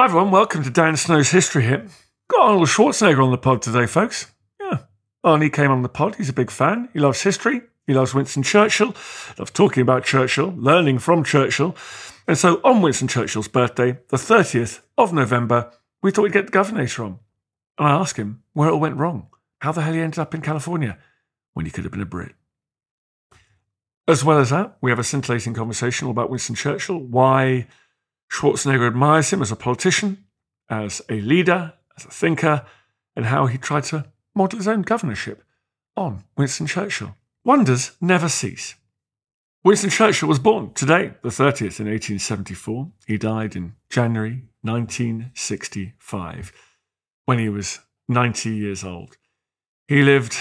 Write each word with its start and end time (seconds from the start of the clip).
Hi 0.00 0.06
everyone, 0.06 0.30
welcome 0.30 0.64
to 0.64 0.70
Dan 0.70 0.96
Snow's 0.96 1.30
History 1.30 1.62
Hit. 1.62 1.82
Got 2.28 2.40
Arnold 2.40 2.68
Schwarzenegger 2.68 3.22
on 3.22 3.32
the 3.32 3.36
pod 3.36 3.60
today, 3.60 3.84
folks. 3.84 4.32
Yeah, 4.58 4.78
Arnie 5.22 5.52
came 5.52 5.70
on 5.70 5.82
the 5.82 5.90
pod. 5.90 6.14
He's 6.14 6.30
a 6.30 6.32
big 6.32 6.50
fan. 6.50 6.88
He 6.94 6.98
loves 6.98 7.20
history. 7.20 7.60
He 7.86 7.92
loves 7.92 8.14
Winston 8.14 8.42
Churchill. 8.42 8.94
Loves 9.38 9.50
talking 9.50 9.82
about 9.82 10.06
Churchill, 10.06 10.54
learning 10.56 11.00
from 11.00 11.22
Churchill. 11.22 11.76
And 12.26 12.38
so 12.38 12.62
on 12.64 12.80
Winston 12.80 13.08
Churchill's 13.08 13.46
birthday, 13.46 13.98
the 14.08 14.16
30th 14.16 14.80
of 14.96 15.12
November, 15.12 15.70
we 16.02 16.10
thought 16.10 16.22
we'd 16.22 16.32
get 16.32 16.46
the 16.46 16.58
Governator 16.58 17.04
on. 17.04 17.18
And 17.76 17.86
I 17.86 17.90
asked 17.90 18.16
him 18.16 18.42
where 18.54 18.70
it 18.70 18.72
all 18.72 18.80
went 18.80 18.96
wrong, 18.96 19.28
how 19.58 19.72
the 19.72 19.82
hell 19.82 19.92
he 19.92 20.00
ended 20.00 20.18
up 20.18 20.34
in 20.34 20.40
California 20.40 20.96
when 21.52 21.66
he 21.66 21.70
could 21.70 21.84
have 21.84 21.92
been 21.92 22.00
a 22.00 22.06
Brit. 22.06 22.32
As 24.08 24.24
well 24.24 24.38
as 24.38 24.48
that, 24.48 24.78
we 24.80 24.90
have 24.90 24.98
a 24.98 25.04
scintillating 25.04 25.52
conversation 25.52 26.06
all 26.06 26.12
about 26.12 26.30
Winston 26.30 26.54
Churchill, 26.54 26.98
why 26.98 27.66
Schwarzenegger 28.30 28.86
admires 28.86 29.30
him 29.30 29.42
as 29.42 29.50
a 29.50 29.56
politician, 29.56 30.24
as 30.68 31.02
a 31.08 31.20
leader, 31.20 31.74
as 31.96 32.04
a 32.04 32.10
thinker, 32.10 32.64
and 33.16 33.26
how 33.26 33.46
he 33.46 33.58
tried 33.58 33.84
to 33.84 34.06
model 34.34 34.58
his 34.58 34.68
own 34.68 34.82
governorship 34.82 35.42
on 35.96 36.24
Winston 36.36 36.66
Churchill. 36.66 37.16
Wonders 37.44 37.92
never 38.00 38.28
cease. 38.28 38.76
Winston 39.64 39.90
Churchill 39.90 40.28
was 40.28 40.38
born 40.38 40.72
today, 40.72 41.12
the 41.22 41.28
30th, 41.28 41.80
in 41.80 41.86
1874. 41.86 42.90
He 43.06 43.18
died 43.18 43.56
in 43.56 43.74
January 43.90 44.44
1965 44.62 46.52
when 47.26 47.38
he 47.38 47.48
was 47.48 47.80
90 48.08 48.54
years 48.54 48.84
old. 48.84 49.16
He 49.88 50.02
lived 50.02 50.36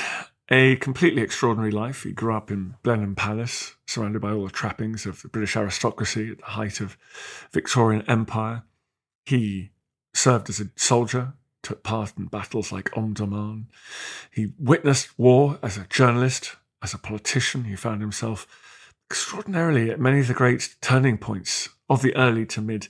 a 0.50 0.75
completely 0.78 1.22
extraordinary 1.22 1.72
life. 1.72 2.03
He 2.03 2.11
grew 2.11 2.33
up 2.33 2.50
in 2.50 2.75
Blenheim 2.83 3.16
Palace, 3.16 3.75
surrounded 3.86 4.22
by 4.22 4.31
all 4.31 4.45
the 4.45 4.52
trappings 4.52 5.05
of 5.05 5.22
the 5.22 5.28
British 5.28 5.55
aristocracy 5.55 6.31
at 6.31 6.39
the 6.39 6.45
height 6.45 6.81
of 6.81 6.97
Victorian 7.52 8.03
Empire. 8.08 8.64
He 9.25 9.70
served 10.14 10.50
as 10.50 10.59
a 10.59 10.70
soldier, 10.75 11.33
took 11.61 11.83
part 11.83 12.14
in 12.17 12.25
battles 12.25 12.72
like 12.72 12.92
Omdurman. 12.92 13.66
He 14.31 14.53
witnessed 14.58 15.17
war 15.20 15.59
as 15.61 15.77
a 15.77 15.86
journalist, 15.89 16.55
as 16.81 16.94
a 16.94 16.97
politician. 16.97 17.66
He 17.66 17.75
found 17.75 18.02
himself 18.02 18.47
extraordinarily 19.09 19.92
at 19.92 20.00
many 20.00 20.20
of 20.20 20.27
the 20.27 20.33
great 20.33 20.75
turning 20.81 21.17
points 21.17 21.70
of 21.89 22.02
the 22.02 22.16
early 22.16 22.45
to 22.47 22.61
mid 22.61 22.88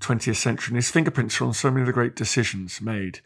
20th 0.00 0.36
century. 0.36 0.72
And 0.72 0.76
his 0.76 0.90
fingerprints 0.90 1.40
are 1.40 1.44
on 1.44 1.54
so 1.54 1.70
many 1.70 1.82
of 1.82 1.86
the 1.86 1.92
great 1.92 2.16
decisions 2.16 2.80
made, 2.80 3.20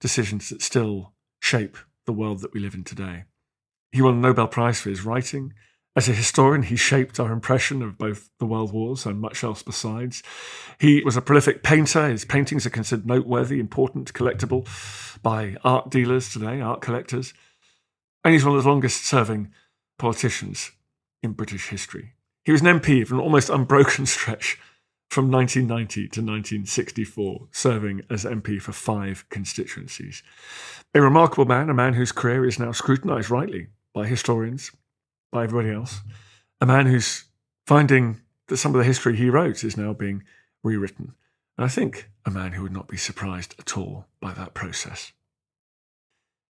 decisions 0.00 0.48
that 0.48 0.62
still 0.62 1.12
shape 1.40 1.76
the 2.06 2.12
world 2.12 2.40
that 2.40 2.52
we 2.52 2.60
live 2.60 2.74
in 2.74 2.84
today. 2.84 3.24
He 3.92 4.02
won 4.02 4.14
a 4.14 4.20
Nobel 4.20 4.48
Prize 4.48 4.80
for 4.80 4.90
his 4.90 5.04
writing. 5.04 5.52
As 5.96 6.08
a 6.08 6.12
historian, 6.12 6.62
he 6.62 6.76
shaped 6.76 7.18
our 7.18 7.32
impression 7.32 7.82
of 7.82 7.98
both 7.98 8.30
the 8.38 8.46
world 8.46 8.72
wars 8.72 9.04
and 9.04 9.20
much 9.20 9.42
else 9.42 9.62
besides. 9.62 10.22
He 10.78 11.02
was 11.04 11.16
a 11.16 11.22
prolific 11.22 11.62
painter. 11.62 12.08
His 12.08 12.24
paintings 12.24 12.64
are 12.64 12.70
considered 12.70 13.06
noteworthy, 13.06 13.58
important, 13.58 14.12
collectible 14.12 14.68
by 15.22 15.56
art 15.64 15.90
dealers 15.90 16.32
today, 16.32 16.60
art 16.60 16.80
collectors. 16.80 17.34
And 18.24 18.32
he's 18.32 18.44
one 18.44 18.56
of 18.56 18.62
the 18.62 18.68
longest 18.68 19.04
serving 19.04 19.52
politicians 19.98 20.70
in 21.22 21.32
British 21.32 21.68
history. 21.68 22.12
He 22.44 22.52
was 22.52 22.60
an 22.60 22.80
MP 22.80 23.06
for 23.06 23.14
an 23.14 23.20
almost 23.20 23.50
unbroken 23.50 24.06
stretch 24.06 24.58
from 25.10 25.28
1990 25.28 26.02
to 26.02 26.20
1964, 26.20 27.48
serving 27.50 28.02
as 28.08 28.24
MP 28.24 28.62
for 28.62 28.70
five 28.70 29.28
constituencies. 29.28 30.22
A 30.94 31.00
remarkable 31.00 31.44
man, 31.44 31.68
a 31.68 31.74
man 31.74 31.94
whose 31.94 32.12
career 32.12 32.46
is 32.46 32.60
now 32.60 32.70
scrutinised 32.70 33.28
rightly 33.28 33.66
by 33.92 34.06
historians, 34.06 34.70
by 35.32 35.44
everybody 35.44 35.74
else, 35.74 36.00
a 36.60 36.66
man 36.66 36.86
who's 36.86 37.24
finding 37.66 38.20
that 38.46 38.58
some 38.58 38.72
of 38.72 38.78
the 38.78 38.84
history 38.84 39.16
he 39.16 39.28
wrote 39.28 39.64
is 39.64 39.76
now 39.76 39.92
being 39.92 40.22
rewritten. 40.62 41.14
And 41.58 41.64
I 41.64 41.68
think 41.68 42.08
a 42.24 42.30
man 42.30 42.52
who 42.52 42.62
would 42.62 42.72
not 42.72 42.88
be 42.88 42.96
surprised 42.96 43.56
at 43.58 43.76
all 43.76 44.06
by 44.20 44.32
that 44.34 44.54
process. 44.54 45.12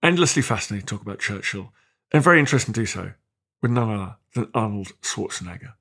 Endlessly 0.01 0.43
fascinating 0.43 0.87
to 0.87 0.95
talk 0.95 1.03
about 1.03 1.19
Churchill, 1.19 1.73
and 2.13 2.23
very 2.23 2.39
interesting 2.39 2.73
to 2.73 2.81
do 2.81 2.87
so 2.87 3.13
with 3.61 3.73
none 3.73 3.91
other 3.91 4.17
than 4.35 4.51
Arnold 4.55 4.93
Schwarzenegger. 5.03 5.73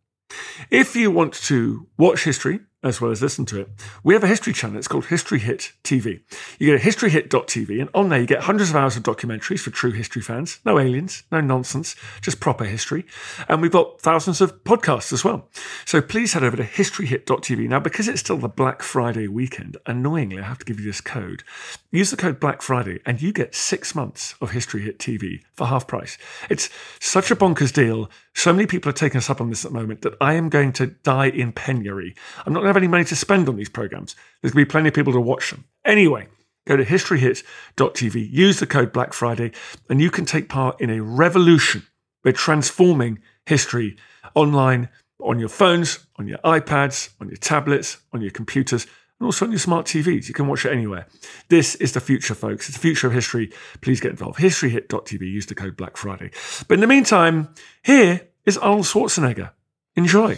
If 0.70 0.96
you 0.96 1.12
want 1.12 1.34
to 1.46 1.88
watch 1.98 2.24
history 2.24 2.60
as 2.84 3.00
well 3.00 3.12
as 3.12 3.22
listen 3.22 3.46
to 3.46 3.62
it, 3.62 3.70
we 4.04 4.14
have 4.14 4.24
a 4.24 4.28
history 4.28 4.54
channel. 4.54 4.78
It's 4.78 4.88
called 4.88 5.06
History 5.06 5.40
Hit 5.40 5.72
TV. 5.84 6.22
You 6.60 6.72
go 6.72 6.78
to 6.78 6.84
historyhit.tv, 6.84 7.80
and 7.80 7.90
on 7.94 8.10
there 8.10 8.20
you 8.20 8.28
get 8.28 8.44
hundreds 8.44 8.70
of 8.70 8.76
hours 8.76 8.98
of 8.98 9.04
documentaries 9.04 9.62
for 9.62 9.70
true 9.70 9.92
history 9.92 10.22
fans. 10.22 10.60
No 10.66 10.78
aliens, 10.80 11.24
no 11.32 11.40
nonsense, 11.40 11.96
just 12.22 12.40
proper 12.40 12.66
history. 12.66 13.06
And 13.48 13.62
we've 13.62 13.72
got 13.72 14.02
thousands 14.02 14.42
of 14.42 14.64
podcasts 14.64 15.14
as 15.14 15.24
well. 15.24 15.50
So 15.86 16.02
please 16.02 16.34
head 16.34 16.44
over 16.44 16.58
to 16.58 16.64
historyhit.tv. 16.64 17.68
Now, 17.70 17.80
because 17.80 18.08
it's 18.08 18.20
still 18.20 18.38
the 18.38 18.50
Black 18.50 18.84
Friday 18.84 19.28
weekend, 19.28 19.78
annoyingly, 19.86 20.40
I 20.40 20.44
have 20.44 20.60
to 20.60 20.66
give 20.66 20.80
you 20.80 20.86
this 20.86 21.02
code. 21.02 21.44
Use 21.92 22.12
the 22.12 22.18
code 22.18 22.40
Black 22.40 22.62
Friday, 22.62 23.00
and 23.06 23.22
you 23.22 23.32
get 23.32 23.56
six 23.56 23.96
months 23.96 24.36
of 24.42 24.52
History 24.52 24.82
Hit 24.82 25.00
TV 25.00 25.42
for 25.54 25.68
half 25.68 25.88
price. 25.88 26.18
It's 26.50 26.70
such 27.00 27.32
a 27.32 27.36
bonkers 27.36 27.72
deal. 27.72 28.10
So 28.34 28.52
many 28.52 28.66
people 28.66 28.90
are 28.90 28.94
taking 28.94 29.20
us 29.20 29.30
up 29.30 29.40
on 29.40 29.50
this 29.50 29.64
at 29.64 29.72
the 29.72 29.80
moment 29.80 30.02
that 30.02 30.16
I 30.20 30.34
am 30.34 30.50
going 30.50 30.74
to 30.74 30.88
die 30.88 31.28
in 31.28 31.52
penury. 31.52 32.16
I'm 32.46 32.54
not 32.54 32.62
going 32.62 32.73
have 32.74 32.82
any 32.82 32.88
money 32.88 33.04
to 33.06 33.16
spend 33.16 33.48
on 33.48 33.56
these 33.56 33.70
programs. 33.70 34.16
There's 34.42 34.54
going 34.54 34.64
to 34.64 34.68
be 34.68 34.72
plenty 34.72 34.88
of 34.90 34.96
people 34.96 35.14
to 35.14 35.22
watch 35.22 35.52
them. 35.52 35.66
Anyway, 35.86 36.28
go 36.66 36.76
to 36.76 36.84
historyhit.tv, 36.84 38.32
use 38.32 38.60
the 38.60 38.66
code 38.66 38.92
Black 38.92 39.14
Friday, 39.14 39.52
and 39.90 40.02
you 40.02 40.10
can 40.10 40.26
take 40.26 40.50
part 40.50 40.82
in 40.82 40.90
a 40.90 41.02
revolution. 41.02 41.86
We're 42.24 42.34
transforming 42.34 43.20
history 43.46 43.98
online 44.34 44.90
on 45.22 45.40
your 45.40 45.50
phones, 45.50 46.00
on 46.18 46.28
your 46.28 46.40
iPads, 46.40 47.10
on 47.22 47.28
your 47.28 47.38
tablets, 47.38 47.98
on 48.12 48.22
your 48.22 48.32
computers, 48.32 48.88
and 49.20 49.26
also 49.28 49.46
on 49.46 49.52
your 49.52 49.60
smart 49.60 49.86
TVs. 49.86 50.28
You 50.28 50.34
can 50.34 50.48
watch 50.48 50.66
it 50.66 50.72
anywhere. 50.72 51.08
This 51.50 51.76
is 51.76 51.94
the 51.94 52.02
future, 52.02 52.34
folks. 52.34 52.68
It's 52.68 52.78
the 52.78 52.82
future 52.82 53.08
of 53.08 53.14
history. 53.14 53.52
Please 53.82 54.00
get 54.00 54.12
involved. 54.12 54.40
Historyhit.tv, 54.40 55.22
use 55.22 55.46
the 55.46 55.56
code 55.56 55.78
Black 55.78 55.96
Friday. 55.96 56.32
But 56.68 56.76
in 56.76 56.82
the 56.82 56.88
meantime, 56.88 57.54
here 57.84 58.22
is 58.46 58.58
Arnold 58.58 58.86
Schwarzenegger. 58.86 59.52
Enjoy. 59.96 60.38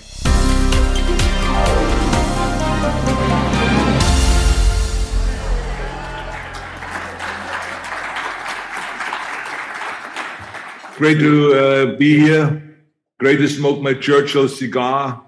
Great 10.95 11.19
to 11.19 11.53
uh, 11.53 11.97
be 11.97 12.17
here. 12.19 12.77
Great 13.19 13.35
to 13.37 13.49
smoke 13.49 13.81
my 13.81 13.93
Churchill 13.93 14.47
cigar. 14.47 15.21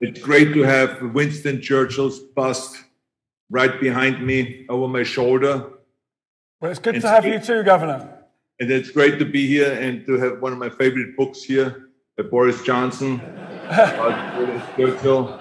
It's 0.00 0.20
great 0.20 0.52
to 0.54 0.62
have 0.62 1.00
Winston 1.14 1.62
Churchill's 1.62 2.18
bust 2.18 2.76
right 3.50 3.80
behind 3.80 4.26
me 4.26 4.66
over 4.68 4.88
my 4.88 5.04
shoulder. 5.04 5.64
Well, 6.60 6.72
it's 6.72 6.80
good 6.80 6.96
It's 6.96 7.04
to 7.04 7.08
have 7.08 7.24
you 7.24 7.38
too, 7.38 7.62
Governor. 7.62 8.08
And 8.58 8.68
it's 8.68 8.90
great 8.90 9.20
to 9.20 9.24
be 9.24 9.46
here 9.46 9.72
and 9.74 10.04
to 10.06 10.18
have 10.18 10.42
one 10.42 10.52
of 10.52 10.58
my 10.58 10.70
favorite 10.70 11.16
books 11.16 11.44
here 11.44 11.90
by 12.16 12.24
Boris 12.24 12.60
Johnson 12.62 13.20
Churchill. 14.76 15.40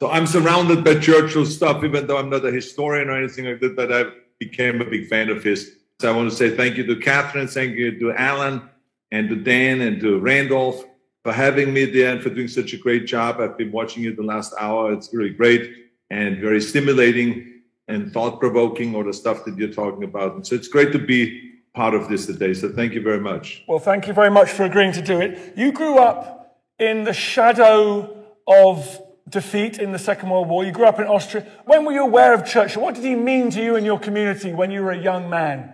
So 0.00 0.10
I'm 0.10 0.26
surrounded 0.26 0.82
by 0.82 0.98
Churchill 0.98 1.44
stuff, 1.44 1.84
even 1.84 2.06
though 2.06 2.16
I'm 2.16 2.30
not 2.30 2.46
a 2.46 2.50
historian 2.50 3.10
or 3.10 3.18
anything 3.18 3.44
like 3.44 3.60
that, 3.60 3.76
but 3.76 3.92
I 3.92 4.04
became 4.38 4.80
a 4.80 4.86
big 4.86 5.08
fan 5.08 5.28
of 5.28 5.44
his. 5.44 5.76
So 6.00 6.12
I 6.12 6.14
want 6.14 6.30
to 6.30 6.36
say 6.36 6.54
thank 6.54 6.76
you 6.76 6.84
to 6.86 6.96
Catherine, 6.96 7.48
thank 7.48 7.74
you 7.74 7.98
to 7.98 8.12
Alan, 8.12 8.68
and 9.10 9.30
to 9.30 9.36
Dan, 9.36 9.80
and 9.80 9.98
to 10.00 10.18
Randolph 10.18 10.84
for 11.24 11.32
having 11.32 11.72
me 11.72 11.86
there 11.86 12.12
and 12.12 12.22
for 12.22 12.28
doing 12.28 12.48
such 12.48 12.74
a 12.74 12.76
great 12.76 13.06
job. 13.06 13.40
I've 13.40 13.56
been 13.56 13.72
watching 13.72 14.02
you 14.02 14.14
the 14.14 14.22
last 14.22 14.52
hour. 14.60 14.92
It's 14.92 15.12
really 15.14 15.30
great 15.30 15.88
and 16.10 16.38
very 16.38 16.60
stimulating 16.60 17.62
and 17.88 18.12
thought 18.12 18.40
provoking, 18.40 18.94
all 18.94 19.04
the 19.04 19.12
stuff 19.12 19.44
that 19.46 19.56
you're 19.56 19.72
talking 19.72 20.04
about. 20.04 20.34
And 20.34 20.46
so 20.46 20.54
it's 20.54 20.68
great 20.68 20.92
to 20.92 20.98
be 20.98 21.54
part 21.74 21.94
of 21.94 22.08
this 22.08 22.26
today. 22.26 22.52
So 22.52 22.68
thank 22.68 22.92
you 22.92 23.00
very 23.00 23.20
much. 23.20 23.64
Well, 23.66 23.78
thank 23.78 24.06
you 24.06 24.12
very 24.12 24.30
much 24.30 24.50
for 24.50 24.64
agreeing 24.64 24.92
to 24.92 25.02
do 25.02 25.18
it. 25.20 25.56
You 25.56 25.72
grew 25.72 25.98
up 25.98 26.60
in 26.78 27.04
the 27.04 27.14
shadow 27.14 28.24
of 28.46 29.00
defeat 29.30 29.78
in 29.78 29.92
the 29.92 29.98
Second 29.98 30.28
World 30.28 30.48
War. 30.48 30.64
You 30.64 30.72
grew 30.72 30.86
up 30.86 31.00
in 31.00 31.06
Austria. 31.06 31.46
When 31.64 31.86
were 31.86 31.92
you 31.92 32.02
aware 32.02 32.34
of 32.34 32.44
Churchill? 32.44 32.82
What 32.82 32.94
did 32.94 33.04
he 33.04 33.14
mean 33.14 33.50
to 33.50 33.62
you 33.62 33.76
and 33.76 33.86
your 33.86 33.98
community 33.98 34.52
when 34.52 34.70
you 34.70 34.82
were 34.82 34.92
a 34.92 35.02
young 35.02 35.30
man? 35.30 35.72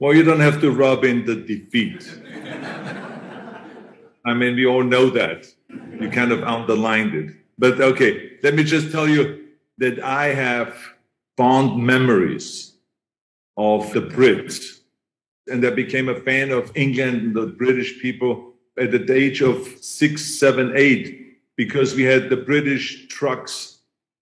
Well, 0.00 0.14
you 0.14 0.22
don't 0.22 0.40
have 0.40 0.62
to 0.62 0.70
rub 0.70 1.04
in 1.04 1.26
the 1.26 1.36
defeat. 1.36 2.10
I 4.24 4.32
mean, 4.32 4.56
we 4.56 4.64
all 4.64 4.82
know 4.82 5.10
that. 5.10 5.46
You 6.00 6.08
kind 6.08 6.32
of 6.32 6.42
underlined 6.42 7.14
it. 7.14 7.34
But 7.58 7.78
okay, 7.78 8.38
let 8.42 8.54
me 8.54 8.64
just 8.64 8.90
tell 8.92 9.06
you 9.06 9.48
that 9.76 10.02
I 10.02 10.28
have 10.28 10.74
fond 11.36 11.84
memories 11.84 12.76
of 13.58 13.92
the 13.92 14.00
Brits. 14.00 14.80
And 15.48 15.66
I 15.66 15.70
became 15.70 16.08
a 16.08 16.18
fan 16.18 16.50
of 16.50 16.74
England 16.74 17.22
and 17.22 17.34
the 17.34 17.48
British 17.48 18.00
people 18.00 18.54
at 18.78 18.92
the 18.92 19.12
age 19.12 19.42
of 19.42 19.68
six, 19.82 20.24
seven, 20.38 20.72
eight, 20.76 21.36
because 21.56 21.94
we 21.94 22.04
had 22.04 22.30
the 22.30 22.38
British 22.38 23.06
trucks 23.08 23.80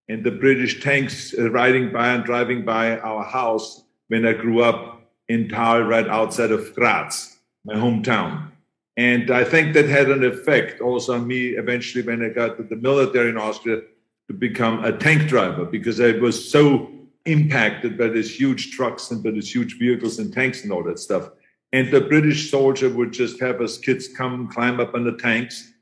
and 0.09 0.25
the 0.25 0.33
British 0.33 0.83
tanks 0.83 1.35
riding 1.39 1.93
by 1.93 2.09
and 2.15 2.25
driving 2.25 2.65
by 2.65 2.99
our 2.99 3.23
house 3.23 3.85
when 4.09 4.27
I 4.27 4.33
grew 4.33 4.65
up 4.65 4.98
in 5.29 5.49
Thal, 5.49 5.83
right 5.83 6.09
outside 6.09 6.51
of 6.51 6.75
Graz, 6.75 7.39
my 7.65 7.75
hometown. 7.75 8.51
And 8.97 9.31
I 9.31 9.45
think 9.45 9.75
that 9.75 9.89
had 9.89 10.11
an 10.11 10.25
effect 10.25 10.81
also 10.81 11.15
on 11.15 11.27
me 11.27 11.51
eventually 11.51 12.05
when 12.05 12.25
I 12.25 12.31
got 12.31 12.57
to 12.57 12.65
the 12.65 12.77
military 12.77 13.31
in 13.31 13.39
Austria 13.39 13.83
to 14.27 14.35
become 14.35 14.85
a 14.85 14.97
tank 14.97 15.29
driver 15.29 15.65
because 15.65 16.01
I 16.01 16.13
was 16.13 16.51
so 16.51 16.91
impacted 17.25 17.97
by 17.97 18.09
these 18.09 18.35
huge 18.35 18.73
trucks 18.73 19.11
and 19.11 19.23
by 19.23 19.31
these 19.31 19.55
huge 19.55 19.79
vehicles 19.79 20.19
and 20.19 20.33
tanks 20.33 20.65
and 20.65 20.73
all 20.73 20.83
that 20.85 20.99
stuff. 20.99 21.31
And 21.73 21.91
the 21.91 22.01
British 22.01 22.51
soldier 22.51 22.89
would 22.89 23.13
just 23.13 23.39
have 23.41 23.61
us 23.61 23.79
kids 23.79 24.09
come 24.09 24.49
climb 24.49 24.81
up 24.81 24.95
on 24.95 25.05
the 25.05 25.17
tanks 25.17 25.73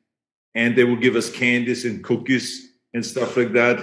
and 0.54 0.76
they 0.76 0.84
would 0.84 1.00
give 1.00 1.16
us 1.16 1.30
candies 1.30 1.84
and 1.84 2.02
cookies 2.02 2.72
and 2.92 3.04
stuff 3.04 3.36
like 3.36 3.52
that. 3.52 3.78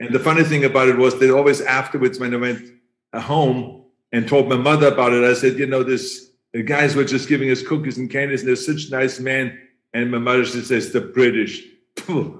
And 0.00 0.14
the 0.14 0.18
funny 0.18 0.44
thing 0.44 0.64
about 0.64 0.88
it 0.88 0.96
was 0.96 1.18
that 1.18 1.34
always 1.34 1.60
afterwards, 1.60 2.18
when 2.18 2.34
I 2.34 2.38
went 2.38 2.70
uh, 3.12 3.20
home 3.20 3.79
and 4.12 4.28
told 4.28 4.48
my 4.48 4.56
mother 4.56 4.88
about 4.88 5.12
it, 5.12 5.24
I 5.24 5.34
said, 5.34 5.58
you 5.58 5.66
know, 5.66 5.82
this 5.82 6.30
the 6.52 6.62
guys 6.62 6.96
were 6.96 7.04
just 7.04 7.28
giving 7.28 7.50
us 7.50 7.62
cookies 7.62 7.98
and 7.98 8.10
candies, 8.10 8.40
and 8.40 8.48
they're 8.48 8.56
such 8.56 8.90
nice 8.90 9.20
men. 9.20 9.58
And 9.92 10.10
my 10.10 10.18
mother 10.18 10.44
just 10.44 10.68
says, 10.68 10.92
the 10.92 11.00
British. 11.00 11.64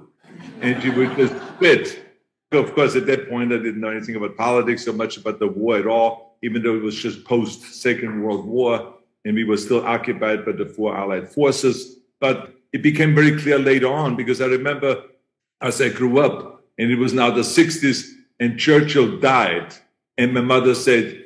And 0.61 0.81
she 0.81 0.89
would 0.91 1.15
just 1.17 1.33
spit. 1.55 2.03
Of 2.51 2.73
course, 2.75 2.95
at 2.95 3.05
that 3.07 3.29
point, 3.29 3.51
I 3.51 3.57
didn't 3.57 3.79
know 3.79 3.89
anything 3.89 4.15
about 4.15 4.37
politics 4.37 4.85
so 4.85 4.93
much 4.93 5.17
about 5.17 5.39
the 5.39 5.47
war 5.47 5.77
at 5.77 5.87
all, 5.87 6.37
even 6.43 6.61
though 6.61 6.75
it 6.75 6.83
was 6.83 6.95
just 6.95 7.25
post 7.25 7.61
Second 7.81 8.23
World 8.23 8.45
War 8.45 8.93
and 9.25 9.35
we 9.35 9.43
were 9.43 9.57
still 9.57 9.85
occupied 9.85 10.45
by 10.45 10.51
the 10.51 10.65
four 10.65 10.95
Allied 10.95 11.29
forces. 11.29 11.97
But 12.19 12.53
it 12.73 12.81
became 12.81 13.13
very 13.13 13.39
clear 13.39 13.59
later 13.59 13.87
on 13.87 14.15
because 14.15 14.41
I 14.41 14.45
remember 14.45 15.03
as 15.61 15.81
I 15.81 15.89
grew 15.89 16.19
up, 16.19 16.63
and 16.77 16.91
it 16.91 16.97
was 16.97 17.13
now 17.13 17.29
the 17.29 17.41
60s, 17.41 18.09
and 18.39 18.57
Churchill 18.59 19.19
died. 19.19 19.75
And 20.17 20.33
my 20.33 20.41
mother 20.41 20.73
said, 20.73 21.20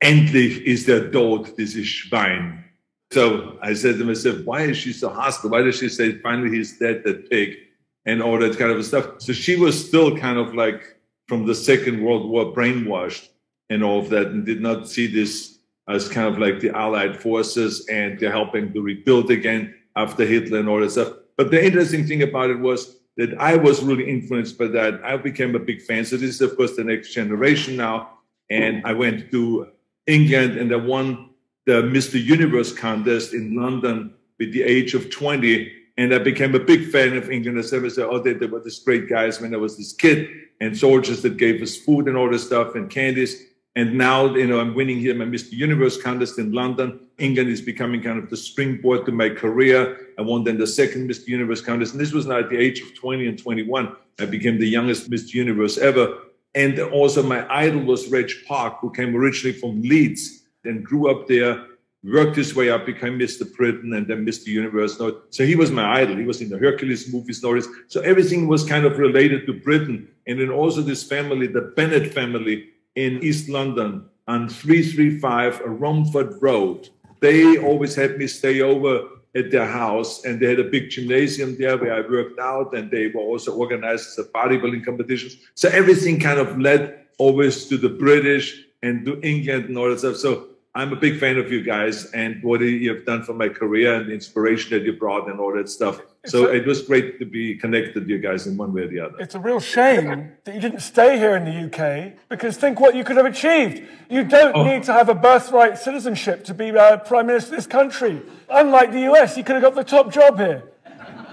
Endlich 0.00 0.64
ist 0.66 0.88
er 0.88 1.10
tot, 1.10 1.56
dieses 1.56 1.86
Schwein. 1.86 2.64
So 3.12 3.56
I 3.62 3.74
said 3.74 3.98
to 3.98 4.04
myself, 4.04 4.44
why 4.44 4.62
is 4.62 4.76
she 4.76 4.92
so 4.92 5.08
hostile? 5.08 5.50
Why 5.50 5.62
does 5.62 5.78
she 5.78 5.88
say, 5.88 6.18
finally 6.18 6.50
he's 6.50 6.78
dead, 6.78 7.02
that 7.04 7.30
pig, 7.30 7.56
and 8.04 8.22
all 8.22 8.38
that 8.38 8.58
kind 8.58 8.72
of 8.72 8.84
stuff? 8.84 9.06
So 9.18 9.32
she 9.32 9.56
was 9.56 9.88
still 9.88 10.16
kind 10.16 10.38
of 10.38 10.54
like 10.54 10.96
from 11.28 11.46
the 11.46 11.54
Second 11.54 12.02
World 12.02 12.28
War 12.28 12.52
brainwashed 12.52 13.28
and 13.70 13.82
all 13.82 14.00
of 14.00 14.10
that, 14.10 14.26
and 14.28 14.44
did 14.44 14.60
not 14.60 14.88
see 14.88 15.06
this 15.06 15.58
as 15.88 16.08
kind 16.08 16.26
of 16.26 16.38
like 16.38 16.60
the 16.60 16.70
Allied 16.70 17.20
forces 17.20 17.86
and 17.88 18.18
they're 18.18 18.32
helping 18.32 18.72
to 18.72 18.82
rebuild 18.82 19.30
again 19.30 19.74
after 19.94 20.26
Hitler 20.26 20.58
and 20.58 20.68
all 20.68 20.80
that 20.80 20.90
stuff. 20.90 21.12
But 21.36 21.50
the 21.50 21.64
interesting 21.64 22.06
thing 22.06 22.22
about 22.22 22.50
it 22.50 22.58
was 22.58 22.96
that 23.16 23.34
I 23.38 23.56
was 23.56 23.82
really 23.82 24.08
influenced 24.08 24.58
by 24.58 24.66
that. 24.68 25.00
I 25.04 25.16
became 25.16 25.54
a 25.54 25.60
big 25.60 25.80
fan. 25.82 26.04
So 26.04 26.16
this 26.16 26.30
is, 26.30 26.40
of 26.40 26.56
course, 26.56 26.76
the 26.76 26.84
next 26.84 27.12
generation 27.12 27.76
now. 27.76 28.18
And 28.50 28.84
I 28.84 28.92
went 28.92 29.30
to 29.30 29.68
England 30.06 30.58
and 30.58 30.72
I 30.72 30.76
won 30.76 31.30
the 31.66 31.82
Mr. 31.82 32.22
Universe 32.22 32.72
contest 32.72 33.34
in 33.34 33.56
London 33.56 34.14
with 34.38 34.52
the 34.52 34.62
age 34.62 34.94
of 34.94 35.10
20. 35.10 35.72
And 35.98 36.14
I 36.14 36.18
became 36.18 36.54
a 36.54 36.60
big 36.60 36.90
fan 36.90 37.16
of 37.16 37.30
England. 37.30 37.58
I 37.58 37.62
said, 37.62 37.82
oh, 37.98 38.18
they, 38.18 38.34
they 38.34 38.46
were 38.46 38.60
these 38.60 38.78
great 38.78 39.08
guys 39.08 39.40
when 39.40 39.54
I 39.54 39.56
was 39.56 39.76
this 39.76 39.92
kid 39.92 40.28
and 40.60 40.76
soldiers 40.76 41.22
that 41.22 41.36
gave 41.36 41.62
us 41.62 41.76
food 41.76 42.06
and 42.08 42.16
all 42.16 42.30
this 42.30 42.46
stuff 42.46 42.74
and 42.74 42.90
candies. 42.90 43.44
And 43.74 43.98
now, 43.98 44.34
you 44.34 44.46
know, 44.46 44.58
I'm 44.58 44.74
winning 44.74 44.98
here 44.98 45.14
my 45.14 45.26
Mr. 45.26 45.52
Universe 45.52 46.00
contest 46.00 46.38
in 46.38 46.52
London. 46.52 47.00
England 47.18 47.50
is 47.50 47.60
becoming 47.60 48.02
kind 48.02 48.18
of 48.18 48.30
the 48.30 48.36
springboard 48.36 49.04
to 49.04 49.12
my 49.12 49.28
career. 49.28 50.12
I 50.18 50.22
won 50.22 50.44
then 50.44 50.56
the 50.56 50.66
second 50.66 51.10
Mr. 51.10 51.28
Universe 51.28 51.60
contest. 51.60 51.92
And 51.92 52.00
this 52.00 52.12
was 52.12 52.26
now 52.26 52.38
at 52.38 52.48
the 52.48 52.56
age 52.56 52.80
of 52.80 52.94
20 52.94 53.26
and 53.26 53.38
21. 53.38 53.94
I 54.18 54.24
became 54.24 54.58
the 54.58 54.68
youngest 54.68 55.10
Mr. 55.10 55.34
Universe 55.34 55.76
ever. 55.76 56.20
And 56.56 56.80
also 56.80 57.22
my 57.22 57.46
idol 57.54 57.82
was 57.82 58.08
Reg 58.08 58.30
Park, 58.48 58.78
who 58.80 58.90
came 58.90 59.14
originally 59.14 59.56
from 59.56 59.82
Leeds 59.82 60.46
and 60.64 60.82
grew 60.82 61.10
up 61.10 61.28
there, 61.28 61.64
worked 62.02 62.34
his 62.34 62.56
way 62.56 62.70
up, 62.70 62.86
became 62.86 63.18
Mr. 63.18 63.44
Britain 63.54 63.92
and 63.92 64.08
then 64.08 64.24
Mr. 64.24 64.46
Universe. 64.46 64.96
So 64.96 65.44
he 65.44 65.54
was 65.54 65.70
my 65.70 66.00
idol. 66.00 66.16
He 66.16 66.24
was 66.24 66.40
in 66.40 66.48
the 66.48 66.58
Hercules 66.58 67.12
movie 67.12 67.34
stories. 67.34 67.68
So 67.88 68.00
everything 68.00 68.48
was 68.48 68.64
kind 68.64 68.86
of 68.86 68.98
related 68.98 69.46
to 69.46 69.52
Britain. 69.52 70.08
And 70.26 70.40
then 70.40 70.50
also 70.50 70.80
this 70.80 71.02
family, 71.04 71.46
the 71.46 71.72
Bennett 71.76 72.12
family, 72.14 72.70
in 72.96 73.22
East 73.22 73.48
London 73.50 74.08
on 74.26 74.48
335 74.48 75.60
Romford 75.66 76.40
Road. 76.40 76.88
They 77.20 77.58
always 77.58 77.94
had 77.94 78.16
me 78.16 78.26
stay 78.26 78.62
over 78.62 79.08
at 79.36 79.50
their 79.50 79.66
house, 79.66 80.24
and 80.24 80.40
they 80.40 80.46
had 80.46 80.58
a 80.58 80.64
big 80.64 80.88
gymnasium 80.90 81.56
there 81.58 81.76
where 81.76 81.94
I 81.94 82.00
worked 82.00 82.38
out, 82.40 82.74
and 82.74 82.90
they 82.90 83.08
were 83.08 83.20
also 83.20 83.54
organized 83.54 84.18
bodybuilding 84.34 84.84
competitions. 84.84 85.36
So 85.54 85.68
everything 85.68 86.18
kind 86.18 86.40
of 86.40 86.58
led 86.58 87.04
always 87.18 87.66
to 87.66 87.76
the 87.76 87.90
British 87.90 88.64
and 88.82 89.04
to 89.04 89.20
England 89.20 89.66
and 89.66 89.78
all 89.78 89.90
that 89.90 89.98
stuff. 89.98 90.16
So 90.16 90.48
I'm 90.76 90.92
a 90.92 90.96
big 90.96 91.18
fan 91.18 91.38
of 91.38 91.50
you 91.50 91.62
guys 91.62 92.10
and 92.12 92.42
what 92.42 92.60
you 92.60 92.94
have 92.94 93.06
done 93.06 93.22
for 93.22 93.32
my 93.32 93.48
career 93.48 93.94
and 93.94 94.10
the 94.10 94.12
inspiration 94.12 94.76
that 94.76 94.84
you 94.84 94.92
brought 94.92 95.26
and 95.26 95.40
all 95.40 95.54
that 95.54 95.70
stuff. 95.70 96.02
It's 96.22 96.32
so 96.32 96.48
a, 96.48 96.52
it 96.52 96.66
was 96.66 96.82
great 96.82 97.18
to 97.18 97.24
be 97.24 97.54
connected 97.54 97.94
to 97.94 98.06
you 98.06 98.18
guys 98.18 98.46
in 98.46 98.58
one 98.58 98.74
way 98.74 98.82
or 98.82 98.88
the 98.88 99.00
other. 99.00 99.18
It's 99.18 99.34
a 99.34 99.40
real 99.40 99.58
shame 99.58 100.32
that 100.44 100.54
you 100.54 100.60
didn't 100.60 100.80
stay 100.80 101.16
here 101.16 101.34
in 101.34 101.46
the 101.46 101.56
UK 101.66 102.12
because 102.28 102.58
think 102.58 102.78
what 102.78 102.94
you 102.94 103.04
could 103.04 103.16
have 103.16 103.24
achieved. 103.24 103.88
You 104.10 104.22
don't 104.24 104.54
oh. 104.54 104.64
need 104.64 104.82
to 104.82 104.92
have 104.92 105.08
a 105.08 105.14
birthright 105.14 105.78
citizenship 105.78 106.44
to 106.44 106.52
be 106.52 106.70
uh, 106.72 106.98
prime 106.98 107.28
minister 107.28 107.54
of 107.54 107.56
this 107.56 107.66
country. 107.66 108.20
Unlike 108.50 108.92
the 108.92 109.10
US, 109.12 109.38
you 109.38 109.44
could 109.44 109.54
have 109.54 109.62
got 109.62 109.76
the 109.76 109.84
top 109.84 110.12
job 110.12 110.36
here. 110.36 110.62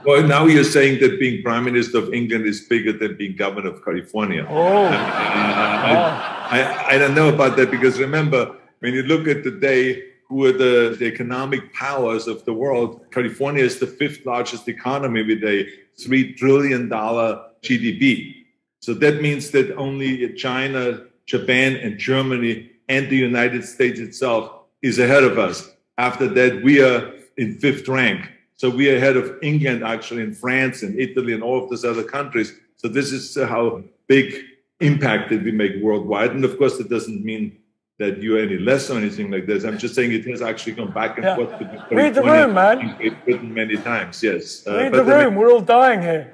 Well, 0.05 0.23
now 0.25 0.45
you're 0.45 0.63
saying 0.63 1.01
that 1.01 1.19
being 1.19 1.43
prime 1.43 1.65
minister 1.65 1.97
of 1.97 2.13
England 2.13 2.45
is 2.45 2.61
bigger 2.61 2.93
than 2.93 3.17
being 3.17 3.35
governor 3.35 3.71
of 3.71 3.83
California. 3.83 4.47
Oh. 4.49 4.85
Uh, 4.85 4.89
I, 6.49 6.61
I, 6.61 6.95
I 6.95 6.97
don't 6.97 7.13
know 7.13 7.27
about 7.27 7.57
that 7.57 7.69
because 7.71 7.99
remember, 7.99 8.55
when 8.83 8.93
you 8.93 9.03
look 9.03 9.29
at 9.29 9.43
today 9.43 10.03
who 10.27 10.45
are 10.45 10.51
the, 10.51 10.97
the 10.99 11.05
economic 11.05 11.73
powers 11.73 12.27
of 12.27 12.43
the 12.43 12.51
world, 12.51 12.99
California 13.11 13.63
is 13.63 13.79
the 13.79 13.87
fifth 13.87 14.25
largest 14.25 14.67
economy 14.67 15.23
with 15.23 15.41
a 15.45 15.69
$3 15.97 16.35
trillion 16.35 16.89
GDP. 16.89 18.33
So 18.81 18.93
that 18.95 19.21
means 19.21 19.51
that 19.51 19.73
only 19.77 20.33
China, 20.33 21.05
Japan, 21.27 21.77
and 21.77 21.97
Germany 21.97 22.71
and 22.89 23.09
the 23.09 23.15
United 23.15 23.63
States 23.63 24.01
itself 24.01 24.51
is 24.81 24.99
ahead 24.99 25.23
of 25.23 25.39
us. 25.39 25.71
After 25.97 26.27
that, 26.27 26.61
we 26.61 26.83
are 26.83 27.13
in 27.37 27.59
fifth 27.59 27.87
rank. 27.87 28.29
So 28.57 28.69
we 28.69 28.91
are 28.91 28.97
ahead 28.97 29.15
of 29.15 29.37
England, 29.41 29.85
actually, 29.85 30.23
and 30.23 30.35
France 30.35 30.83
and 30.83 30.99
Italy 30.99 31.31
and 31.31 31.41
all 31.41 31.63
of 31.63 31.69
those 31.69 31.85
other 31.85 32.03
countries. 32.03 32.51
So 32.75 32.89
this 32.89 33.13
is 33.13 33.33
how 33.41 33.81
big 34.07 34.35
impact 34.81 35.29
that 35.29 35.41
we 35.41 35.53
make 35.53 35.81
worldwide. 35.81 36.31
And 36.31 36.43
of 36.43 36.57
course, 36.57 36.81
it 36.81 36.89
doesn't 36.89 37.23
mean 37.23 37.59
that 37.99 38.21
you're 38.21 38.39
any 38.39 38.57
less 38.57 38.89
or 38.89 38.97
anything 38.97 39.29
like 39.29 39.45
this. 39.45 39.63
I'm 39.63 39.77
just 39.77 39.93
saying 39.95 40.11
it 40.11 40.25
has 40.25 40.41
actually 40.41 40.73
gone 40.73 40.91
back 40.91 41.17
and 41.17 41.25
yeah. 41.25 41.35
forth. 41.35 41.57
To 41.59 41.87
Read 41.91 42.15
the 42.15 42.23
room, 42.23 42.53
man. 42.53 42.97
Written 43.25 43.53
many 43.53 43.77
times, 43.77 44.23
yes. 44.23 44.65
Uh, 44.65 44.77
Read 44.77 44.93
the 44.93 45.03
room. 45.03 45.35
We're 45.35 45.51
all 45.51 45.61
dying 45.61 46.01
here. 46.01 46.33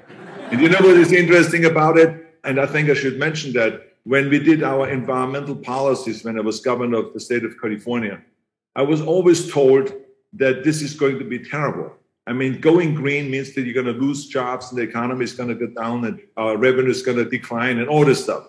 And 0.51 0.61
you 0.61 0.69
know 0.69 0.79
what 0.79 0.97
is 0.97 1.11
interesting 1.11 1.65
about 1.65 1.97
it? 1.97 2.39
And 2.43 2.59
I 2.59 2.65
think 2.65 2.89
I 2.89 2.93
should 2.93 3.19
mention 3.19 3.53
that 3.53 3.93
when 4.03 4.29
we 4.29 4.39
did 4.39 4.63
our 4.63 4.89
environmental 4.89 5.55
policies, 5.55 6.23
when 6.23 6.37
I 6.37 6.41
was 6.41 6.59
governor 6.61 6.97
of 6.99 7.13
the 7.13 7.19
state 7.19 7.43
of 7.43 7.59
California, 7.61 8.21
I 8.75 8.81
was 8.81 9.01
always 9.01 9.51
told 9.51 9.93
that 10.33 10.63
this 10.63 10.81
is 10.81 10.93
going 10.93 11.19
to 11.19 11.25
be 11.25 11.39
terrible. 11.39 11.91
I 12.25 12.33
mean, 12.33 12.61
going 12.61 12.95
green 12.95 13.29
means 13.29 13.53
that 13.53 13.63
you're 13.63 13.73
going 13.73 13.93
to 13.93 13.99
lose 13.99 14.27
jobs 14.27 14.69
and 14.69 14.77
the 14.77 14.83
economy 14.83 15.25
is 15.25 15.33
going 15.33 15.49
to 15.49 15.55
go 15.55 15.67
down 15.67 16.05
and 16.05 16.21
our 16.37 16.57
revenue 16.57 16.91
is 16.91 17.01
going 17.01 17.17
to 17.17 17.25
decline 17.25 17.79
and 17.79 17.89
all 17.89 18.05
this 18.05 18.23
stuff. 18.23 18.47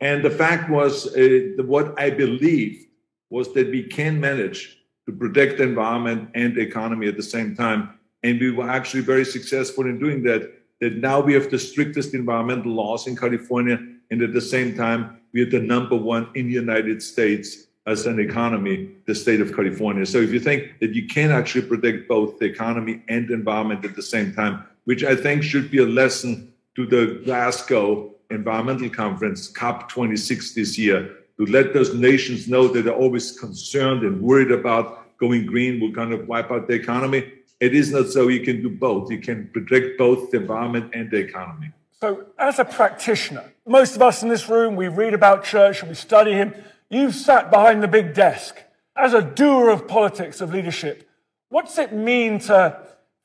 And 0.00 0.24
the 0.24 0.30
fact 0.30 0.70
was, 0.70 1.14
uh, 1.16 1.62
what 1.64 1.98
I 1.98 2.10
believed 2.10 2.86
was 3.30 3.52
that 3.54 3.70
we 3.70 3.82
can 3.82 4.20
manage 4.20 4.78
to 5.06 5.12
protect 5.12 5.58
the 5.58 5.64
environment 5.64 6.30
and 6.34 6.54
the 6.54 6.60
economy 6.60 7.08
at 7.08 7.16
the 7.16 7.22
same 7.22 7.56
time. 7.56 7.90
And 8.22 8.40
we 8.40 8.50
were 8.50 8.68
actually 8.68 9.02
very 9.02 9.24
successful 9.24 9.86
in 9.86 9.98
doing 9.98 10.22
that. 10.24 10.52
That 10.80 10.96
now 10.98 11.20
we 11.20 11.34
have 11.34 11.50
the 11.50 11.58
strictest 11.58 12.14
environmental 12.14 12.72
laws 12.72 13.08
in 13.08 13.16
California, 13.16 13.78
and 14.10 14.22
at 14.22 14.32
the 14.32 14.40
same 14.40 14.76
time, 14.76 15.18
we 15.32 15.42
are 15.42 15.50
the 15.50 15.58
number 15.60 15.96
one 15.96 16.28
in 16.34 16.46
the 16.46 16.52
United 16.52 17.02
States 17.02 17.66
as 17.86 18.06
an 18.06 18.20
economy, 18.20 18.90
the 19.06 19.14
state 19.14 19.40
of 19.40 19.54
California. 19.56 20.06
So 20.06 20.18
if 20.18 20.30
you 20.30 20.38
think 20.38 20.78
that 20.80 20.94
you 20.94 21.08
can 21.08 21.30
actually 21.32 21.66
protect 21.66 22.06
both 22.06 22.38
the 22.38 22.44
economy 22.44 23.02
and 23.08 23.30
environment 23.30 23.84
at 23.84 23.96
the 23.96 24.02
same 24.02 24.32
time, 24.34 24.64
which 24.84 25.02
I 25.02 25.16
think 25.16 25.42
should 25.42 25.70
be 25.70 25.78
a 25.78 25.86
lesson 25.86 26.52
to 26.76 26.86
the 26.86 27.22
Glasgow 27.24 28.14
environmental 28.30 28.90
conference, 28.90 29.50
COP26 29.52 30.54
this 30.54 30.78
year, 30.78 31.16
to 31.38 31.46
let 31.46 31.72
those 31.72 31.94
nations 31.94 32.48
know 32.48 32.68
that 32.68 32.82
they're 32.82 32.94
always 32.94 33.38
concerned 33.38 34.02
and 34.02 34.20
worried 34.20 34.50
about 34.50 35.16
going 35.18 35.46
green 35.46 35.80
will 35.80 35.92
kind 35.92 36.12
of 36.12 36.26
wipe 36.28 36.50
out 36.50 36.66
the 36.66 36.74
economy. 36.74 37.32
It 37.60 37.74
is 37.74 37.92
not 37.92 38.08
so. 38.08 38.28
You 38.28 38.40
can 38.40 38.62
do 38.62 38.70
both. 38.70 39.10
You 39.10 39.18
can 39.18 39.48
protect 39.52 39.98
both 39.98 40.30
the 40.30 40.38
environment 40.38 40.92
and 40.94 41.10
the 41.10 41.18
economy. 41.18 41.72
So, 42.00 42.26
as 42.38 42.60
a 42.60 42.64
practitioner, 42.64 43.52
most 43.66 43.96
of 43.96 44.02
us 44.02 44.22
in 44.22 44.28
this 44.28 44.48
room, 44.48 44.76
we 44.76 44.86
read 44.86 45.14
about 45.14 45.42
Churchill, 45.42 45.88
we 45.88 45.94
study 45.94 46.32
him. 46.32 46.54
You've 46.88 47.14
sat 47.14 47.50
behind 47.50 47.82
the 47.82 47.88
big 47.88 48.14
desk. 48.14 48.62
As 48.94 49.14
a 49.14 49.22
doer 49.22 49.68
of 49.70 49.88
politics, 49.88 50.40
of 50.40 50.52
leadership, 50.52 51.08
what's 51.48 51.76
it 51.78 51.92
mean 51.92 52.38
to 52.40 52.80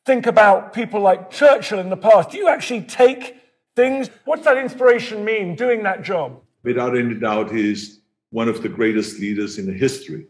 think 0.05 0.25
about 0.25 0.74
people 0.74 1.00
like 1.00 1.29
Churchill 1.29 1.79
in 1.79 1.89
the 1.89 1.98
past? 1.98 2.31
Do 2.31 2.38
you 2.38 2.48
actually 2.48 2.81
take 2.81 3.42
things? 3.75 4.09
What's 4.25 4.45
that 4.45 4.57
inspiration 4.57 5.23
mean 5.25 5.55
doing 5.55 5.83
that 5.83 6.03
job? 6.03 6.39
Without 6.63 6.97
any 6.97 7.15
doubt, 7.15 7.51
he's 7.51 7.99
one 8.29 8.47
of 8.47 8.61
the 8.61 8.69
greatest 8.69 9.19
leaders 9.19 9.59
in 9.59 9.77
history. 9.77 10.27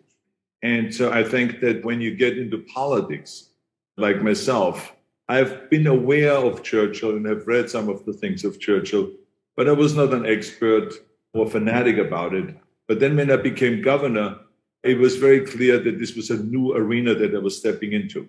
And 0.62 0.94
so 0.94 1.12
I 1.12 1.24
think 1.24 1.60
that 1.60 1.84
when 1.84 2.02
you 2.02 2.16
get 2.16 2.38
into 2.38 2.60
politics, 2.60 3.50
like 3.98 4.22
myself, 4.22 4.96
I've 5.30 5.70
been 5.70 5.88
aware 5.88 6.34
of 6.34 6.64
Churchill 6.64 7.16
and 7.16 7.26
have 7.26 7.48
read 7.48 7.70
some 7.70 7.90
of 7.90 8.06
the 8.06 8.14
things 8.14 8.44
of 8.44 8.60
Churchill, 8.60 9.12
but 9.56 9.70
I 9.70 9.74
was 9.74 9.96
not 9.96 10.14
an 10.14 10.26
expert 10.26 10.94
or 11.34 11.50
fanatic 11.50 11.98
about 11.98 12.34
it. 12.34 12.56
But 12.88 13.00
then 13.00 13.16
when 13.16 13.32
I 13.32 13.38
became 13.38 13.82
governor, 13.82 14.40
it 14.84 14.98
was 14.98 15.16
very 15.16 15.46
clear 15.46 15.80
that 15.80 16.00
this 16.00 16.16
was 16.16 16.30
a 16.30 16.44
new 16.44 16.76
arena 16.76 17.16
that 17.16 17.34
I 17.34 17.40
was 17.40 17.58
stepping 17.58 17.94
into 17.94 18.28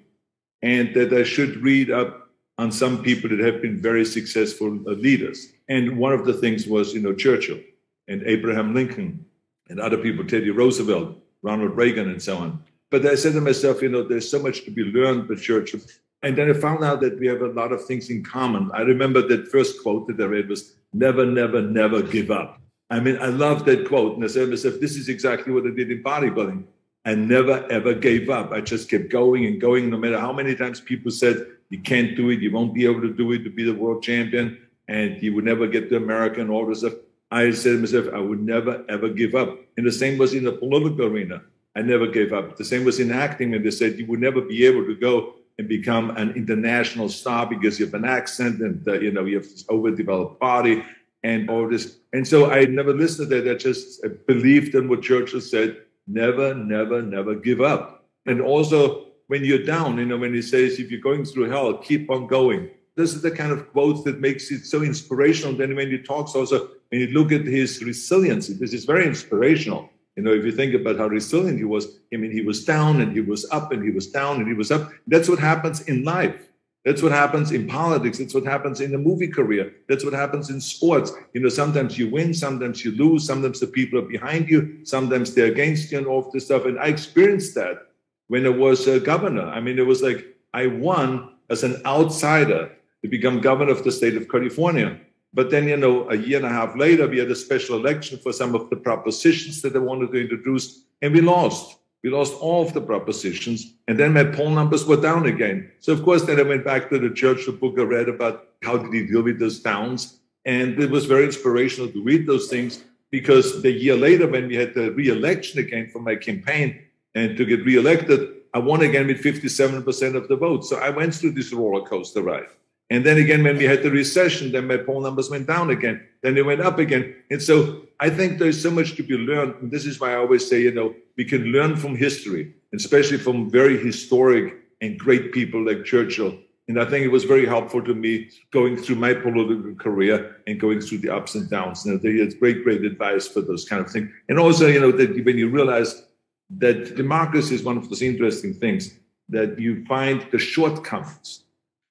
and 0.62 0.94
that 0.94 1.12
I 1.12 1.24
should 1.24 1.56
read 1.62 1.90
up 1.90 2.23
on 2.58 2.70
some 2.70 3.02
people 3.02 3.28
that 3.30 3.40
have 3.40 3.60
been 3.60 3.80
very 3.80 4.04
successful 4.04 4.78
uh, 4.86 4.92
leaders. 4.92 5.52
And 5.68 5.98
one 5.98 6.12
of 6.12 6.24
the 6.24 6.34
things 6.34 6.66
was, 6.66 6.94
you 6.94 7.00
know, 7.00 7.14
Churchill 7.14 7.60
and 8.08 8.22
Abraham 8.24 8.74
Lincoln 8.74 9.24
and 9.68 9.80
other 9.80 9.96
people, 9.96 10.24
Teddy 10.24 10.50
Roosevelt, 10.50 11.16
Ronald 11.42 11.76
Reagan, 11.76 12.10
and 12.10 12.22
so 12.22 12.36
on. 12.36 12.62
But 12.90 13.06
I 13.06 13.16
said 13.16 13.32
to 13.32 13.40
myself, 13.40 13.82
you 13.82 13.88
know, 13.88 14.02
there's 14.02 14.30
so 14.30 14.40
much 14.40 14.64
to 14.64 14.70
be 14.70 14.84
learned 14.84 15.26
by 15.26 15.34
Churchill. 15.34 15.80
And 16.22 16.36
then 16.36 16.48
I 16.48 16.54
found 16.54 16.84
out 16.84 17.00
that 17.00 17.18
we 17.18 17.26
have 17.26 17.42
a 17.42 17.48
lot 17.48 17.72
of 17.72 17.84
things 17.84 18.08
in 18.08 18.22
common. 18.22 18.70
I 18.72 18.82
remember 18.82 19.26
that 19.28 19.48
first 19.48 19.82
quote 19.82 20.06
that 20.06 20.20
I 20.20 20.26
read 20.26 20.48
was 20.48 20.74
never, 20.92 21.26
never, 21.26 21.60
never 21.60 22.02
give 22.02 22.30
up. 22.30 22.60
I 22.90 23.00
mean, 23.00 23.18
I 23.20 23.26
love 23.26 23.64
that 23.64 23.88
quote. 23.88 24.14
And 24.14 24.24
I 24.24 24.28
said 24.28 24.44
to 24.44 24.50
myself, 24.50 24.76
this 24.80 24.96
is 24.96 25.08
exactly 25.08 25.52
what 25.52 25.66
I 25.66 25.70
did 25.70 25.90
in 25.90 26.02
bodybuilding. 26.02 26.64
I 27.04 27.14
never, 27.14 27.70
ever 27.70 27.92
gave 27.94 28.30
up. 28.30 28.52
I 28.52 28.60
just 28.60 28.88
kept 28.88 29.10
going 29.10 29.44
and 29.44 29.60
going, 29.60 29.90
no 29.90 29.98
matter 29.98 30.18
how 30.18 30.32
many 30.32 30.54
times 30.54 30.80
people 30.80 31.10
said, 31.10 31.46
you 31.70 31.80
can't 31.80 32.16
do 32.16 32.30
it, 32.30 32.40
you 32.40 32.52
won't 32.52 32.74
be 32.74 32.84
able 32.84 33.00
to 33.00 33.12
do 33.12 33.32
it 33.32 33.44
to 33.44 33.50
be 33.50 33.64
the 33.64 33.74
world 33.74 34.02
champion, 34.02 34.58
and 34.88 35.22
you 35.22 35.34
would 35.34 35.44
never 35.44 35.66
get 35.66 35.88
to 35.88 35.96
America 35.96 36.40
and 36.40 36.50
all 36.50 36.66
this 36.66 36.80
stuff. 36.80 36.94
I 37.30 37.50
said 37.50 37.72
to 37.72 37.78
myself, 37.78 38.06
I 38.14 38.18
would 38.18 38.42
never, 38.42 38.84
ever 38.88 39.08
give 39.08 39.34
up. 39.34 39.58
And 39.76 39.86
the 39.86 39.92
same 39.92 40.18
was 40.18 40.34
in 40.34 40.44
the 40.44 40.52
political 40.52 41.06
arena. 41.06 41.42
I 41.74 41.82
never 41.82 42.06
gave 42.06 42.32
up. 42.32 42.56
The 42.56 42.64
same 42.64 42.84
was 42.84 43.00
in 43.00 43.10
acting, 43.10 43.54
and 43.54 43.64
they 43.64 43.70
said 43.70 43.98
you 43.98 44.06
would 44.06 44.20
never 44.20 44.40
be 44.40 44.64
able 44.66 44.84
to 44.86 44.94
go 44.94 45.34
and 45.58 45.68
become 45.68 46.10
an 46.16 46.30
international 46.32 47.08
star 47.08 47.46
because 47.46 47.78
you 47.78 47.86
have 47.86 47.94
an 47.94 48.04
accent 48.04 48.60
and 48.60 48.86
uh, 48.88 48.94
you 48.94 49.12
know 49.12 49.24
you 49.24 49.36
have 49.36 49.44
this 49.44 49.64
overdeveloped 49.68 50.40
body 50.40 50.84
and 51.22 51.48
all 51.48 51.68
this. 51.68 51.96
And 52.12 52.26
so 52.26 52.50
I 52.50 52.64
never 52.66 52.92
listened 52.92 53.30
to 53.30 53.40
that. 53.40 53.50
I 53.50 53.54
just 53.56 54.04
believed 54.26 54.74
in 54.74 54.88
what 54.88 55.02
Churchill 55.02 55.40
said: 55.40 55.78
never, 56.06 56.54
never, 56.54 57.02
never 57.02 57.34
give 57.34 57.60
up. 57.60 58.04
And 58.26 58.40
also, 58.40 59.06
when 59.34 59.44
you're 59.48 59.66
down, 59.76 59.98
you 59.98 60.06
know, 60.06 60.20
when 60.24 60.34
he 60.40 60.44
says, 60.52 60.78
"If 60.78 60.86
you're 60.90 61.08
going 61.10 61.24
through 61.24 61.48
hell, 61.54 61.68
keep 61.88 62.04
on 62.14 62.22
going." 62.38 62.62
This 62.98 63.10
is 63.16 63.22
the 63.22 63.34
kind 63.40 63.52
of 63.56 63.60
quotes 63.74 64.00
that 64.04 64.26
makes 64.28 64.44
it 64.54 64.62
so 64.72 64.78
inspirational. 64.82 65.52
Then 65.60 65.74
when 65.78 65.90
he 65.90 65.98
talks, 65.98 66.30
also 66.38 66.56
when 66.90 67.00
you 67.02 67.08
look 67.18 67.30
at 67.32 67.44
his 67.58 67.70
resiliency, 67.90 68.52
this 68.54 68.72
is 68.72 68.84
very 68.92 69.04
inspirational 69.12 69.90
you 70.16 70.22
know, 70.22 70.32
if 70.32 70.44
you 70.44 70.52
think 70.52 70.74
about 70.74 70.98
how 70.98 71.08
resilient 71.08 71.58
he 71.58 71.64
was, 71.64 71.98
I 72.12 72.16
mean, 72.16 72.30
he 72.30 72.40
was 72.40 72.64
down 72.64 73.00
and 73.00 73.12
he 73.12 73.20
was 73.20 73.50
up 73.50 73.72
and 73.72 73.82
he 73.82 73.90
was 73.90 74.06
down 74.06 74.36
and 74.36 74.46
he 74.46 74.54
was 74.54 74.70
up. 74.70 74.92
That's 75.08 75.28
what 75.28 75.40
happens 75.40 75.82
in 75.82 76.04
life. 76.04 76.36
That's 76.84 77.02
what 77.02 77.12
happens 77.12 77.50
in 77.50 77.66
politics. 77.66 78.18
That's 78.18 78.34
what 78.34 78.44
happens 78.44 78.80
in 78.80 78.94
a 78.94 78.98
movie 78.98 79.26
career. 79.26 79.72
That's 79.88 80.04
what 80.04 80.12
happens 80.12 80.50
in 80.50 80.60
sports. 80.60 81.12
You 81.32 81.40
know, 81.40 81.48
sometimes 81.48 81.98
you 81.98 82.10
win, 82.10 82.32
sometimes 82.34 82.84
you 82.84 82.92
lose, 82.92 83.26
sometimes 83.26 83.58
the 83.58 83.66
people 83.66 83.98
are 83.98 84.02
behind 84.02 84.48
you, 84.48 84.84
sometimes 84.84 85.34
they're 85.34 85.50
against 85.50 85.90
you, 85.90 85.98
and 85.98 86.06
all 86.06 86.26
of 86.26 86.32
this 86.32 86.44
stuff. 86.44 86.66
And 86.66 86.78
I 86.78 86.88
experienced 86.88 87.54
that 87.54 87.88
when 88.28 88.46
I 88.46 88.50
was 88.50 88.86
a 88.86 89.00
governor. 89.00 89.46
I 89.46 89.60
mean, 89.60 89.78
it 89.78 89.86
was 89.86 90.02
like 90.02 90.24
I 90.52 90.66
won 90.66 91.34
as 91.50 91.62
an 91.62 91.82
outsider 91.84 92.72
to 93.02 93.08
become 93.08 93.40
governor 93.40 93.72
of 93.72 93.84
the 93.84 93.92
state 93.92 94.16
of 94.16 94.28
California. 94.28 94.98
But 95.34 95.50
then, 95.50 95.66
you 95.68 95.76
know, 95.76 96.08
a 96.10 96.16
year 96.16 96.38
and 96.38 96.46
a 96.46 96.50
half 96.50 96.76
later, 96.76 97.08
we 97.08 97.18
had 97.18 97.30
a 97.30 97.34
special 97.34 97.76
election 97.76 98.18
for 98.18 98.32
some 98.32 98.54
of 98.54 98.70
the 98.70 98.76
propositions 98.76 99.62
that 99.62 99.74
I 99.74 99.80
wanted 99.80 100.12
to 100.12 100.20
introduce, 100.20 100.84
and 101.02 101.12
we 101.12 101.20
lost. 101.20 101.76
We 102.04 102.10
lost 102.10 102.34
all 102.34 102.64
of 102.64 102.72
the 102.72 102.80
propositions, 102.80 103.74
and 103.88 103.98
then 103.98 104.12
my 104.12 104.24
poll 104.24 104.50
numbers 104.50 104.84
were 104.84 105.00
down 105.00 105.26
again. 105.26 105.70
So, 105.80 105.92
of 105.92 106.02
course, 106.04 106.22
then 106.22 106.38
I 106.38 106.42
went 106.42 106.64
back 106.64 106.88
to 106.90 106.98
the 106.98 107.10
Churchill 107.10 107.54
book 107.54 107.78
I 107.78 107.82
read 107.82 108.08
about 108.08 108.48
how 108.62 108.76
did 108.76 108.92
he 108.92 109.06
deal 109.06 109.22
with 109.22 109.40
those 109.40 109.58
downs, 109.58 110.20
and 110.44 110.80
it 110.80 110.90
was 110.90 111.06
very 111.06 111.24
inspirational 111.24 111.90
to 111.90 112.02
read 112.02 112.26
those 112.26 112.48
things 112.48 112.84
because 113.10 113.62
the 113.62 113.72
year 113.72 113.96
later, 113.96 114.26
when 114.26 114.48
we 114.48 114.56
had 114.56 114.74
the 114.74 114.92
re-election 114.92 115.60
again 115.60 115.88
for 115.90 116.00
my 116.00 116.14
campaign 116.14 116.83
and 117.14 117.36
to 117.36 117.44
get 117.44 117.64
re-elected, 117.64 118.28
I 118.54 118.58
won 118.58 118.82
again 118.82 119.06
with 119.06 119.22
57% 119.22 120.14
of 120.14 120.28
the 120.28 120.36
vote. 120.36 120.64
So 120.64 120.78
I 120.78 120.90
went 120.90 121.14
through 121.14 121.32
this 121.32 121.52
roller 121.52 121.84
coaster 121.84 122.22
ride. 122.22 122.46
And 122.90 123.04
then 123.04 123.18
again, 123.18 123.42
when 123.42 123.56
we 123.56 123.64
had 123.64 123.82
the 123.82 123.90
recession, 123.90 124.52
then 124.52 124.66
my 124.66 124.76
poll 124.76 125.00
numbers 125.00 125.30
went 125.30 125.46
down 125.46 125.70
again. 125.70 126.06
Then 126.22 126.34
they 126.34 126.42
went 126.42 126.60
up 126.60 126.78
again. 126.78 127.16
And 127.30 127.42
so 127.42 127.82
I 127.98 128.10
think 128.10 128.38
there's 128.38 128.62
so 128.62 128.70
much 128.70 128.94
to 128.96 129.02
be 129.02 129.16
learned. 129.16 129.54
And 129.60 129.70
this 129.70 129.86
is 129.86 129.98
why 129.98 130.12
I 130.12 130.16
always 130.16 130.48
say, 130.48 130.60
you 130.62 130.72
know, 130.72 130.94
we 131.16 131.24
can 131.24 131.44
learn 131.46 131.76
from 131.76 131.96
history, 131.96 132.54
especially 132.74 133.18
from 133.18 133.50
very 133.50 133.78
historic 133.78 134.54
and 134.80 134.98
great 134.98 135.32
people 135.32 135.64
like 135.64 135.84
Churchill. 135.84 136.38
And 136.68 136.80
I 136.80 136.84
think 136.84 137.04
it 137.04 137.08
was 137.08 137.24
very 137.24 137.46
helpful 137.46 137.82
to 137.82 137.94
me 137.94 138.30
going 138.50 138.76
through 138.76 138.96
my 138.96 139.12
political 139.14 139.74
career 139.74 140.36
and 140.46 140.60
going 140.60 140.80
through 140.80 140.98
the 140.98 141.14
ups 141.14 141.34
and 141.34 141.48
downs. 141.50 141.84
You 141.84 141.92
know, 141.92 141.98
they 141.98 142.18
had 142.18 142.38
great, 142.38 142.64
great 142.64 142.84
advice 142.84 143.26
for 143.26 143.40
those 143.40 143.68
kind 143.68 143.84
of 143.84 143.90
things. 143.90 144.10
And 144.28 144.38
also, 144.38 144.66
you 144.68 144.80
know, 144.80 144.92
that 144.92 145.24
when 145.24 145.36
you 145.36 145.48
realize 145.48 146.04
that 146.50 146.96
democracy 146.96 147.54
is 147.54 147.62
one 147.62 147.76
of 147.76 147.88
those 147.88 148.02
interesting 148.02 148.54
things 148.54 148.94
that 149.28 149.58
you 149.58 149.84
find 149.86 150.26
the 150.30 150.38
shortcomings 150.38 151.44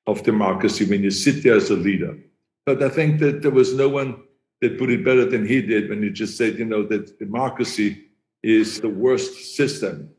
of 0.05 0.23
democracy 0.23 0.85
when 0.85 1.03
you 1.03 1.11
sit 1.11 1.43
there 1.43 1.55
as 1.55 1.69
a 1.69 1.75
leader. 1.75 2.17
But 2.65 2.81
I 2.83 2.89
think 2.89 3.19
that 3.19 3.41
there 3.41 3.51
was 3.51 3.73
no 3.73 3.89
one 3.89 4.23
that 4.61 4.77
put 4.77 4.89
it 4.89 5.03
better 5.03 5.25
than 5.25 5.45
he 5.45 5.61
did 5.61 5.89
when 5.89 6.01
he 6.01 6.09
just 6.09 6.37
said, 6.37 6.57
you 6.57 6.65
know, 6.65 6.83
that 6.83 7.19
democracy 7.19 8.05
is 8.41 8.79
the 8.81 8.89
worst 8.89 9.55
system, 9.55 10.09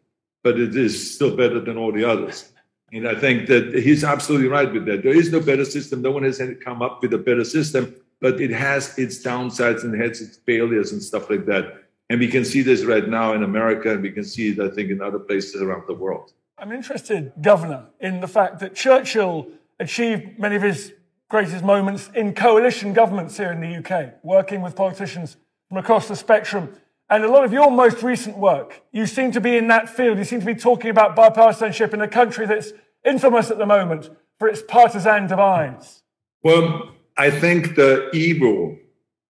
but 0.42 0.58
it 0.58 0.74
is 0.76 1.14
still 1.14 1.36
better 1.36 1.60
than 1.60 1.76
all 1.76 1.92
the 1.92 2.04
others. 2.04 2.50
And 2.92 3.08
I 3.08 3.14
think 3.14 3.48
that 3.48 3.74
he's 3.74 4.04
absolutely 4.04 4.48
right 4.48 4.72
with 4.72 4.86
that. 4.86 5.02
There 5.02 5.16
is 5.16 5.32
no 5.32 5.40
better 5.40 5.64
system. 5.64 6.02
No 6.02 6.10
one 6.10 6.22
has 6.24 6.40
come 6.62 6.82
up 6.82 7.02
with 7.02 7.12
a 7.14 7.18
better 7.18 7.44
system, 7.44 7.94
but 8.20 8.40
it 8.40 8.50
has 8.50 8.96
its 8.98 9.22
downsides 9.22 9.84
and 9.84 10.00
has 10.00 10.20
its 10.20 10.36
failures 10.38 10.92
and 10.92 11.02
stuff 11.02 11.28
like 11.30 11.46
that. 11.46 11.83
And 12.10 12.20
we 12.20 12.28
can 12.28 12.44
see 12.44 12.62
this 12.62 12.84
right 12.84 13.08
now 13.08 13.32
in 13.32 13.42
America, 13.42 13.92
and 13.92 14.02
we 14.02 14.10
can 14.10 14.24
see 14.24 14.50
it, 14.50 14.60
I 14.60 14.68
think, 14.68 14.90
in 14.90 15.00
other 15.00 15.18
places 15.18 15.62
around 15.62 15.84
the 15.86 15.94
world. 15.94 16.32
I'm 16.58 16.72
interested, 16.72 17.32
Governor, 17.40 17.86
in 18.00 18.20
the 18.20 18.28
fact 18.28 18.60
that 18.60 18.74
Churchill 18.74 19.48
achieved 19.80 20.38
many 20.38 20.56
of 20.56 20.62
his 20.62 20.92
greatest 21.28 21.64
moments 21.64 22.10
in 22.14 22.34
coalition 22.34 22.92
governments 22.92 23.36
here 23.36 23.50
in 23.50 23.60
the 23.60 23.76
UK, 23.76 24.14
working 24.22 24.60
with 24.60 24.76
politicians 24.76 25.36
from 25.68 25.78
across 25.78 26.06
the 26.06 26.14
spectrum. 26.14 26.74
And 27.10 27.24
a 27.24 27.28
lot 27.28 27.44
of 27.44 27.52
your 27.52 27.70
most 27.70 28.02
recent 28.02 28.36
work, 28.38 28.82
you 28.92 29.06
seem 29.06 29.32
to 29.32 29.40
be 29.40 29.56
in 29.56 29.68
that 29.68 29.88
field. 29.88 30.18
You 30.18 30.24
seem 30.24 30.40
to 30.40 30.46
be 30.46 30.54
talking 30.54 30.90
about 30.90 31.16
bipartisanship 31.16 31.92
in 31.92 32.00
a 32.00 32.08
country 32.08 32.46
that's 32.46 32.72
infamous 33.04 33.50
at 33.50 33.58
the 33.58 33.66
moment 33.66 34.10
for 34.38 34.48
its 34.48 34.62
partisan 34.62 35.26
divides. 35.26 36.02
Well, 36.42 36.90
I 37.16 37.30
think 37.30 37.74
the 37.74 38.10
evil 38.14 38.76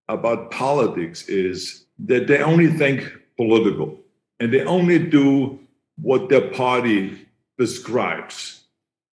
about 0.08 0.50
politics 0.50 1.28
is 1.28 1.83
that 1.98 2.26
they 2.26 2.42
only 2.42 2.68
think 2.68 3.12
political 3.36 3.98
and 4.40 4.52
they 4.52 4.64
only 4.64 4.98
do 4.98 5.58
what 6.00 6.28
their 6.28 6.50
party 6.50 7.26
prescribes 7.56 8.64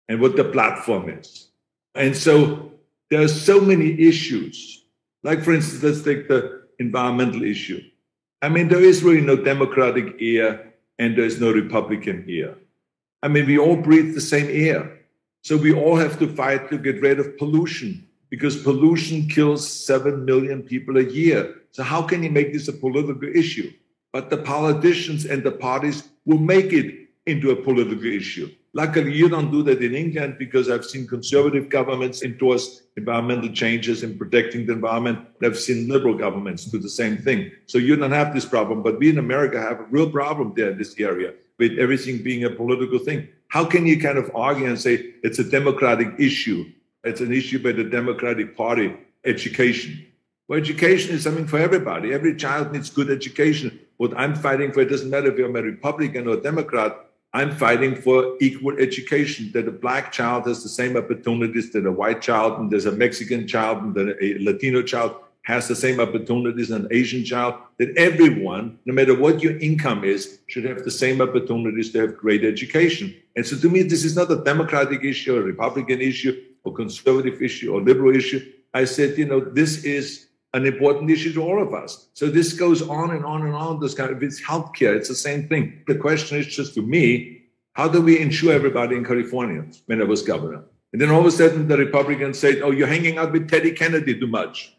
and 0.10 0.20
what 0.20 0.36
the 0.36 0.44
platform 0.44 1.10
is. 1.10 1.48
And 1.96 2.16
so 2.16 2.72
there 3.10 3.22
are 3.22 3.28
so 3.28 3.62
many 3.62 4.00
issues. 4.00 4.84
Like, 5.24 5.44
for 5.44 5.54
instance, 5.54 5.84
let's 5.84 6.04
take 6.04 6.28
the 6.28 6.64
environmental 6.80 7.44
issue. 7.44 7.82
I 8.42 8.50
mean, 8.50 8.68
there 8.68 8.84
is 8.84 9.04
really 9.04 9.22
no 9.22 9.36
Democratic 9.36 10.16
air 10.20 10.74
and 11.00 11.18
there's 11.18 11.40
no 11.40 11.52
Republican 11.52 12.26
air. 12.30 12.56
I 13.24 13.28
mean, 13.28 13.48
we 13.48 13.58
all 13.58 13.76
breathe 13.76 14.14
the 14.14 14.22
same 14.22 14.48
air. 14.50 15.00
So 15.44 15.58
we 15.58 15.74
all 15.74 15.96
have 15.96 16.20
to 16.20 16.28
fight 16.28 16.70
to 16.70 16.78
get 16.78 17.02
rid 17.02 17.20
of 17.20 17.38
pollution 17.38 18.08
because 18.30 18.62
pollution 18.62 19.28
kills 19.28 19.68
7 19.70 20.26
million 20.26 20.64
people 20.64 20.98
a 20.98 21.04
year. 21.04 21.56
So, 21.76 21.84
how 21.84 22.02
can 22.02 22.24
you 22.24 22.30
make 22.30 22.54
this 22.54 22.68
a 22.68 22.74
political 22.74 23.30
issue? 23.36 23.72
But 24.14 24.30
the 24.30 24.38
politicians 24.38 25.26
and 25.26 25.44
the 25.44 25.52
parties 25.52 26.08
will 26.26 26.44
make 26.56 26.72
it 26.72 26.88
into 27.26 27.52
a 27.52 27.56
political 27.56 28.06
issue 28.06 28.50
Luckily, 28.76 29.14
you 29.14 29.30
don't 29.30 29.52
do 29.52 29.64
that 29.64 29.82
in 29.82 29.96
England 29.96 30.36
because 30.38 30.70
I've 30.70 30.84
seen 30.84 31.08
conservative 31.08 31.70
governments 31.70 32.24
endorse 32.24 32.82
environmental 32.98 33.50
changes 33.50 34.04
in 34.04 34.18
protecting 34.18 34.66
the 34.66 34.74
environment. 34.74 35.20
I've 35.42 35.58
seen 35.58 35.88
liberal 35.88 36.14
governments 36.14 36.66
do 36.66 36.78
the 36.78 36.90
same 36.90 37.18
thing. 37.18 37.52
So 37.68 37.78
you 37.78 37.96
don't 37.96 38.12
have 38.12 38.34
this 38.34 38.44
problem. 38.44 38.84
But 38.84 39.00
we 39.00 39.10
in 39.10 39.18
America 39.18 39.62
have 39.62 39.80
a 39.80 39.84
real 39.84 40.10
problem 40.10 40.52
there 40.58 40.72
in 40.72 40.78
this 40.78 41.00
area 41.00 41.34
with 41.58 41.80
everything 41.80 42.22
being 42.22 42.44
a 42.44 42.50
political 42.50 43.00
thing. 43.00 43.30
How 43.48 43.64
can 43.64 43.86
you 43.86 43.98
kind 43.98 44.18
of 44.18 44.30
argue 44.36 44.66
and 44.66 44.78
say 44.78 45.14
it's 45.24 45.40
a 45.40 45.50
democratic 45.50 46.10
issue? 46.20 46.66
It's 47.06 47.22
an 47.22 47.32
issue 47.32 47.64
by 47.64 47.72
the 47.72 47.86
Democratic 47.86 48.58
Party, 48.58 48.94
education. 49.24 50.06
Well, 50.48 50.60
education 50.60 51.16
is 51.16 51.24
something 51.24 51.48
for 51.48 51.58
everybody. 51.58 52.14
Every 52.14 52.36
child 52.36 52.72
needs 52.72 52.92
good 52.92 53.10
education. 53.10 53.80
What 53.98 54.16
I'm 54.16 54.36
fighting 54.36 54.72
for, 54.72 54.82
it 54.82 54.90
doesn't 54.90 55.10
matter 55.10 55.32
if 55.32 55.44
I'm 55.44 55.56
a 55.56 55.62
Republican 55.62 56.28
or 56.28 56.36
a 56.36 56.42
Democrat, 56.42 56.96
I'm 57.34 57.52
fighting 57.52 57.96
for 57.96 58.38
equal 58.40 58.78
education, 58.78 59.52
that 59.54 59.68
a 59.68 59.72
black 59.72 60.12
child 60.12 60.46
has 60.46 60.62
the 60.62 60.70
same 60.70 60.98
opportunities 60.98 61.72
that 61.72 61.86
a 61.88 61.92
white 61.92 62.22
child, 62.22 62.60
and 62.60 62.70
there's 62.70 62.86
a 62.86 62.92
Mexican 62.92 63.48
child, 63.48 63.84
and 63.84 63.96
that 63.96 64.18
a 64.22 64.38
Latino 64.40 64.84
child 64.84 65.16
has 65.42 65.68
the 65.68 65.76
same 65.76 66.00
opportunities 66.00 66.70
an 66.70 66.88
Asian 66.92 67.26
child, 67.26 67.56
that 67.78 67.96
everyone, 67.98 68.78
no 68.86 68.94
matter 68.94 69.16
what 69.16 69.42
your 69.42 69.58
income 69.60 70.04
is, 70.04 70.40
should 70.48 70.64
have 70.66 70.84
the 70.84 70.92
same 70.92 71.22
opportunities 71.22 71.92
to 71.92 72.00
have 72.02 72.18
great 72.18 72.46
education. 72.46 73.14
And 73.36 73.46
so 73.46 73.58
to 73.58 73.70
me, 73.70 73.82
this 73.82 74.06
is 74.06 74.16
not 74.16 74.32
a 74.32 74.44
Democratic 74.44 75.04
issue, 75.04 75.36
a 75.38 75.42
Republican 75.42 76.02
issue, 76.02 76.40
or 76.64 76.74
conservative 76.74 77.42
issue, 77.42 77.74
or 77.74 77.82
liberal 77.82 78.16
issue. 78.16 78.52
I 78.74 78.86
said, 78.86 79.18
you 79.18 79.26
know, 79.26 79.40
this 79.40 79.84
is 79.84 80.28
an 80.56 80.66
important 80.66 81.12
issue 81.12 81.34
to 81.34 81.44
all 81.44 81.62
of 81.62 81.74
us. 81.74 82.08
So 82.14 82.30
this 82.30 82.54
goes 82.54 82.82
on 82.82 83.12
and 83.12 83.26
on 83.26 83.42
and 83.46 83.54
on. 83.54 83.82
This 83.82 83.94
kind 83.94 84.10
of 84.10 84.24
it's 84.24 84.42
healthcare. 84.42 84.96
It's 84.96 85.10
the 85.10 85.22
same 85.30 85.50
thing. 85.50 85.84
The 85.86 85.96
question 85.96 86.38
is 86.38 86.48
just 86.48 86.74
to 86.76 86.82
me, 86.82 87.42
how 87.74 87.90
do 87.90 88.02
we 88.02 88.18
insure 88.18 88.54
everybody 88.54 88.96
in 88.96 89.04
California 89.04 89.66
when 89.88 90.02
I 90.02 90.06
was 90.06 90.22
governor? 90.22 90.64
And 90.94 91.02
then 91.02 91.10
all 91.10 91.20
of 91.20 91.26
a 91.26 91.32
sudden 91.32 91.68
the 91.68 91.78
Republicans 91.78 92.40
said, 92.40 92.62
Oh, 92.62 92.72
you're 92.72 92.88
hanging 92.88 93.18
out 93.18 93.34
with 93.34 93.50
Teddy 93.50 93.72
Kennedy 93.74 94.18
too 94.18 94.28
much. 94.28 94.74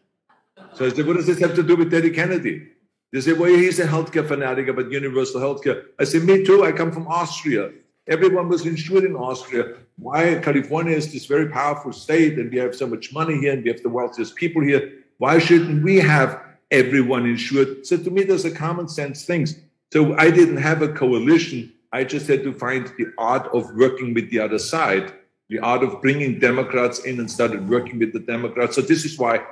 So 0.73 0.87
I 0.87 0.89
said, 0.89 1.07
What 1.07 1.17
does 1.17 1.27
this 1.27 1.41
have 1.41 1.55
to 1.57 1.63
do 1.63 1.77
with 1.77 1.91
Teddy 1.91 2.09
Kennedy? 2.09 2.69
They 3.13 3.21
say, 3.21 3.35
Well, 3.35 3.51
he's 3.51 3.79
a 3.79 3.87
healthcare 3.87 4.27
fanatic 4.27 4.69
about 4.69 4.91
universal 4.91 5.43
healthcare. 5.43 5.85
I 5.99 6.05
said, 6.05 6.23
Me 6.23 6.43
too. 6.43 6.65
I 6.65 6.73
come 6.73 6.91
from 6.91 7.07
Austria. 7.07 7.71
Everyone 8.09 8.49
was 8.49 8.65
insured 8.65 9.05
in 9.05 9.15
Austria. 9.15 9.75
Why 9.99 10.37
California 10.37 10.97
is 10.97 11.13
this 11.13 11.27
very 11.27 11.51
powerful 11.51 11.93
state 11.93 12.39
and 12.39 12.51
we 12.51 12.57
have 12.59 12.75
so 12.75 12.87
much 12.87 13.13
money 13.13 13.37
here 13.37 13.53
and 13.53 13.63
we 13.63 13.69
have 13.69 13.83
the 13.83 13.91
wealthiest 13.91 14.37
people 14.37 14.63
here 14.63 15.03
why 15.19 15.39
shouldn't 15.39 15.83
we 15.83 15.97
have 15.97 16.43
everyone 16.71 17.27
insured? 17.27 17.87
So 17.87 17.97
to 17.97 18.11
me, 18.11 18.23
there's 18.23 18.45
a 18.45 18.51
common 18.51 18.89
sense 18.89 19.25
things. 19.25 19.59
So 19.93 20.17
I 20.17 20.31
didn't 20.31 20.59
have 20.59 20.83
a 20.83 20.89
coalition. 20.89 21.73
I 21.93 22.05
just 22.05 22.27
had 22.27 22.43
to 22.45 22.53
find 22.53 22.93
the 22.99 23.07
art 23.19 23.47
of 23.55 23.75
working 23.75 24.13
with 24.15 24.31
the 24.31 24.41
other 24.41 24.59
side, 24.59 25.13
the 25.49 25.61
art 25.61 25.83
of 25.83 26.03
bringing 26.03 26.39
Democrats 26.39 27.01
in 27.01 27.21
and 27.21 27.31
started 27.31 27.69
working 27.69 27.99
with 27.99 28.13
the 28.13 28.21
Democrats. 28.21 28.75
So 28.75 28.83
this 28.83 29.05
is 29.05 29.19
why 29.19 29.45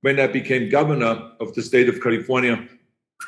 when 0.00 0.18
I 0.18 0.26
became 0.26 0.68
governor 0.68 1.32
of 1.40 1.54
the 1.54 1.62
state 1.62 1.88
of 1.88 2.00
California, 2.00 2.66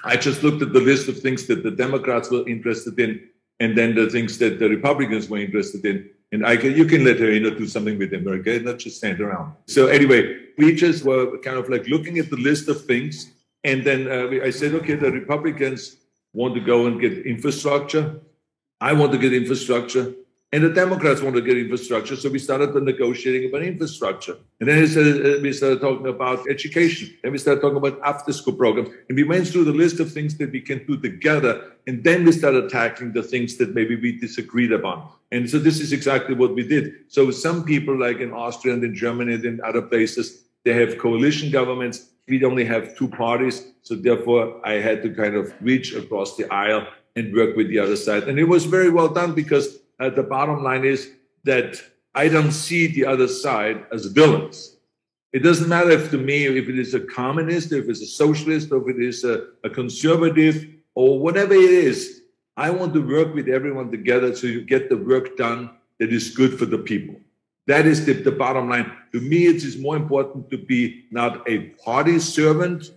I 0.02 0.16
just 0.16 0.42
looked 0.42 0.62
at 0.62 0.72
the 0.72 0.80
list 0.80 1.08
of 1.08 1.20
things 1.20 1.46
that 1.46 1.62
the 1.62 1.70
Democrats 1.70 2.30
were 2.30 2.48
interested 2.48 2.98
in 2.98 3.28
and 3.60 3.78
then 3.78 3.94
the 3.94 4.10
things 4.10 4.38
that 4.38 4.58
the 4.58 4.68
Republicans 4.68 5.28
were 5.28 5.38
interested 5.38 5.84
in. 5.86 6.10
And 6.32 6.44
I 6.44 6.56
can, 6.56 6.74
you 6.74 6.84
can 6.84 7.04
let 7.04 7.20
her 7.20 7.30
you 7.30 7.40
know, 7.40 7.50
do 7.50 7.66
something 7.66 7.98
with 7.98 8.10
them, 8.10 8.26
okay? 8.26 8.58
Not 8.58 8.78
just 8.78 8.96
stand 8.96 9.20
around. 9.20 9.54
So 9.66 9.86
anyway, 9.86 10.36
we 10.58 10.74
just 10.74 11.04
were 11.04 11.38
kind 11.38 11.58
of 11.58 11.68
like 11.68 11.86
looking 11.86 12.18
at 12.18 12.30
the 12.30 12.36
list 12.36 12.68
of 12.68 12.84
things. 12.84 13.30
And 13.62 13.84
then 13.84 14.10
uh, 14.10 14.44
I 14.44 14.50
said, 14.50 14.74
okay, 14.74 14.94
the 14.94 15.12
Republicans 15.12 15.96
want 16.32 16.54
to 16.54 16.60
go 16.60 16.86
and 16.86 17.00
get 17.00 17.24
infrastructure. 17.24 18.20
I 18.80 18.92
want 18.92 19.12
to 19.12 19.18
get 19.18 19.32
infrastructure. 19.32 20.12
And 20.54 20.62
the 20.62 20.70
Democrats 20.70 21.20
want 21.20 21.34
to 21.34 21.42
get 21.42 21.58
infrastructure. 21.58 22.14
So 22.14 22.30
we 22.30 22.38
started 22.38 22.72
negotiating 22.76 23.48
about 23.48 23.64
infrastructure. 23.64 24.36
And 24.60 24.68
then 24.68 24.84
uh, 24.84 25.40
we 25.42 25.52
started 25.52 25.80
talking 25.80 26.06
about 26.06 26.48
education. 26.48 27.12
And 27.24 27.32
we 27.32 27.38
started 27.38 27.60
talking 27.60 27.76
about 27.76 27.98
after 28.04 28.32
school 28.32 28.52
programs. 28.54 28.90
And 29.08 29.16
we 29.16 29.24
went 29.24 29.48
through 29.48 29.64
the 29.64 29.72
list 29.72 29.98
of 29.98 30.12
things 30.12 30.38
that 30.38 30.52
we 30.52 30.60
can 30.60 30.86
do 30.86 30.96
together. 30.96 31.72
And 31.88 32.04
then 32.04 32.24
we 32.24 32.30
started 32.30 32.70
tackling 32.70 33.14
the 33.14 33.22
things 33.24 33.56
that 33.56 33.74
maybe 33.74 33.96
we 33.96 34.12
disagreed 34.16 34.70
upon. 34.70 35.08
And 35.32 35.50
so 35.50 35.58
this 35.58 35.80
is 35.80 35.92
exactly 35.92 36.36
what 36.36 36.54
we 36.54 36.62
did. 36.62 36.92
So 37.08 37.32
some 37.32 37.64
people, 37.64 37.98
like 37.98 38.20
in 38.20 38.32
Austria 38.32 38.74
and 38.74 38.84
in 38.84 38.94
Germany 38.94 39.34
and 39.34 39.44
in 39.44 39.60
other 39.64 39.82
places, 39.82 40.44
they 40.64 40.74
have 40.74 40.98
coalition 40.98 41.50
governments. 41.50 42.10
We 42.28 42.44
only 42.44 42.64
have 42.64 42.96
two 42.96 43.08
parties. 43.08 43.72
So 43.82 43.96
therefore, 43.96 44.64
I 44.64 44.74
had 44.74 45.02
to 45.02 45.10
kind 45.12 45.34
of 45.34 45.52
reach 45.60 45.96
across 45.96 46.36
the 46.36 46.48
aisle 46.52 46.86
and 47.16 47.34
work 47.34 47.56
with 47.56 47.70
the 47.70 47.80
other 47.80 47.96
side. 47.96 48.28
And 48.28 48.38
it 48.38 48.44
was 48.44 48.66
very 48.66 48.90
well 48.90 49.08
done 49.08 49.34
because 49.34 49.80
uh, 50.00 50.10
the 50.10 50.22
bottom 50.22 50.62
line 50.62 50.84
is 50.84 51.10
that 51.44 51.80
I 52.14 52.28
don't 52.28 52.52
see 52.52 52.86
the 52.86 53.06
other 53.06 53.28
side 53.28 53.86
as 53.92 54.06
villains. 54.06 54.76
It 55.32 55.40
doesn't 55.40 55.68
matter 55.68 55.90
if 55.90 56.10
to 56.12 56.18
me 56.18 56.46
if 56.46 56.68
it 56.68 56.78
is 56.78 56.94
a 56.94 57.00
communist, 57.00 57.72
if 57.72 57.88
it's 57.88 58.00
a 58.00 58.06
socialist, 58.06 58.70
or 58.70 58.88
if 58.88 58.96
it 58.96 59.02
is 59.02 59.24
a, 59.24 59.48
a 59.64 59.70
conservative, 59.70 60.66
or 60.94 61.18
whatever 61.18 61.54
it 61.54 61.70
is. 61.70 62.22
I 62.56 62.70
want 62.70 62.94
to 62.94 63.04
work 63.04 63.34
with 63.34 63.48
everyone 63.48 63.90
together 63.90 64.34
so 64.36 64.46
you 64.46 64.62
get 64.62 64.88
the 64.88 64.96
work 64.96 65.36
done 65.36 65.70
that 65.98 66.12
is 66.12 66.30
good 66.30 66.56
for 66.56 66.66
the 66.66 66.78
people. 66.78 67.16
That 67.66 67.86
is 67.86 68.06
the, 68.06 68.12
the 68.12 68.30
bottom 68.30 68.68
line. 68.68 68.92
To 69.12 69.20
me, 69.20 69.46
it 69.46 69.56
is 69.56 69.76
more 69.76 69.96
important 69.96 70.50
to 70.50 70.58
be 70.58 71.06
not 71.10 71.48
a 71.48 71.70
party 71.84 72.18
servant, 72.18 72.92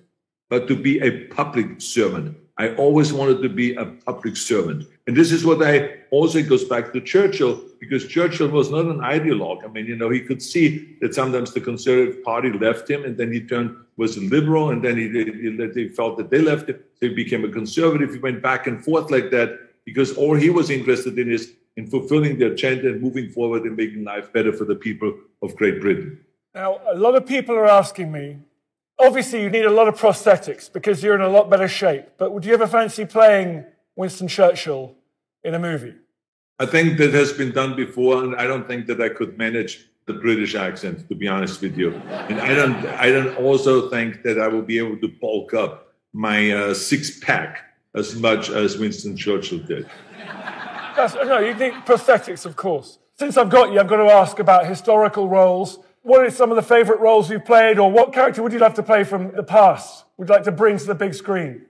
but 0.49 0.67
to 0.67 0.75
be 0.75 0.99
a 0.99 1.25
public 1.27 1.81
servant. 1.81 2.37
I 2.57 2.75
always 2.75 3.13
wanted 3.13 3.41
to 3.41 3.49
be 3.49 3.75
a 3.75 3.85
public 3.85 4.35
servant. 4.37 4.87
And 5.07 5.15
this 5.15 5.31
is 5.31 5.45
what 5.45 5.63
I 5.63 5.99
also 6.11 6.43
goes 6.43 6.65
back 6.65 6.91
to 6.91 6.99
Churchill, 6.99 7.63
because 7.79 8.07
Churchill 8.07 8.49
was 8.49 8.69
not 8.69 8.85
an 8.85 8.99
ideologue. 8.99 9.63
I 9.63 9.67
mean, 9.67 9.85
you 9.85 9.95
know, 9.95 10.09
he 10.09 10.19
could 10.19 10.41
see 10.41 10.97
that 10.99 11.15
sometimes 11.15 11.53
the 11.53 11.61
Conservative 11.61 12.21
Party 12.23 12.51
left 12.51 12.89
him, 12.89 13.05
and 13.05 13.17
then 13.17 13.31
he 13.31 13.39
turned 13.39 13.75
was 13.95 14.17
a 14.17 14.21
liberal, 14.21 14.69
and 14.69 14.83
then 14.83 14.97
he, 14.97 15.07
he, 15.07 15.71
he 15.73 15.87
felt 15.89 16.17
that 16.17 16.29
they 16.29 16.39
left 16.39 16.69
him, 16.69 16.79
so 16.99 17.07
he 17.07 17.13
became 17.13 17.43
a 17.45 17.49
conservative. 17.49 18.13
He 18.13 18.19
went 18.19 18.43
back 18.43 18.67
and 18.67 18.83
forth 18.83 19.09
like 19.09 19.31
that 19.31 19.57
because 19.85 20.15
all 20.17 20.35
he 20.35 20.51
was 20.51 20.69
interested 20.69 21.17
in 21.17 21.31
is 21.31 21.53
in 21.77 21.87
fulfilling 21.87 22.37
the 22.37 22.51
agenda 22.51 22.89
and 22.89 23.01
moving 23.01 23.29
forward 23.29 23.63
and 23.63 23.75
making 23.75 24.03
life 24.03 24.31
better 24.33 24.53
for 24.53 24.65
the 24.65 24.75
people 24.75 25.13
of 25.41 25.55
Great 25.55 25.81
Britain. 25.81 26.19
Now, 26.53 26.79
a 26.91 26.95
lot 26.95 27.15
of 27.15 27.25
people 27.25 27.55
are 27.55 27.67
asking 27.67 28.11
me 28.11 28.37
Obviously, 28.99 29.43
you 29.43 29.49
need 29.49 29.65
a 29.65 29.71
lot 29.71 29.87
of 29.87 29.99
prosthetics 29.99 30.71
because 30.71 31.03
you're 31.03 31.13
in 31.13 31.21
a 31.21 31.29
lot 31.29 31.51
better 31.51 31.67
shape. 31.67 32.05
But 32.17 32.33
would 32.33 32.45
you 32.45 32.53
ever 32.53 32.65
fancy 32.65 33.05
playing 33.05 33.63
Winston 33.95 34.27
Churchill 34.27 34.95
in 35.47 35.53
a 35.53 35.59
movie? 35.59 35.95
I 36.59 36.65
think 36.65 36.97
that 36.97 37.13
has 37.13 37.31
been 37.31 37.51
done 37.51 37.75
before, 37.75 38.23
and 38.23 38.35
I 38.35 38.45
don't 38.45 38.67
think 38.67 38.85
that 38.87 38.99
I 38.99 39.09
could 39.09 39.37
manage 39.37 39.89
the 40.05 40.13
British 40.13 40.55
accent, 40.55 41.07
to 41.07 41.15
be 41.15 41.27
honest 41.27 41.61
with 41.61 41.77
you. 41.77 41.93
And 42.29 42.39
I 42.39 42.53
don't, 42.53 42.85
I 42.85 43.09
don't 43.09 43.35
also 43.37 43.89
think 43.89 44.23
that 44.23 44.39
I 44.39 44.47
will 44.47 44.61
be 44.61 44.77
able 44.77 44.97
to 44.97 45.07
bulk 45.07 45.53
up 45.53 45.93
my 46.13 46.51
uh, 46.51 46.73
six 46.73 47.19
pack 47.19 47.59
as 47.95 48.15
much 48.15 48.49
as 48.49 48.77
Winston 48.77 49.15
Churchill 49.15 49.59
did. 49.59 49.89
That's, 50.95 51.13
no, 51.15 51.39
you 51.39 51.53
need 51.53 51.73
prosthetics, 51.85 52.45
of 52.45 52.55
course. 52.55 52.99
Since 53.19 53.37
I've 53.37 53.49
got 53.49 53.71
you, 53.71 53.79
I've 53.79 53.87
got 53.87 53.97
to 53.97 54.11
ask 54.11 54.39
about 54.39 54.65
historical 54.65 55.29
roles 55.29 55.79
what 56.01 56.25
are 56.25 56.31
some 56.31 56.51
of 56.51 56.55
the 56.55 56.63
favorite 56.63 56.99
roles 57.01 57.29
you've 57.29 57.45
played, 57.45 57.77
or 57.77 57.91
what 57.91 58.13
character 58.13 58.41
would 58.41 58.53
you 58.53 58.59
love 58.59 58.73
to 58.75 58.83
play 58.83 59.03
from 59.03 59.35
the 59.35 59.43
past? 59.43 60.05
Would 60.17 60.29
you 60.29 60.35
like 60.35 60.43
to 60.45 60.51
bring 60.51 60.77
to 60.77 60.85
the 60.85 60.95
big 60.95 61.13
screen? 61.13 61.65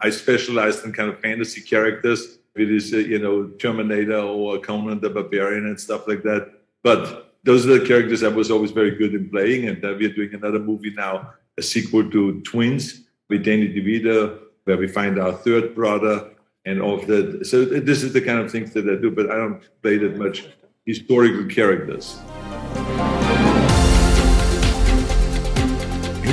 I 0.00 0.10
specialized 0.10 0.84
in 0.84 0.92
kind 0.92 1.10
of 1.10 1.20
fantasy 1.20 1.60
characters. 1.60 2.38
It 2.56 2.70
is, 2.70 2.92
uh, 2.92 2.98
you 2.98 3.18
know, 3.18 3.48
Terminator 3.58 4.18
or 4.18 4.58
Conan 4.58 5.00
the 5.00 5.10
Barbarian 5.10 5.66
and 5.66 5.78
stuff 5.78 6.08
like 6.08 6.22
that. 6.22 6.52
But 6.82 7.34
those 7.44 7.66
are 7.66 7.78
the 7.78 7.86
characters 7.86 8.22
I 8.22 8.28
was 8.28 8.50
always 8.50 8.70
very 8.70 8.92
good 8.92 9.14
in 9.14 9.28
playing. 9.28 9.68
And 9.68 9.84
uh, 9.84 9.94
we're 9.98 10.14
doing 10.14 10.34
another 10.34 10.58
movie 10.58 10.94
now, 10.94 11.34
a 11.58 11.62
sequel 11.62 12.10
to 12.10 12.40
Twins 12.42 13.02
with 13.28 13.44
Danny 13.44 13.68
DeVito, 13.68 14.38
where 14.64 14.76
we 14.76 14.88
find 14.88 15.18
our 15.18 15.32
third 15.32 15.74
brother 15.74 16.30
and 16.64 16.80
all 16.80 16.98
of 16.98 17.06
that. 17.06 17.46
So 17.46 17.64
this 17.64 18.02
is 18.02 18.12
the 18.12 18.20
kind 18.20 18.40
of 18.40 18.50
things 18.50 18.72
that 18.72 18.88
I 18.88 19.00
do, 19.00 19.10
but 19.10 19.30
I 19.30 19.36
don't 19.36 19.62
play 19.82 19.98
that 19.98 20.16
much 20.16 20.46
historical 20.84 21.46
characters. 21.46 22.18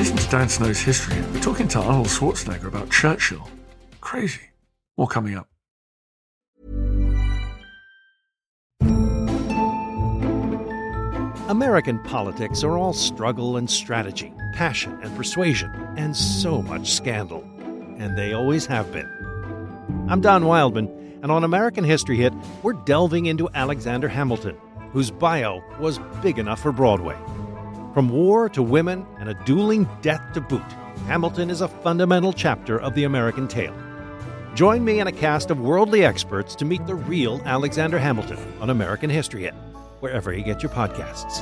listen 0.04 0.18
to 0.18 0.30
Dan 0.30 0.50
Snow's 0.50 0.82
history, 0.82 1.22
we're 1.32 1.40
talking 1.40 1.68
to 1.70 1.80
Arnold 1.80 2.08
Schwarzenegger 2.08 2.66
about 2.66 2.90
Churchill. 2.90 3.48
Crazy. 4.02 4.42
More 4.98 5.08
coming 5.08 5.36
up. 5.36 5.53
American 11.50 12.00
politics 12.00 12.64
are 12.64 12.78
all 12.78 12.94
struggle 12.94 13.58
and 13.58 13.70
strategy, 13.70 14.34
passion 14.54 14.98
and 15.04 15.14
persuasion, 15.18 15.70
and 15.98 16.16
so 16.16 16.62
much 16.62 16.94
scandal. 16.94 17.44
And 17.98 18.18
they 18.18 18.32
always 18.32 18.66
have 18.68 18.94
been. 18.94 19.10
I'm 20.08 20.22
Don 20.22 20.46
Wildman, 20.46 21.20
and 21.22 21.34
on 21.34 21.44
American 21.44 21.84
History 21.84 22.16
Hit, 22.16 22.34
we're 22.62 22.72
delving 22.72 23.26
into 23.26 23.50
Alexander 23.56 24.08
Hamilton, 24.08 24.56
whose 24.94 25.12
bio 25.12 25.62
was 25.82 26.00
big 26.22 26.40
enough 26.40 26.62
for 26.62 26.72
Broadway. 26.72 27.18
From 27.94 28.08
war 28.08 28.48
to 28.48 28.64
women 28.64 29.06
and 29.20 29.28
a 29.28 29.34
dueling 29.44 29.90
death 30.02 30.24
to 30.36 30.40
boot, 30.40 30.62
Hamilton 31.08 31.50
is 31.50 31.60
a 31.60 31.68
fundamental 31.68 32.32
chapter 32.32 32.80
of 32.80 32.96
the 32.96 33.04
American 33.04 33.50
tale. 33.50 33.76
Join 34.56 34.86
me 34.86 35.02
and 35.02 35.10
a 35.10 35.12
cast 35.12 35.52
of 35.52 35.60
worldly 35.60 36.06
experts 36.06 36.56
to 36.56 36.64
meet 36.64 36.88
the 36.88 36.96
real 36.96 37.42
Alexander 37.44 38.00
Hamilton 38.00 38.38
on 38.62 38.70
American 38.70 39.10
History 39.10 39.42
Hit, 39.42 39.56
wherever 40.04 40.34
you 40.34 40.44
get 40.44 40.62
your 40.62 40.70
podcasts. 40.70 41.40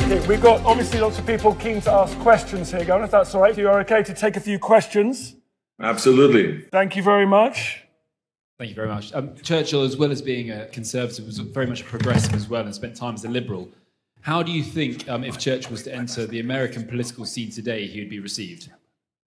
Okay, 0.00 0.26
we've 0.26 0.42
got 0.42 0.60
obviously 0.66 0.98
lots 0.98 1.16
of 1.16 1.24
people 1.24 1.54
keen 1.54 1.80
to 1.82 1.92
ask 1.92 2.18
questions 2.18 2.72
here, 2.72 2.84
Governor. 2.84 3.04
If 3.04 3.12
that's 3.12 3.32
all 3.36 3.42
right, 3.42 3.52
if 3.52 3.56
you're 3.56 3.80
okay 3.82 4.02
to 4.02 4.12
take 4.12 4.36
a 4.36 4.40
few 4.40 4.58
questions. 4.58 5.36
Absolutely. 5.80 6.62
Thank 6.72 6.96
you 6.96 7.04
very 7.04 7.24
much. 7.24 7.84
Thank 8.58 8.70
you 8.70 8.74
very 8.74 8.88
much. 8.88 9.12
Um, 9.14 9.36
Churchill, 9.42 9.82
as 9.82 9.96
well 9.96 10.10
as 10.10 10.20
being 10.20 10.50
a 10.50 10.66
conservative, 10.66 11.26
was 11.26 11.38
very 11.38 11.68
much 11.68 11.82
a 11.82 11.84
progressive 11.84 12.34
as 12.34 12.48
well 12.48 12.64
and 12.64 12.74
spent 12.74 12.96
time 12.96 13.14
as 13.14 13.24
a 13.24 13.28
liberal. 13.28 13.68
How 14.22 14.40
do 14.40 14.52
you 14.52 14.62
think, 14.62 15.08
um, 15.08 15.24
if 15.24 15.36
Church 15.36 15.68
was 15.68 15.82
to 15.82 15.94
enter 15.94 16.26
the 16.26 16.38
American 16.38 16.86
political 16.86 17.24
scene 17.24 17.50
today, 17.50 17.86
he 17.88 17.98
would 17.98 18.08
be 18.08 18.20
received? 18.20 18.70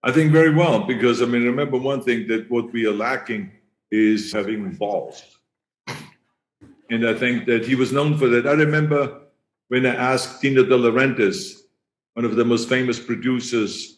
I 0.03 0.11
think 0.11 0.31
very 0.31 0.53
well, 0.55 0.85
because 0.85 1.21
I 1.21 1.25
mean, 1.25 1.43
remember 1.43 1.77
one 1.77 2.01
thing 2.01 2.27
that 2.27 2.49
what 2.49 2.71
we 2.71 2.85
are 2.85 2.93
lacking 2.93 3.51
is 3.91 4.31
having 4.31 4.71
balls. 4.75 5.21
And 6.89 7.07
I 7.07 7.13
think 7.13 7.45
that 7.47 7.65
he 7.65 7.75
was 7.75 7.91
known 7.91 8.17
for 8.17 8.27
that. 8.29 8.47
I 8.47 8.53
remember 8.53 9.21
when 9.67 9.85
I 9.85 9.95
asked 9.95 10.41
Dino 10.41 10.63
De 10.63 10.77
Laurentiis, 10.77 11.61
one 12.13 12.23
of 12.23 12.35
the 12.35 12.45
most 12.45 12.69
famous 12.69 12.99
producers 12.99 13.97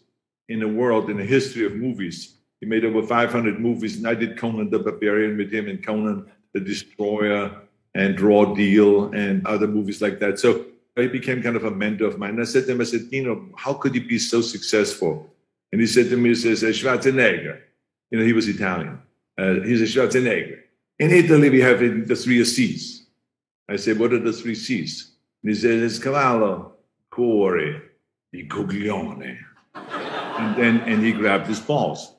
in 0.50 0.60
the 0.60 0.68
world 0.68 1.10
in 1.12 1.18
the 1.18 1.26
history 1.26 1.66
of 1.66 1.76
movies. 1.76 2.38
He 2.60 2.66
made 2.66 2.86
over 2.86 3.06
500 3.06 3.60
movies, 3.60 3.98
and 3.98 4.08
I 4.08 4.16
did 4.16 4.38
Conan 4.38 4.72
the 4.72 4.80
Barbarian 4.80 5.38
with 5.38 5.54
him, 5.54 5.68
and 5.68 5.86
Conan 5.86 6.26
the 6.54 6.60
Destroyer, 6.60 7.56
and 7.94 8.20
Raw 8.20 8.46
Deal, 8.56 9.12
and 9.14 9.46
other 9.46 9.68
movies 9.68 10.02
like 10.02 10.20
that. 10.20 10.40
So 10.40 10.66
he 11.04 11.08
became 11.08 11.42
kind 11.42 11.56
of 11.56 11.66
a 11.66 11.72
mentor 11.72 12.06
of 12.06 12.18
mine. 12.18 12.32
And 12.32 12.42
I 12.42 12.46
said 12.46 12.66
to 12.66 12.72
him, 12.72 12.82
I 12.82 12.86
said, 12.86 13.10
Dino, 13.10 13.50
how 13.56 13.74
could 13.74 13.94
he 13.94 14.00
be 14.00 14.20
so 14.20 14.42
successful? 14.42 15.34
And 15.72 15.82
he 15.82 15.88
said 15.88 16.10
to 16.10 16.18
me, 16.18 16.30
he 16.30 16.36
says, 16.36 16.64
Schwarzenegger. 16.64 17.60
You 18.10 18.20
know, 18.20 18.26
he 18.26 18.34
was 18.34 18.48
Italian. 18.48 19.00
Uh, 19.38 19.56
he's 19.66 19.82
a 19.82 19.86
Schwarzenegger. 19.86 20.60
In 21.00 21.12
Italy, 21.12 21.50
we 21.50 21.62
have 21.62 21.80
the 21.80 22.16
three 22.16 22.44
C's. 22.44 23.06
I 23.70 23.76
said, 23.76 24.00
what 24.00 24.14
are 24.14 24.20
the 24.20 24.34
three 24.34 24.56
C's? 24.56 25.12
And 25.44 25.54
he 25.54 25.56
says, 25.56 25.84
it's 25.84 26.04
cavallo, 26.04 26.74
cuore, 27.12 27.82
i 28.34 28.38
coglione. 28.48 29.38
And 29.76 30.56
then, 30.56 30.80
and 30.82 31.04
he 31.04 31.12
grabbed 31.12 31.48
his 31.48 31.60
balls. 31.60 32.16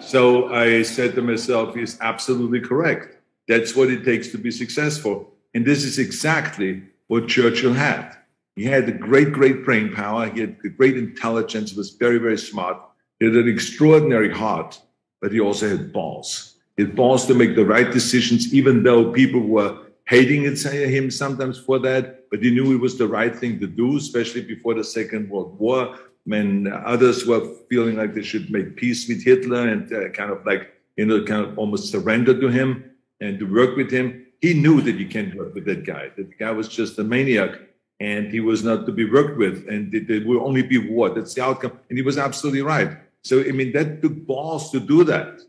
So 0.00 0.52
I 0.52 0.82
said 0.82 1.14
to 1.14 1.22
myself, 1.22 1.74
he's 1.74 2.00
absolutely 2.00 2.60
correct. 2.60 3.16
That's 3.48 3.74
what 3.74 3.90
it 3.90 4.04
takes 4.04 4.28
to 4.28 4.38
be 4.38 4.50
successful. 4.50 5.32
And 5.54 5.64
this 5.64 5.84
is 5.84 5.98
exactly 5.98 6.82
what 7.10 7.26
Churchill 7.26 7.72
had. 7.72 8.16
He 8.54 8.62
had 8.62 8.88
a 8.88 8.92
great, 8.92 9.32
great 9.32 9.64
brain 9.64 9.92
power. 9.92 10.28
He 10.28 10.42
had 10.42 10.56
great 10.76 10.96
intelligence. 10.96 11.74
Was 11.74 11.90
very, 11.90 12.18
very 12.18 12.38
smart. 12.38 12.80
He 13.18 13.26
had 13.26 13.34
an 13.34 13.48
extraordinary 13.48 14.32
heart, 14.32 14.80
but 15.20 15.32
he 15.32 15.40
also 15.40 15.68
had 15.68 15.92
balls. 15.92 16.54
He 16.76 16.84
had 16.84 16.94
balls 16.94 17.26
to 17.26 17.34
make 17.34 17.56
the 17.56 17.64
right 17.64 17.90
decisions, 17.90 18.54
even 18.54 18.84
though 18.84 19.10
people 19.10 19.40
were 19.40 19.76
hating 20.06 20.44
him 20.44 21.10
sometimes 21.10 21.58
for 21.58 21.80
that. 21.80 22.30
But 22.30 22.44
he 22.44 22.52
knew 22.52 22.72
it 22.76 22.80
was 22.80 22.96
the 22.96 23.08
right 23.08 23.34
thing 23.34 23.58
to 23.58 23.66
do, 23.66 23.96
especially 23.96 24.42
before 24.42 24.74
the 24.74 24.84
Second 24.84 25.28
World 25.30 25.58
War 25.58 25.98
when 26.26 26.72
others 26.86 27.26
were 27.26 27.44
feeling 27.68 27.96
like 27.96 28.14
they 28.14 28.22
should 28.22 28.52
make 28.52 28.76
peace 28.76 29.08
with 29.08 29.24
Hitler 29.24 29.66
and 29.66 29.92
uh, 29.92 30.10
kind 30.10 30.30
of 30.30 30.46
like, 30.46 30.74
you 30.96 31.06
know, 31.06 31.24
kind 31.24 31.44
of 31.44 31.58
almost 31.58 31.90
surrender 31.90 32.40
to 32.40 32.48
him 32.48 32.84
and 33.20 33.40
to 33.40 33.52
work 33.52 33.76
with 33.76 33.90
him. 33.90 34.26
He 34.40 34.54
knew 34.54 34.80
that 34.80 34.96
you 34.96 35.06
can't 35.06 35.34
work 35.34 35.54
with 35.54 35.66
that 35.66 35.84
guy. 35.84 36.10
That 36.16 36.38
guy 36.38 36.50
was 36.50 36.68
just 36.68 36.98
a 36.98 37.04
maniac 37.04 37.60
and 38.00 38.32
he 38.32 38.40
was 38.40 38.64
not 38.64 38.86
to 38.86 38.92
be 38.92 39.08
worked 39.08 39.36
with. 39.36 39.68
And 39.68 39.92
there 39.92 40.26
will 40.26 40.42
only 40.42 40.62
be 40.62 40.78
war. 40.78 41.10
That's 41.10 41.34
the 41.34 41.44
outcome. 41.44 41.78
And 41.88 41.98
he 41.98 42.02
was 42.02 42.16
absolutely 42.16 42.62
right. 42.62 42.96
So, 43.22 43.40
I 43.40 43.52
mean, 43.52 43.72
that 43.72 44.00
took 44.00 44.26
balls 44.26 44.70
to 44.70 44.80
do 44.80 45.04
that. 45.04 45.40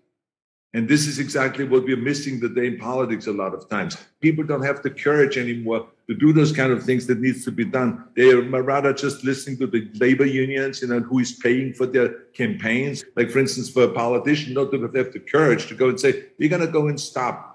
And 0.73 0.87
this 0.87 1.05
is 1.05 1.19
exactly 1.19 1.65
what 1.65 1.83
we're 1.83 1.97
missing 1.97 2.39
today 2.39 2.67
in 2.67 2.77
politics 2.77 3.27
a 3.27 3.33
lot 3.33 3.53
of 3.53 3.69
times. 3.69 3.97
People 4.21 4.45
don't 4.45 4.63
have 4.63 4.81
the 4.81 4.89
courage 4.89 5.37
anymore 5.37 5.87
to 6.07 6.15
do 6.15 6.31
those 6.31 6.53
kind 6.53 6.71
of 6.71 6.83
things 6.83 7.07
that 7.07 7.19
needs 7.19 7.43
to 7.43 7.51
be 7.51 7.65
done. 7.65 8.05
They 8.15 8.31
are 8.31 8.41
rather 8.41 8.93
just 8.93 9.23
listening 9.25 9.57
to 9.59 9.67
the 9.67 9.89
labor 9.95 10.25
unions, 10.25 10.81
you 10.81 10.87
know, 10.87 11.01
who 11.01 11.19
is 11.19 11.33
paying 11.33 11.73
for 11.73 11.85
their 11.85 12.09
campaigns. 12.33 13.03
Like, 13.17 13.29
for 13.29 13.39
instance, 13.39 13.69
for 13.69 13.83
a 13.83 13.91
politician, 13.91 14.53
not 14.53 14.71
to 14.71 14.81
have 14.81 15.11
the 15.11 15.19
courage 15.19 15.67
to 15.67 15.75
go 15.75 15.89
and 15.89 15.99
say, 15.99 16.25
we're 16.39 16.49
going 16.49 16.65
to 16.65 16.71
go 16.71 16.87
and 16.87 16.99
stop 16.99 17.50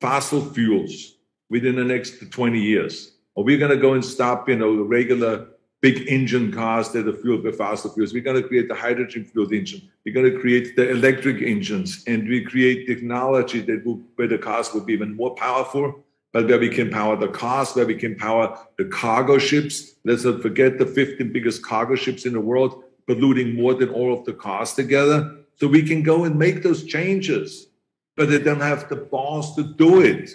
fossil 0.00 0.44
fuels 0.44 1.14
within 1.48 1.76
the 1.76 1.84
next 1.84 2.30
20 2.30 2.60
years. 2.60 3.12
Are 3.36 3.44
we're 3.44 3.58
going 3.58 3.70
to 3.70 3.76
go 3.76 3.92
and 3.92 4.04
stop, 4.04 4.48
you 4.48 4.56
know, 4.56 4.76
the 4.76 4.82
regular 4.82 5.48
big 5.80 6.08
engine 6.08 6.50
cars 6.50 6.90
that 6.90 7.06
are 7.06 7.12
fueled 7.12 7.44
by 7.44 7.52
fossil 7.52 7.92
fuels. 7.92 8.12
We're 8.12 8.22
going 8.22 8.40
to 8.42 8.48
create 8.48 8.68
the 8.68 8.74
hydrogen 8.74 9.24
fueled 9.24 9.52
engine. 9.52 9.88
We're 10.04 10.14
going 10.14 10.32
to 10.32 10.38
create 10.38 10.74
the 10.74 10.90
electric 10.90 11.42
engines, 11.42 12.02
and 12.06 12.26
we 12.28 12.42
create 12.42 12.86
technology 12.86 13.60
that 13.60 13.84
will, 13.84 14.00
where 14.16 14.28
the 14.28 14.38
cars 14.38 14.72
will 14.72 14.80
be 14.80 14.94
even 14.94 15.14
more 15.14 15.34
powerful, 15.34 16.04
but 16.32 16.48
where 16.48 16.58
we 16.58 16.70
can 16.70 16.90
power 16.90 17.16
the 17.16 17.28
cars, 17.28 17.74
where 17.74 17.86
we 17.86 17.94
can 17.94 18.16
power 18.16 18.58
the 18.78 18.86
cargo 18.86 19.38
ships. 19.38 19.92
Let's 20.04 20.24
not 20.24 20.42
forget 20.42 20.78
the 20.78 20.86
15 20.86 21.32
biggest 21.32 21.64
cargo 21.64 21.94
ships 21.94 22.26
in 22.26 22.32
the 22.32 22.40
world, 22.40 22.82
polluting 23.06 23.54
more 23.54 23.74
than 23.74 23.90
all 23.90 24.12
of 24.12 24.24
the 24.24 24.32
cars 24.32 24.72
together. 24.72 25.36
So 25.56 25.68
we 25.68 25.82
can 25.82 26.02
go 26.02 26.24
and 26.24 26.38
make 26.38 26.62
those 26.62 26.84
changes, 26.84 27.65
but 28.16 28.30
they 28.30 28.38
don't 28.38 28.60
have 28.60 28.88
the 28.88 28.96
balls 28.96 29.54
to 29.56 29.62
do 29.62 30.00
it 30.00 30.30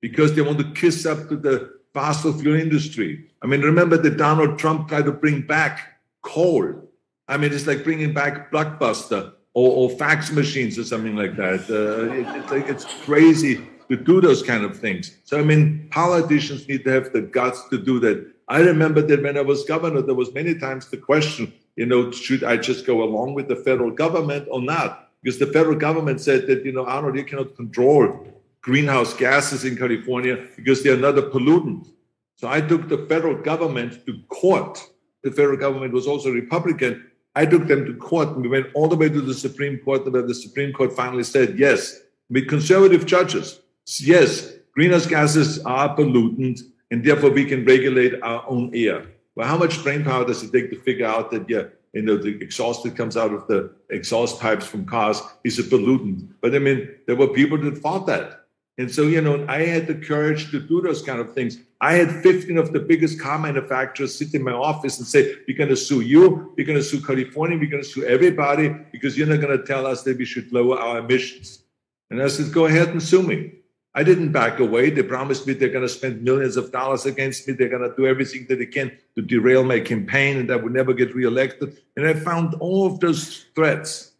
because 0.00 0.34
they 0.34 0.42
want 0.42 0.58
to 0.58 0.72
kiss 0.72 1.06
up 1.06 1.28
to 1.28 1.36
the 1.36 1.76
fossil 1.92 2.32
fuel 2.32 2.58
industry. 2.58 3.26
I 3.42 3.46
mean, 3.46 3.62
remember 3.62 3.96
that 3.96 4.16
Donald 4.16 4.58
Trump 4.58 4.88
tried 4.88 5.04
to 5.04 5.12
bring 5.12 5.42
back 5.42 6.00
coal. 6.22 6.90
I 7.28 7.36
mean, 7.36 7.52
it's 7.52 7.66
like 7.66 7.84
bringing 7.84 8.12
back 8.12 8.50
Blockbuster 8.50 9.32
or, 9.54 9.90
or 9.90 9.90
fax 9.96 10.30
machines 10.32 10.78
or 10.78 10.84
something 10.84 11.16
like 11.16 11.36
that. 11.36 11.60
Uh, 11.70 12.12
it, 12.12 12.26
it's 12.36 12.50
like 12.50 12.68
it's 12.68 12.84
crazy 13.04 13.66
to 13.88 13.96
do 13.96 14.20
those 14.20 14.42
kind 14.42 14.64
of 14.64 14.78
things. 14.78 15.16
So 15.24 15.38
I 15.38 15.42
mean, 15.42 15.88
politicians 15.90 16.68
need 16.68 16.84
to 16.84 16.90
have 16.90 17.12
the 17.12 17.22
guts 17.22 17.68
to 17.70 17.78
do 17.78 17.98
that. 18.00 18.26
I 18.48 18.60
remember 18.60 19.02
that 19.02 19.22
when 19.22 19.36
I 19.36 19.40
was 19.42 19.64
governor, 19.64 20.02
there 20.02 20.14
was 20.14 20.32
many 20.32 20.54
times 20.54 20.88
the 20.88 20.98
question, 20.98 21.52
you 21.74 21.86
know, 21.86 22.10
should 22.10 22.44
I 22.44 22.56
just 22.56 22.86
go 22.86 23.02
along 23.02 23.34
with 23.34 23.48
the 23.48 23.56
federal 23.56 23.90
government 23.90 24.46
or 24.50 24.60
not? 24.60 25.05
Because 25.26 25.40
the 25.40 25.52
federal 25.52 25.74
government 25.74 26.20
said 26.20 26.46
that, 26.46 26.64
you 26.64 26.70
know, 26.70 26.86
Arnold, 26.86 27.16
you 27.16 27.24
cannot 27.24 27.56
control 27.56 28.32
greenhouse 28.60 29.12
gases 29.12 29.64
in 29.64 29.76
California 29.76 30.46
because 30.54 30.84
they 30.84 30.90
are 30.90 30.96
not 30.96 31.18
a 31.18 31.22
pollutant. 31.22 31.88
So 32.36 32.46
I 32.46 32.60
took 32.60 32.88
the 32.88 32.98
federal 33.08 33.34
government 33.34 34.06
to 34.06 34.20
court. 34.28 34.80
The 35.24 35.32
federal 35.32 35.56
government 35.56 35.92
was 35.92 36.06
also 36.06 36.30
Republican. 36.30 37.10
I 37.34 37.44
took 37.44 37.66
them 37.66 37.84
to 37.86 37.94
court 37.96 38.28
and 38.28 38.42
we 38.42 38.48
went 38.48 38.68
all 38.72 38.86
the 38.86 38.94
way 38.94 39.08
to 39.08 39.20
the 39.20 39.34
Supreme 39.34 39.80
Court 39.80 40.08
where 40.12 40.22
the 40.22 40.32
Supreme 40.32 40.72
Court 40.72 40.92
finally 40.92 41.24
said, 41.24 41.58
yes, 41.58 42.02
with 42.30 42.46
conservative 42.46 43.04
judges, 43.04 43.58
yes, 43.98 44.52
greenhouse 44.74 45.06
gases 45.06 45.58
are 45.64 45.96
pollutant 45.96 46.60
and 46.92 47.02
therefore 47.04 47.30
we 47.30 47.44
can 47.44 47.64
regulate 47.64 48.14
our 48.22 48.44
own 48.46 48.70
air. 48.76 49.04
Well, 49.34 49.48
how 49.48 49.58
much 49.58 49.82
brain 49.82 50.04
power 50.04 50.24
does 50.24 50.44
it 50.44 50.52
take 50.52 50.70
to 50.70 50.80
figure 50.82 51.06
out 51.06 51.32
that, 51.32 51.50
yeah, 51.50 51.64
you 51.96 52.02
know, 52.02 52.16
the 52.16 52.40
exhaust 52.42 52.82
that 52.84 52.96
comes 52.96 53.16
out 53.16 53.32
of 53.32 53.46
the 53.46 53.72
exhaust 53.90 54.40
pipes 54.40 54.66
from 54.66 54.84
cars 54.84 55.22
is 55.44 55.58
a 55.58 55.62
pollutant? 55.62 56.28
But 56.40 56.54
I 56.54 56.58
mean, 56.58 56.88
there 57.06 57.16
were 57.16 57.28
people 57.28 57.58
that 57.58 57.78
fought 57.78 58.06
that. 58.06 58.46
And 58.78 58.90
so, 58.90 59.02
you 59.02 59.22
know, 59.22 59.44
I 59.48 59.62
had 59.62 59.86
the 59.86 59.94
courage 59.94 60.50
to 60.50 60.60
do 60.60 60.82
those 60.82 61.00
kind 61.00 61.18
of 61.18 61.32
things. 61.32 61.58
I 61.80 61.94
had 61.94 62.22
15 62.22 62.58
of 62.58 62.72
the 62.74 62.80
biggest 62.80 63.18
car 63.18 63.38
manufacturers 63.38 64.14
sit 64.14 64.34
in 64.34 64.42
my 64.42 64.52
office 64.52 64.98
and 64.98 65.06
say, 65.06 65.36
We're 65.48 65.56
going 65.56 65.70
to 65.70 65.76
sue 65.76 66.02
you, 66.02 66.52
we're 66.56 66.66
going 66.66 66.78
to 66.78 66.84
sue 66.84 67.00
California, 67.00 67.58
we're 67.58 67.70
going 67.70 67.82
to 67.82 67.88
sue 67.88 68.04
everybody 68.04 68.74
because 68.92 69.16
you're 69.16 69.26
not 69.26 69.40
going 69.40 69.56
to 69.56 69.64
tell 69.64 69.86
us 69.86 70.02
that 70.02 70.18
we 70.18 70.26
should 70.26 70.52
lower 70.52 70.78
our 70.78 70.98
emissions. 70.98 71.62
And 72.10 72.22
I 72.22 72.28
said, 72.28 72.52
Go 72.52 72.66
ahead 72.66 72.88
and 72.88 73.02
sue 73.02 73.22
me. 73.22 73.52
I 73.96 74.02
didn't 74.02 74.30
back 74.30 74.60
away. 74.60 74.90
They 74.90 75.02
promised 75.02 75.46
me 75.46 75.54
they're 75.54 75.70
going 75.70 75.86
to 75.86 75.88
spend 75.88 76.22
millions 76.22 76.58
of 76.58 76.70
dollars 76.70 77.06
against 77.06 77.48
me. 77.48 77.54
They're 77.54 77.70
going 77.70 77.88
to 77.88 77.96
do 77.96 78.06
everything 78.06 78.46
that 78.50 78.58
they 78.58 78.66
can 78.66 78.92
to 79.14 79.22
derail 79.22 79.64
my 79.64 79.80
campaign 79.80 80.36
and 80.36 80.52
I 80.52 80.56
would 80.56 80.74
never 80.74 80.92
get 80.92 81.14
reelected. 81.14 81.78
And 81.96 82.06
I 82.06 82.12
found 82.12 82.52
all 82.60 82.86
of 82.86 83.00
those 83.00 83.46
threats. 83.54 84.12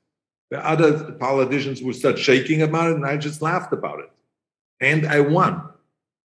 The 0.50 0.66
other 0.66 1.12
politicians 1.12 1.82
would 1.82 1.94
start 1.94 2.18
shaking 2.18 2.62
about 2.62 2.92
it, 2.92 2.94
and 2.94 3.04
I 3.04 3.16
just 3.16 3.42
laughed 3.42 3.72
about 3.72 3.98
it. 3.98 4.10
And 4.80 5.06
I 5.06 5.20
won 5.20 5.68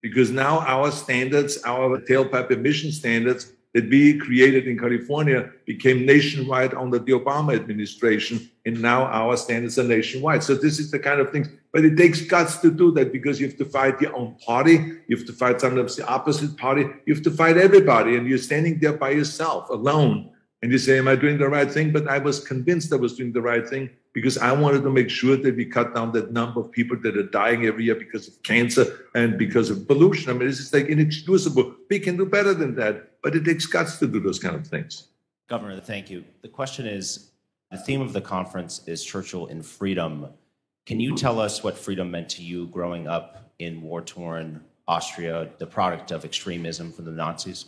because 0.02 0.32
now 0.32 0.60
our 0.60 0.92
standards, 0.92 1.60
our 1.66 2.00
tailpipe 2.00 2.52
emission 2.52 2.92
standards 2.92 3.52
that 3.74 3.90
we 3.90 4.18
created 4.18 4.68
in 4.68 4.78
California 4.78 5.50
became 5.66 6.06
nationwide 6.06 6.74
under 6.74 7.00
the 7.00 7.14
Obama 7.14 7.56
administration. 7.56 8.50
And 8.66 8.82
now 8.82 9.06
our 9.06 9.38
standards 9.38 9.80
are 9.80 9.84
nationwide. 9.84 10.44
So 10.44 10.56
this 10.56 10.78
is 10.78 10.92
the 10.92 11.00
kind 11.00 11.22
of 11.22 11.32
things, 11.32 11.48
but 11.72 11.86
it 11.86 11.96
takes 11.96 12.22
guts 12.22 12.58
to 12.58 12.72
do 12.72 12.92
that 12.94 13.14
because 13.14 13.40
you 13.40 13.48
have 13.48 13.58
to 13.58 13.66
fight 13.66 14.02
your 14.02 14.16
own 14.16 14.36
party. 14.46 14.74
You 15.08 15.16
have 15.16 15.26
to 15.26 15.34
fight 15.34 15.62
sometimes 15.62 15.96
the 15.96 16.08
opposite 16.08 16.58
party. 16.58 16.86
You 17.06 17.14
have 17.14 17.24
to 17.24 17.32
fight 17.32 17.58
everybody. 17.58 18.18
And 18.18 18.28
you're 18.28 18.38
standing 18.38 18.78
there 18.80 18.94
by 18.94 19.12
yourself, 19.12 19.70
alone. 19.70 20.32
And 20.62 20.72
you 20.72 20.78
say, 20.78 21.00
Am 21.00 21.08
I 21.08 21.16
doing 21.16 21.38
the 21.38 21.48
right 21.48 21.72
thing? 21.72 21.92
But 21.92 22.08
I 22.08 22.18
was 22.18 22.46
convinced 22.46 22.92
I 22.92 22.98
was 22.98 23.16
doing 23.16 23.32
the 23.32 23.42
right 23.42 23.68
thing 23.68 23.90
because 24.14 24.38
I 24.38 24.52
wanted 24.52 24.84
to 24.84 24.90
make 24.90 25.10
sure 25.10 25.38
that 25.38 25.56
we 25.56 25.66
cut 25.66 25.96
down 25.96 26.12
that 26.14 26.32
number 26.32 26.60
of 26.60 26.72
people 26.72 26.98
that 27.02 27.18
are 27.18 27.24
dying 27.24 27.66
every 27.66 27.86
year 27.86 27.96
because 27.96 28.28
of 28.28 28.42
cancer 28.44 29.06
and 29.16 29.38
because 29.38 29.70
of 29.70 29.88
pollution. 29.88 30.30
I 30.30 30.34
mean, 30.34 30.48
this 30.48 30.60
is 30.60 30.74
like 30.74 30.88
inexcusable. 30.88 31.76
We 31.90 32.00
can 32.00 32.18
do 32.18 32.26
better 32.26 32.54
than 32.54 32.76
that, 32.76 33.22
but 33.22 33.36
it 33.36 33.46
takes 33.46 33.66
guts 33.66 34.00
to 34.00 34.08
do 34.08 34.20
those 34.20 34.40
kind 34.40 34.56
of 34.56 34.68
things. 34.68 35.08
Governor, 35.48 35.80
thank 35.80 36.10
you. 36.10 36.24
The 36.42 36.50
question 36.50 36.86
is 36.86 37.32
the 37.72 37.78
theme 37.78 38.02
of 38.02 38.12
the 38.14 38.22
conference 38.22 38.82
is 38.86 39.04
Churchill 39.04 39.48
in 39.48 39.62
freedom. 39.62 40.28
Can 40.86 41.00
you 41.00 41.16
tell 41.16 41.40
us 41.40 41.64
what 41.64 41.78
freedom 41.78 42.12
meant 42.12 42.30
to 42.30 42.44
you 42.44 42.68
growing 42.68 43.08
up 43.08 43.52
in 43.60 43.82
war 43.82 44.02
torn 44.02 44.62
Austria, 44.88 45.50
the 45.58 45.68
product 45.68 46.12
of 46.12 46.26
extremism 46.26 46.92
from 46.92 47.06
the 47.06 47.12
Nazis? 47.12 47.66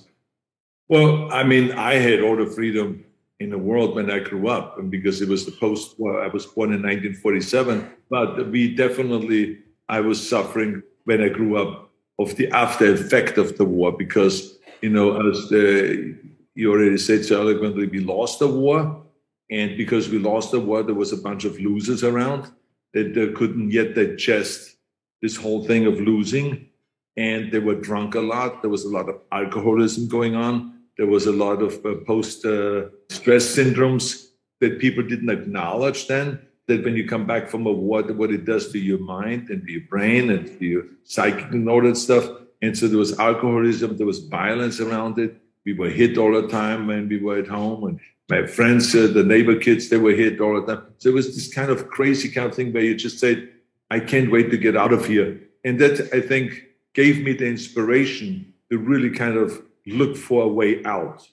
Well, 0.90 1.32
I 1.32 1.44
mean, 1.44 1.72
I 1.72 1.94
had 1.94 2.22
all 2.22 2.36
the 2.36 2.46
freedom 2.46 3.06
in 3.44 3.50
the 3.50 3.58
world 3.58 3.96
when 3.96 4.10
I 4.10 4.20
grew 4.20 4.48
up, 4.48 4.80
and 4.80 4.90
because 4.90 5.22
it 5.22 5.28
was 5.28 5.46
the 5.46 5.52
post 5.52 6.00
war, 6.00 6.24
I 6.24 6.28
was 6.28 6.46
born 6.46 6.70
in 6.70 6.82
1947. 6.82 7.88
But 8.10 8.50
we 8.50 8.74
definitely, 8.74 9.60
I 9.90 10.00
was 10.00 10.28
suffering 10.28 10.82
when 11.04 11.22
I 11.22 11.28
grew 11.28 11.58
up 11.58 11.92
of 12.20 12.36
the 12.38 12.50
after 12.52 12.94
effect 12.94 13.38
of 13.38 13.58
the 13.58 13.66
war 13.66 13.92
because, 13.92 14.58
you 14.82 14.90
know, 14.90 15.30
as 15.30 15.50
the, 15.50 16.16
you 16.56 16.72
already 16.72 16.98
said 16.98 17.26
so 17.26 17.42
eloquently, 17.42 17.88
we 17.88 18.00
lost 18.00 18.40
the 18.40 18.48
war. 18.48 19.04
And 19.52 19.78
because 19.78 20.10
we 20.10 20.20
lost 20.20 20.52
the 20.52 20.60
war, 20.60 20.82
there 20.82 20.96
was 20.96 21.12
a 21.12 21.18
bunch 21.18 21.44
of 21.44 21.60
losers 21.60 22.04
around 22.04 22.50
that 22.94 23.14
couldn't 23.36 23.72
yet 23.72 23.94
digest 23.94 24.78
this 25.22 25.36
whole 25.36 25.66
thing 25.66 25.86
of 25.86 26.00
losing. 26.00 26.70
And 27.18 27.52
they 27.52 27.60
were 27.60 27.76
drunk 27.76 28.16
a 28.16 28.22
lot. 28.22 28.62
There 28.62 28.72
was 28.72 28.86
a 28.86 28.90
lot 28.90 29.10
of 29.10 29.20
alcoholism 29.32 30.08
going 30.08 30.36
on 30.36 30.73
there 30.98 31.08
was 31.08 31.26
a 31.26 31.32
lot 31.32 31.62
of 31.62 31.86
uh, 31.86 31.96
post 32.06 32.46
uh, 32.46 32.86
stress 33.10 33.56
syndromes 33.56 34.28
that 34.62 34.80
people 34.80 35.04
didn't 35.04 35.30
acknowledge 35.30 36.08
then. 36.08 36.40
That 36.68 36.86
when 36.86 36.96
you 36.96 37.08
come 37.08 37.28
back 37.28 37.50
from 37.50 37.66
a 37.66 37.72
war, 37.72 38.04
what 38.04 38.32
it 38.32 38.46
does 38.46 38.72
to 38.72 38.80
your 38.80 39.00
mind 39.00 39.50
and 39.50 39.66
to 39.66 39.72
your 39.72 39.82
brain 39.90 40.30
and 40.30 40.48
to 40.60 40.66
your 40.66 40.84
psychic 41.04 41.52
and 41.52 41.68
all 41.68 41.82
that 41.82 41.98
stuff. 41.98 42.26
And 42.62 42.78
so 42.78 42.88
there 42.88 42.98
was 42.98 43.20
alcoholism, 43.20 43.98
there 43.98 44.08
was 44.08 44.20
violence 44.20 44.80
around 44.80 45.20
it. 45.20 45.36
We 45.66 45.74
were 45.74 45.90
hit 45.90 46.18
all 46.18 46.32
the 46.42 46.48
time 46.48 46.88
when 46.88 47.10
we 47.10 47.18
were 47.18 47.40
at 47.40 47.48
home. 47.48 47.84
And 47.84 48.00
my 48.30 48.48
friends, 48.48 48.96
uh, 48.96 49.08
the 49.08 49.24
neighbor 49.24 49.58
kids, 49.58 49.90
they 49.90 49.98
were 49.98 50.14
hit 50.14 50.40
all 50.40 50.62
the 50.62 50.76
time. 50.76 50.86
So 51.00 51.10
it 51.10 51.16
was 51.16 51.36
this 51.36 51.54
kind 51.54 51.70
of 51.70 51.90
crazy 51.90 52.30
kind 52.30 52.48
of 52.48 52.56
thing 52.56 52.72
where 52.72 52.84
you 52.84 52.96
just 52.96 53.20
said, 53.20 53.50
I 53.92 54.00
can't 54.00 54.32
wait 54.32 54.50
to 54.52 54.58
get 54.58 54.78
out 54.78 54.94
of 54.94 55.06
here. 55.06 55.42
And 55.66 55.80
that, 55.80 56.10
I 56.14 56.22
think, 56.22 56.64
gave 56.94 57.22
me 57.22 57.34
the 57.34 57.48
inspiration 57.48 58.54
to 58.72 58.78
really 58.78 59.10
kind 59.10 59.36
of 59.36 59.62
look 59.86 60.16
for 60.16 60.44
a 60.44 60.48
way 60.48 60.84
out. 60.86 61.28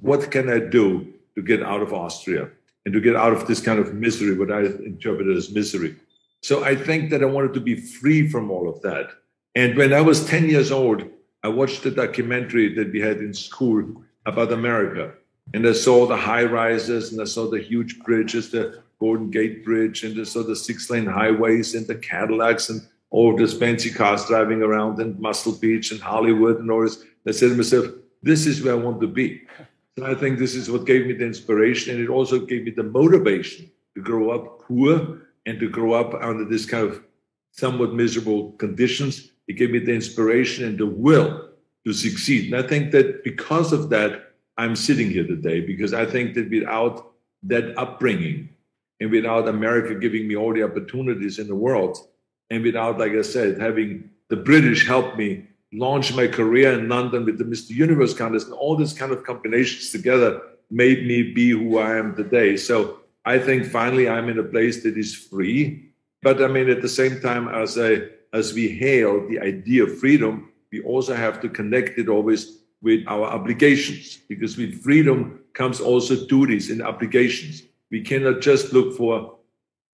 What 0.00 0.30
can 0.30 0.48
I 0.48 0.58
do 0.58 1.12
to 1.34 1.42
get 1.42 1.62
out 1.62 1.82
of 1.82 1.92
Austria 1.92 2.50
and 2.84 2.94
to 2.94 3.00
get 3.00 3.16
out 3.16 3.32
of 3.32 3.46
this 3.46 3.60
kind 3.60 3.78
of 3.78 3.94
misery, 3.94 4.36
what 4.36 4.52
I 4.52 4.60
interpreted 4.60 5.36
as 5.36 5.52
misery? 5.52 5.96
So 6.42 6.64
I 6.64 6.76
think 6.76 7.10
that 7.10 7.22
I 7.22 7.26
wanted 7.26 7.54
to 7.54 7.60
be 7.60 7.76
free 7.76 8.28
from 8.28 8.50
all 8.50 8.68
of 8.68 8.80
that. 8.82 9.10
And 9.54 9.76
when 9.76 9.92
I 9.92 10.00
was 10.00 10.26
10 10.26 10.48
years 10.48 10.70
old, 10.70 11.04
I 11.42 11.48
watched 11.48 11.86
a 11.86 11.90
documentary 11.90 12.74
that 12.74 12.92
we 12.92 13.00
had 13.00 13.18
in 13.18 13.32
school 13.32 14.02
about 14.26 14.52
America. 14.52 15.12
And 15.52 15.66
I 15.66 15.72
saw 15.72 16.06
the 16.06 16.16
high 16.16 16.44
rises 16.44 17.12
and 17.12 17.20
I 17.20 17.24
saw 17.24 17.50
the 17.50 17.60
huge 17.60 17.98
bridges, 18.00 18.50
the 18.50 18.82
Golden 18.98 19.30
Gate 19.30 19.64
Bridge, 19.64 20.02
and 20.04 20.18
I 20.18 20.24
saw 20.24 20.42
the 20.42 20.56
six 20.56 20.88
lane 20.88 21.06
highways 21.06 21.74
and 21.74 21.86
the 21.86 21.96
Cadillacs 21.96 22.70
and 22.70 22.80
Oh, 23.14 23.28
all 23.28 23.36
these 23.36 23.56
fancy 23.56 23.90
cars 23.90 24.26
driving 24.26 24.60
around 24.60 25.00
in 25.00 25.20
Muscle 25.20 25.52
Beach 25.52 25.92
and 25.92 26.00
Hollywood 26.00 26.58
and 26.58 26.68
all 26.68 26.82
this. 26.82 27.04
I 27.28 27.30
said 27.30 27.50
to 27.50 27.54
myself, 27.54 27.86
this 28.24 28.44
is 28.44 28.60
where 28.60 28.72
I 28.72 28.76
want 28.76 29.00
to 29.02 29.06
be. 29.06 29.42
So 29.96 30.04
I 30.04 30.16
think 30.16 30.36
this 30.36 30.56
is 30.56 30.68
what 30.68 30.84
gave 30.84 31.06
me 31.06 31.12
the 31.12 31.24
inspiration. 31.24 31.94
And 31.94 32.02
it 32.02 32.10
also 32.10 32.40
gave 32.40 32.64
me 32.64 32.72
the 32.72 32.82
motivation 32.82 33.70
to 33.94 34.02
grow 34.02 34.30
up 34.30 34.62
poor 34.62 35.20
and 35.46 35.60
to 35.60 35.68
grow 35.68 35.92
up 35.92 36.14
under 36.20 36.44
this 36.44 36.66
kind 36.66 36.88
of 36.90 37.04
somewhat 37.52 37.94
miserable 37.94 38.50
conditions. 38.52 39.30
It 39.46 39.52
gave 39.52 39.70
me 39.70 39.78
the 39.78 39.94
inspiration 39.94 40.64
and 40.64 40.76
the 40.76 40.86
will 40.86 41.50
to 41.86 41.92
succeed. 41.92 42.52
And 42.52 42.64
I 42.64 42.66
think 42.66 42.90
that 42.90 43.22
because 43.22 43.72
of 43.72 43.90
that, 43.90 44.32
I'm 44.58 44.74
sitting 44.74 45.08
here 45.08 45.26
today 45.26 45.60
because 45.60 45.94
I 45.94 46.04
think 46.04 46.34
that 46.34 46.50
without 46.50 47.12
that 47.44 47.78
upbringing 47.78 48.48
and 48.98 49.12
without 49.12 49.46
America 49.46 49.94
giving 49.94 50.26
me 50.26 50.34
all 50.34 50.52
the 50.52 50.64
opportunities 50.64 51.38
in 51.38 51.46
the 51.46 51.54
world, 51.54 52.08
and 52.54 52.64
without, 52.64 52.98
like 52.98 53.12
I 53.12 53.22
said, 53.22 53.60
having 53.60 54.10
the 54.28 54.36
British 54.36 54.86
help 54.86 55.16
me 55.16 55.46
launch 55.72 56.14
my 56.14 56.28
career 56.28 56.72
in 56.78 56.88
London 56.88 57.24
with 57.24 57.38
the 57.38 57.44
Mr. 57.44 57.70
Universe 57.70 58.14
contest, 58.14 58.46
and 58.46 58.54
all 58.54 58.76
these 58.76 58.92
kind 58.92 59.12
of 59.12 59.24
combinations 59.24 59.90
together 59.90 60.40
made 60.70 61.06
me 61.06 61.32
be 61.32 61.50
who 61.50 61.78
I 61.78 61.96
am 61.96 62.14
today. 62.14 62.56
So 62.56 63.00
I 63.24 63.38
think 63.38 63.66
finally 63.66 64.08
I'm 64.08 64.28
in 64.28 64.38
a 64.38 64.44
place 64.44 64.82
that 64.84 64.96
is 64.96 65.14
free. 65.14 65.90
But 66.22 66.42
I 66.42 66.46
mean, 66.46 66.70
at 66.70 66.80
the 66.80 66.88
same 66.88 67.20
time, 67.20 67.48
as 67.48 67.76
I 67.78 68.08
as 68.32 68.52
we 68.52 68.68
hail 68.68 69.28
the 69.28 69.38
idea 69.40 69.84
of 69.84 69.98
freedom, 69.98 70.50
we 70.72 70.80
also 70.82 71.14
have 71.14 71.40
to 71.40 71.48
connect 71.48 71.98
it 71.98 72.08
always 72.08 72.58
with 72.82 73.04
our 73.06 73.24
obligations, 73.24 74.18
because 74.28 74.56
with 74.56 74.82
freedom 74.82 75.40
comes 75.54 75.80
also 75.80 76.26
duties 76.26 76.70
and 76.70 76.82
obligations. 76.82 77.62
We 77.90 78.02
cannot 78.02 78.40
just 78.40 78.72
look 78.72 78.96
for 78.96 79.36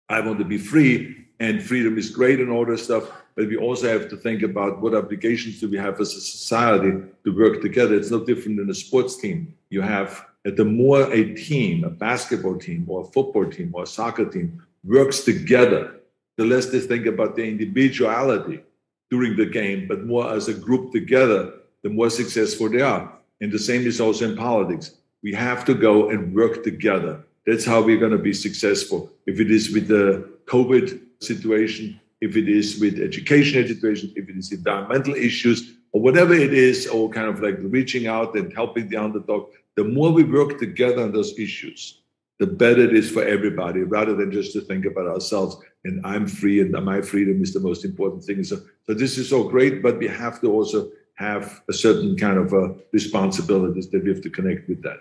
I 0.08 0.20
want 0.20 0.38
to 0.38 0.44
be 0.44 0.58
free 0.58 1.17
and 1.40 1.62
freedom 1.62 1.96
is 1.98 2.10
great 2.10 2.40
and 2.40 2.50
all 2.50 2.66
that 2.66 2.78
stuff 2.78 3.10
but 3.38 3.46
we 3.46 3.56
also 3.56 3.86
have 3.88 4.08
to 4.08 4.16
think 4.16 4.42
about 4.42 4.82
what 4.82 4.96
obligations 4.96 5.60
do 5.60 5.68
we 5.68 5.76
have 5.76 6.00
as 6.00 6.12
a 6.12 6.20
society 6.20 6.90
to 7.22 7.30
work 7.30 7.62
together. 7.62 7.94
It's 7.94 8.10
no 8.10 8.24
different 8.24 8.56
than 8.56 8.68
a 8.68 8.74
sports 8.74 9.16
team. 9.16 9.54
You 9.70 9.80
have 9.80 10.26
that 10.42 10.56
the 10.56 10.64
more 10.64 11.02
a 11.12 11.34
team, 11.36 11.84
a 11.84 11.88
basketball 11.88 12.58
team 12.58 12.84
or 12.88 13.02
a 13.02 13.04
football 13.04 13.48
team 13.48 13.70
or 13.74 13.84
a 13.84 13.86
soccer 13.86 14.24
team 14.24 14.60
works 14.82 15.20
together, 15.20 16.00
the 16.36 16.44
less 16.44 16.66
they 16.66 16.80
think 16.80 17.06
about 17.06 17.36
their 17.36 17.44
individuality 17.44 18.60
during 19.08 19.36
the 19.36 19.46
game, 19.46 19.86
but 19.86 20.04
more 20.04 20.34
as 20.34 20.48
a 20.48 20.54
group 20.54 20.90
together, 20.90 21.52
the 21.84 21.90
more 21.90 22.10
successful 22.10 22.68
they 22.68 22.80
are. 22.80 23.12
And 23.40 23.52
the 23.52 23.58
same 23.60 23.86
is 23.86 24.00
also 24.00 24.28
in 24.28 24.36
politics. 24.36 24.96
We 25.22 25.32
have 25.34 25.64
to 25.66 25.74
go 25.74 26.10
and 26.10 26.34
work 26.34 26.64
together. 26.64 27.24
That's 27.46 27.64
how 27.64 27.82
we're 27.82 28.00
going 28.00 28.18
to 28.18 28.18
be 28.18 28.32
successful. 28.32 29.12
If 29.26 29.38
it 29.38 29.52
is 29.52 29.72
with 29.72 29.86
the 29.86 30.28
COVID 30.46 31.02
situation, 31.20 32.00
if 32.20 32.36
it 32.36 32.48
is 32.48 32.80
with 32.80 33.00
educational 33.00 33.66
situation, 33.66 34.12
if 34.16 34.28
it 34.28 34.36
is 34.36 34.52
environmental 34.52 35.14
issues, 35.14 35.74
or 35.92 36.00
whatever 36.02 36.34
it 36.34 36.52
is, 36.52 36.86
or 36.86 37.08
kind 37.08 37.28
of 37.28 37.40
like 37.40 37.56
reaching 37.60 38.06
out 38.06 38.34
and 38.36 38.52
helping 38.52 38.88
the 38.88 38.96
underdog, 38.96 39.50
the 39.76 39.84
more 39.84 40.10
we 40.10 40.24
work 40.24 40.58
together 40.58 41.02
on 41.02 41.12
those 41.12 41.38
issues, 41.38 42.02
the 42.38 42.46
better 42.46 42.82
it 42.82 42.94
is 42.94 43.10
for 43.10 43.24
everybody, 43.24 43.80
rather 43.80 44.14
than 44.14 44.30
just 44.30 44.52
to 44.52 44.60
think 44.60 44.84
about 44.84 45.06
ourselves 45.06 45.56
and 45.84 46.04
I'm 46.04 46.26
free 46.26 46.60
and 46.60 46.72
my 46.84 47.00
freedom 47.00 47.42
is 47.42 47.52
the 47.52 47.60
most 47.60 47.84
important 47.84 48.24
thing. 48.24 48.42
So, 48.44 48.56
so 48.86 48.94
this 48.94 49.18
is 49.18 49.32
all 49.32 49.48
great, 49.48 49.82
but 49.82 49.98
we 49.98 50.08
have 50.08 50.40
to 50.40 50.52
also 50.52 50.90
have 51.14 51.62
a 51.68 51.72
certain 51.72 52.16
kind 52.16 52.38
of 52.38 52.52
uh, 52.52 52.74
responsibilities 52.92 53.88
that 53.90 54.04
we 54.04 54.10
have 54.10 54.22
to 54.22 54.30
connect 54.30 54.68
with 54.68 54.82
that. 54.82 55.00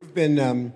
We've 0.00 0.14
been 0.14 0.38
um, 0.38 0.72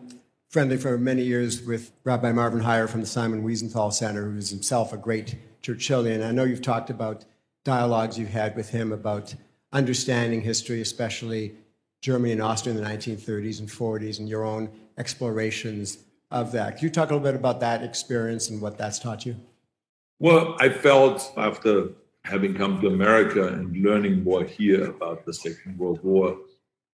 friendly 0.52 0.76
for 0.76 0.98
many 0.98 1.22
years 1.22 1.62
with 1.62 1.92
Rabbi 2.04 2.30
Marvin 2.30 2.60
Hier 2.60 2.86
from 2.86 3.00
the 3.00 3.06
Simon 3.06 3.42
Wiesenthal 3.42 3.90
Center, 3.90 4.30
who 4.30 4.36
is 4.36 4.50
himself 4.50 4.92
a 4.92 4.98
great 4.98 5.36
Churchillian. 5.62 6.22
I 6.22 6.30
know 6.30 6.44
you've 6.44 6.60
talked 6.60 6.90
about 6.90 7.24
dialogues 7.64 8.18
you've 8.18 8.28
had 8.28 8.54
with 8.54 8.68
him 8.68 8.92
about 8.92 9.34
understanding 9.72 10.42
history, 10.42 10.82
especially 10.82 11.54
Germany 12.02 12.32
and 12.32 12.42
Austria 12.42 12.76
in 12.76 12.82
the 12.82 12.86
1930s 12.86 13.60
and 13.60 13.68
40s, 13.70 14.18
and 14.18 14.28
your 14.28 14.44
own 14.44 14.68
explorations 14.98 15.96
of 16.30 16.52
that. 16.52 16.76
Can 16.76 16.84
you 16.84 16.90
talk 16.90 17.08
a 17.08 17.14
little 17.14 17.26
bit 17.26 17.34
about 17.34 17.60
that 17.60 17.82
experience 17.82 18.50
and 18.50 18.60
what 18.60 18.76
that's 18.76 18.98
taught 18.98 19.24
you? 19.24 19.36
Well, 20.18 20.54
I 20.60 20.68
felt 20.68 21.32
after 21.38 21.92
having 22.24 22.52
come 22.52 22.78
to 22.82 22.88
America 22.88 23.48
and 23.48 23.74
learning 23.82 24.22
more 24.22 24.44
here 24.44 24.90
about 24.90 25.24
the 25.24 25.32
Second 25.32 25.78
World 25.78 26.00
War 26.02 26.36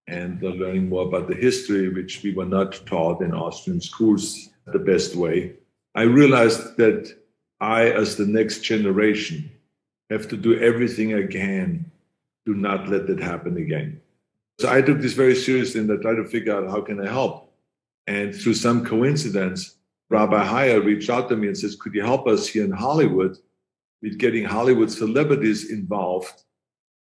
and 0.08 0.42
learning 0.42 0.88
more 0.88 1.06
about 1.06 1.28
the 1.28 1.34
history, 1.34 1.88
which 1.90 2.22
we 2.22 2.32
were 2.32 2.46
not 2.46 2.80
taught 2.86 3.22
in 3.22 3.34
Austrian 3.34 3.80
schools 3.80 4.48
the 4.66 4.78
best 4.78 5.14
way, 5.14 5.52
I 5.94 6.02
realized 6.02 6.76
that 6.78 7.14
I, 7.60 7.90
as 7.90 8.16
the 8.16 8.26
next 8.26 8.60
generation, 8.60 9.50
have 10.10 10.26
to 10.28 10.36
do 10.36 10.58
everything 10.58 11.14
I 11.14 11.26
can 11.26 11.90
to 12.46 12.54
not 12.54 12.88
let 12.88 13.06
that 13.08 13.20
happen 13.20 13.58
again. 13.58 14.00
So 14.58 14.70
I 14.70 14.80
took 14.80 15.00
this 15.00 15.12
very 15.12 15.34
seriously 15.34 15.80
and 15.80 15.92
I 15.92 15.96
tried 15.96 16.16
to 16.16 16.24
figure 16.24 16.56
out 16.56 16.70
how 16.70 16.80
can 16.80 17.06
I 17.06 17.10
help. 17.10 17.52
And 18.06 18.34
through 18.34 18.54
some 18.54 18.84
coincidence, 18.84 19.76
Rabbi 20.08 20.42
Hier 20.42 20.80
reached 20.80 21.10
out 21.10 21.28
to 21.28 21.36
me 21.36 21.48
and 21.48 21.58
says, 21.58 21.76
Could 21.76 21.94
you 21.94 22.02
help 22.02 22.26
us 22.26 22.48
here 22.48 22.64
in 22.64 22.70
Hollywood 22.70 23.36
with 24.00 24.18
getting 24.18 24.44
Hollywood 24.44 24.90
celebrities 24.90 25.70
involved 25.70 26.44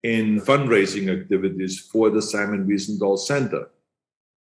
in 0.02 0.40
fundraising 0.40 1.12
activities 1.12 1.78
for 1.78 2.10
the 2.10 2.22
Simon 2.22 2.66
Wiesenthal 2.66 3.18
Center? 3.18 3.68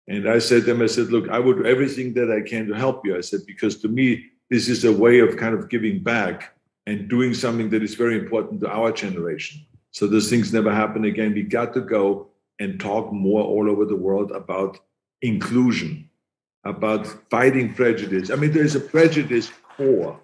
And 0.09 0.28
I 0.28 0.38
said 0.38 0.64
to 0.64 0.72
him, 0.72 0.83
I 0.83 0.87
said, 0.87 1.09
Look, 1.09 1.28
I 1.28 1.38
will 1.38 1.55
do 1.55 1.64
everything 1.64 2.14
that 2.14 2.31
I 2.31 2.46
can 2.48 2.66
to 2.68 2.74
help 2.74 3.07
you. 3.07 3.16
I 3.16 3.20
said, 3.20 3.40
Because 3.46 3.76
to 3.83 3.88
me, 3.88 4.26
this 4.50 4.68
is 4.68 4.85
a 4.85 4.92
way 4.92 5.20
of 5.20 5.37
kind 5.37 5.55
of 5.55 5.68
giving 5.68 6.02
back 6.02 6.55
and 6.87 7.09
doing 7.09 7.33
something 7.33 7.70
that 7.70 7.83
is 7.83 7.94
very 7.94 8.18
important 8.18 8.61
to 8.61 8.70
our 8.70 8.92
generation. 8.92 9.64
So 9.92 10.07
those 10.07 10.28
things 10.28 10.52
never 10.52 10.72
happen 10.72 11.05
again. 11.05 11.35
We 11.35 11.42
got 11.42 11.72
to 11.74 11.81
go 11.81 12.28
and 12.59 12.81
talk 12.81 13.12
more 13.12 13.42
all 13.42 13.70
over 13.70 13.85
the 13.85 13.96
world 13.96 14.33
about 14.33 14.78
inclusion, 15.20 16.09
about 16.64 17.07
fighting 17.31 17.74
prejudice. 17.74 18.31
I 18.31 18.37
mean, 18.37 18.52
there's 18.52 18.74
a 18.74 18.81
prejudice 18.81 19.50
core, 19.76 20.18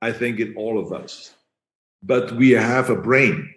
I 0.00 0.12
think, 0.12 0.40
in 0.40 0.54
all 0.56 0.78
of 0.78 0.92
us. 0.92 1.34
But 2.02 2.32
we 2.32 2.50
have 2.50 2.90
a 2.90 2.96
brain 2.96 3.54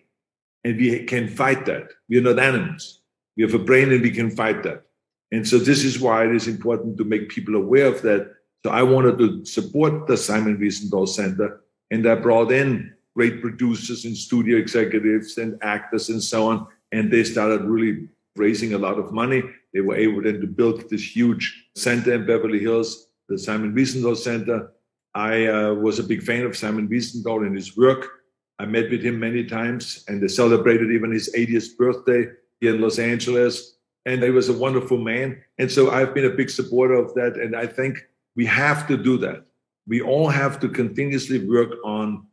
and 0.64 0.78
we 0.78 1.04
can 1.06 1.28
fight 1.28 1.66
that. 1.66 1.90
We 2.10 2.18
are 2.18 2.22
not 2.22 2.40
animals. 2.40 3.02
We 3.38 3.44
have 3.44 3.54
a 3.54 3.60
brain 3.60 3.92
and 3.92 4.02
we 4.02 4.12
can 4.12 4.32
fight 4.32 4.64
that. 4.64 4.84
And 5.32 5.48
so 5.48 5.58
this 5.58 5.84
is 5.84 6.00
why 6.00 6.26
it 6.26 6.36
is 6.36 6.48
important 6.48 6.98
to 6.98 7.04
make 7.04 7.30
people 7.30 7.56
aware 7.56 7.86
of 7.86 8.02
that. 8.02 8.32
So 8.66 8.72
I 8.72 8.84
wanted 8.84 9.18
to 9.20 9.46
support 9.46 10.08
the 10.08 10.18
Simon 10.18 10.58
Wiesenthal 10.58 11.08
Center, 11.08 11.62
and 11.92 12.06
I 12.06 12.16
brought 12.16 12.52
in 12.52 12.94
great 13.16 13.42
producers 13.42 14.06
and 14.06 14.16
studio 14.16 14.58
executives 14.58 15.38
and 15.38 15.58
actors 15.62 16.10
and 16.10 16.22
so 16.22 16.48
on. 16.48 16.68
And 16.92 17.12
they 17.12 17.24
started 17.24 17.62
really 17.62 18.10
raising 18.36 18.74
a 18.74 18.78
lot 18.78 18.98
of 18.98 19.14
money. 19.14 19.44
They 19.74 19.82
were 19.82 19.96
able 19.96 20.22
then 20.22 20.42
to 20.42 20.48
build 20.48 20.90
this 20.90 21.16
huge 21.16 21.70
center 21.76 22.14
in 22.14 22.26
Beverly 22.26 22.60
Hills, 22.60 23.08
the 23.28 23.38
Simon 23.38 23.74
Wiesenthal 23.74 24.18
Center. 24.18 24.72
I 25.14 25.48
uh, 25.48 25.74
was 25.74 26.00
a 26.00 26.04
big 26.04 26.24
fan 26.24 26.46
of 26.46 26.58
Simon 26.58 26.88
Wiesenthal 26.88 27.46
and 27.46 27.56
his 27.56 27.78
work. 27.78 28.08
I 28.60 28.66
met 28.66 28.92
with 28.92 29.02
him 29.02 29.20
many 29.20 29.46
times, 29.46 30.04
and 30.08 30.22
they 30.22 30.28
celebrated 30.28 30.92
even 30.92 31.12
his 31.12 31.34
80th 31.34 31.78
birthday 31.78 32.28
here 32.60 32.76
in 32.76 32.82
Los 32.82 33.00
Angeles. 33.00 33.78
And 34.06 34.22
he 34.22 34.30
was 34.30 34.50
a 34.50 34.54
wonderful 34.54 34.98
man. 34.98 35.42
And 35.58 35.72
so 35.72 35.92
I've 35.92 36.14
been 36.14 36.26
a 36.26 36.36
big 36.36 36.50
supporter 36.50 36.96
of 36.96 37.14
that. 37.16 37.38
And 37.38 37.56
I 37.56 37.66
think 37.66 38.06
we 38.36 38.46
have 38.46 38.88
to 38.88 38.98
do 38.98 39.18
that. 39.20 39.46
We 39.88 40.02
all 40.02 40.28
have 40.28 40.60
to 40.60 40.70
continuously 40.70 41.48
work 41.48 41.74
on 41.86 42.26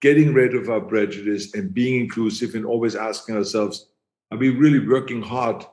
getting 0.00 0.34
rid 0.34 0.54
of 0.54 0.68
our 0.68 0.80
prejudice 0.80 1.54
and 1.54 1.72
being 1.72 2.00
inclusive 2.00 2.54
and 2.54 2.66
always 2.66 2.96
asking 2.96 3.36
ourselves, 3.36 3.88
are 4.32 4.38
we 4.38 4.50
really 4.50 4.86
working 4.86 5.22
hard 5.22 5.64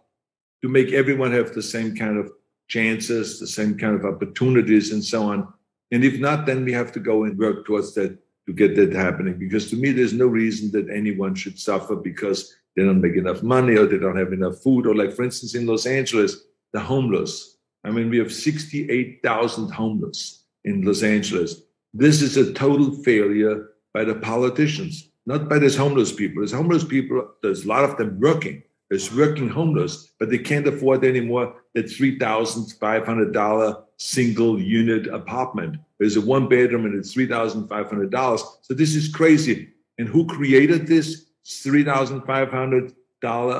to 0.61 0.69
make 0.69 0.91
everyone 0.91 1.31
have 1.31 1.53
the 1.53 1.63
same 1.63 1.95
kind 1.95 2.17
of 2.17 2.31
chances, 2.67 3.39
the 3.39 3.47
same 3.47 3.77
kind 3.77 3.95
of 3.95 4.05
opportunities, 4.05 4.91
and 4.91 5.03
so 5.03 5.23
on? 5.23 5.47
And 5.91 6.03
if 6.03 6.19
not, 6.19 6.45
then 6.45 6.65
we 6.65 6.73
have 6.73 6.91
to 6.93 6.99
go 6.99 7.23
and 7.23 7.37
work 7.37 7.65
towards 7.65 7.93
that 7.95 8.17
to 8.47 8.53
get 8.53 8.75
that 8.75 8.93
happening. 8.93 9.37
Because 9.37 9.69
to 9.69 9.75
me, 9.75 9.91
there's 9.91 10.13
no 10.13 10.25
reason 10.25 10.71
that 10.71 10.89
anyone 10.89 11.35
should 11.35 11.59
suffer 11.59 11.95
because 11.95 12.55
they 12.75 12.83
don't 12.83 13.01
make 13.01 13.15
enough 13.15 13.43
money 13.43 13.75
or 13.75 13.85
they 13.85 13.97
don't 13.97 14.17
have 14.17 14.33
enough 14.33 14.57
food. 14.59 14.87
Or, 14.87 14.95
like, 14.95 15.13
for 15.13 15.23
instance, 15.23 15.53
in 15.53 15.67
Los 15.67 15.85
Angeles, 15.85 16.45
the 16.73 16.79
homeless. 16.79 17.57
I 17.83 17.91
mean, 17.91 18.09
we 18.09 18.17
have 18.17 18.31
68,000 18.33 19.71
homeless 19.71 20.45
in 20.63 20.81
Los 20.83 21.03
Angeles. 21.03 21.61
This 21.93 22.21
is 22.21 22.37
a 22.37 22.53
total 22.53 22.91
failure 23.03 23.69
by 23.93 24.03
the 24.03 24.15
politicians, 24.15 25.09
not 25.25 25.49
by 25.49 25.59
these 25.59 25.75
homeless 25.75 26.11
people. 26.11 26.41
These 26.41 26.51
homeless 26.53 26.83
people, 26.83 27.29
there's 27.41 27.65
a 27.65 27.67
lot 27.67 27.83
of 27.83 27.97
them 27.97 28.19
working. 28.19 28.63
There's 28.89 29.13
working 29.13 29.49
homeless, 29.49 30.13
but 30.19 30.29
they 30.29 30.37
can't 30.37 30.67
afford 30.67 31.03
anymore 31.03 31.55
that 31.73 31.87
$3,500 31.87 33.83
single 33.97 34.61
unit 34.61 35.07
apartment. 35.07 35.77
There's 35.99 36.15
a 36.15 36.21
one 36.21 36.47
bedroom 36.47 36.85
and 36.85 36.95
it's 36.97 37.13
$3,500. 37.15 38.39
So 38.61 38.73
this 38.73 38.95
is 38.95 39.13
crazy. 39.13 39.73
And 39.97 40.07
who 40.07 40.25
created 40.25 40.87
this? 40.87 41.25
$3,500 41.45 42.93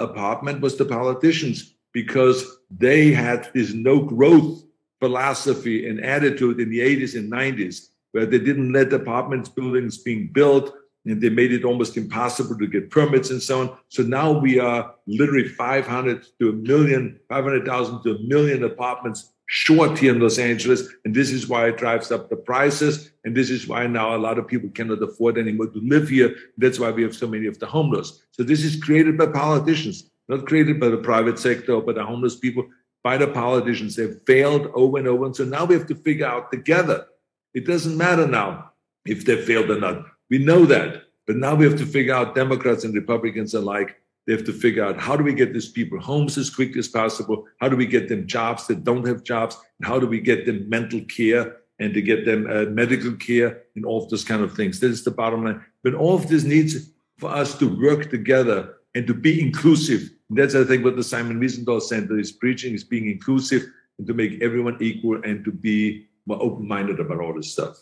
apartment 0.03 0.61
was 0.61 0.77
the 0.77 0.85
politicians 0.85 1.73
because 1.93 2.59
they 2.69 3.11
had 3.11 3.49
this 3.53 3.73
no 3.73 3.99
growth 4.01 4.63
philosophy 4.99 5.87
and 5.87 6.03
attitude 6.03 6.59
in 6.59 6.69
the 6.69 6.79
80s 6.79 7.15
and 7.15 7.31
90s 7.31 7.89
where 8.11 8.25
they 8.25 8.39
didn't 8.39 8.73
let 8.73 8.91
apartments 8.93 9.49
buildings 9.49 9.97
being 9.97 10.27
built 10.33 10.73
and 11.05 11.21
they 11.21 11.29
made 11.29 11.53
it 11.53 11.63
almost 11.63 11.95
impossible 11.95 12.57
to 12.57 12.67
get 12.67 12.89
permits 12.89 13.29
and 13.29 13.41
so 13.41 13.61
on. 13.61 13.77
So 13.87 14.03
now 14.03 14.37
we 14.37 14.59
are 14.59 14.93
literally 15.05 15.47
500 15.47 16.27
to 16.39 16.49
a 16.49 16.53
million, 16.53 17.19
500,000 17.29 18.03
to 18.03 18.15
a 18.15 18.19
million 18.19 18.63
apartments 18.63 19.33
short 19.47 19.97
here 19.97 20.13
in 20.13 20.21
Los 20.21 20.37
Angeles. 20.37 20.87
And 21.03 21.15
this 21.15 21.31
is 21.31 21.47
why 21.47 21.67
it 21.67 21.77
drives 21.77 22.11
up 22.11 22.29
the 22.29 22.35
prices. 22.35 23.11
And 23.23 23.35
this 23.35 23.49
is 23.49 23.67
why 23.67 23.87
now 23.87 24.15
a 24.15 24.19
lot 24.19 24.37
of 24.37 24.47
people 24.47 24.69
cannot 24.69 25.01
afford 25.01 25.37
anymore 25.37 25.67
to 25.67 25.79
live 25.79 26.09
here. 26.09 26.35
That's 26.57 26.79
why 26.79 26.91
we 26.91 27.03
have 27.03 27.15
so 27.15 27.27
many 27.27 27.47
of 27.47 27.57
the 27.59 27.65
homeless. 27.65 28.21
So 28.31 28.43
this 28.43 28.63
is 28.63 28.81
created 28.81 29.17
by 29.17 29.27
politicians, 29.27 30.09
not 30.27 30.45
created 30.45 30.79
by 30.79 30.89
the 30.89 30.97
private 30.97 31.39
sector 31.39 31.73
or 31.73 31.81
by 31.81 31.93
the 31.93 32.05
homeless 32.05 32.35
people, 32.35 32.67
by 33.03 33.17
the 33.17 33.27
politicians. 33.27 33.95
They've 33.95 34.19
failed 34.27 34.67
over 34.75 34.97
and 34.97 35.07
over. 35.07 35.25
And 35.25 35.35
so 35.35 35.45
now 35.45 35.65
we 35.65 35.75
have 35.75 35.87
to 35.87 35.95
figure 35.95 36.27
out 36.27 36.51
together. 36.51 37.07
It 37.53 37.65
doesn't 37.65 37.97
matter 37.97 38.27
now 38.27 38.71
if 39.05 39.25
they 39.25 39.41
failed 39.41 39.71
or 39.71 39.79
not. 39.79 40.05
We 40.29 40.39
know 40.39 40.65
that. 40.65 41.03
But 41.25 41.37
now 41.37 41.55
we 41.55 41.65
have 41.65 41.77
to 41.77 41.85
figure 41.85 42.13
out 42.13 42.35
Democrats 42.35 42.85
and 42.85 42.93
Republicans 42.93 43.53
alike 43.53 43.97
they 44.27 44.33
have 44.33 44.43
to 44.43 44.53
figure 44.53 44.83
out 44.83 44.99
how 44.99 45.15
do 45.15 45.23
we 45.23 45.33
get 45.33 45.53
these 45.53 45.69
people 45.69 45.99
homes 45.99 46.37
as 46.37 46.49
quickly 46.49 46.79
as 46.79 46.89
possible? 46.89 47.45
How 47.61 47.69
do 47.69 47.77
we 47.77 47.85
get 47.85 48.09
them 48.09 48.27
jobs 48.27 48.67
that 48.67 48.83
don't 48.83 49.07
have 49.07 49.23
jobs? 49.23 49.57
And 49.79 49.87
how 49.87 49.99
do 49.99 50.05
we 50.05 50.19
get 50.19 50.45
them 50.45 50.67
mental 50.69 50.99
care 51.05 51.57
and 51.79 51.93
to 51.93 52.01
get 52.01 52.25
them 52.25 52.45
uh, 52.49 52.65
medical 52.65 53.13
care 53.13 53.63
and 53.75 53.85
all 53.85 54.03
of 54.03 54.09
those 54.09 54.25
kind 54.25 54.43
of 54.43 54.53
things? 54.53 54.81
This 54.81 54.91
is 54.91 55.03
the 55.05 55.11
bottom 55.11 55.45
line. 55.45 55.63
But 55.81 55.93
all 55.93 56.13
of 56.13 56.27
this 56.27 56.43
needs 56.43 56.91
for 57.17 57.29
us 57.31 57.57
to 57.59 57.67
work 57.79 58.09
together 58.09 58.75
and 58.95 59.07
to 59.07 59.13
be 59.13 59.41
inclusive. 59.41 60.09
And 60.29 60.37
that's, 60.37 60.55
I 60.55 60.65
think, 60.65 60.83
what 60.83 60.97
the 60.97 61.03
Simon 61.03 61.39
Wiesenthal 61.39 61.81
Center 61.81 62.19
is 62.19 62.33
preaching, 62.33 62.73
is 62.73 62.83
being 62.83 63.09
inclusive 63.09 63.63
and 63.97 64.05
to 64.07 64.13
make 64.13 64.41
everyone 64.41 64.77
equal 64.81 65.21
and 65.23 65.45
to 65.45 65.51
be 65.51 66.07
more 66.25 66.41
open-minded 66.43 66.99
about 66.99 67.21
all 67.21 67.33
this 67.33 67.53
stuff. 67.53 67.77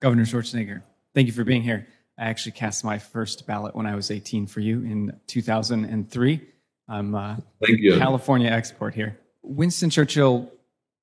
Governor 0.00 0.24
Schwarzenegger, 0.24 0.82
thank 1.12 1.26
you 1.26 1.32
for 1.32 1.42
being 1.42 1.62
here. 1.62 1.88
I 2.22 2.26
actually 2.26 2.52
cast 2.52 2.84
my 2.84 3.00
first 3.00 3.48
ballot 3.48 3.74
when 3.74 3.84
I 3.84 3.96
was 3.96 4.12
18 4.12 4.46
for 4.46 4.60
you 4.60 4.84
in 4.84 5.18
2003. 5.26 6.40
I'm 6.88 7.14
a 7.16 7.42
Thank 7.60 7.80
you. 7.80 7.98
California 7.98 8.48
export 8.48 8.94
here. 8.94 9.18
Winston 9.42 9.90
Churchill 9.90 10.48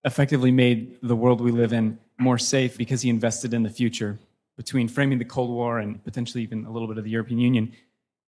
effectively 0.05 0.49
made 0.49 0.95
the 1.03 1.17
world 1.17 1.41
we 1.41 1.51
live 1.51 1.73
in 1.73 1.99
more 2.19 2.37
safe 2.37 2.77
because 2.77 3.01
he 3.01 3.09
invested 3.09 3.53
in 3.53 3.63
the 3.63 3.69
future. 3.69 4.17
Between 4.55 4.87
framing 4.87 5.17
the 5.17 5.25
Cold 5.25 5.49
War 5.49 5.79
and 5.79 6.01
potentially 6.05 6.41
even 6.41 6.65
a 6.65 6.71
little 6.71 6.87
bit 6.87 6.97
of 6.97 7.03
the 7.03 7.09
European 7.09 7.39
Union, 7.41 7.73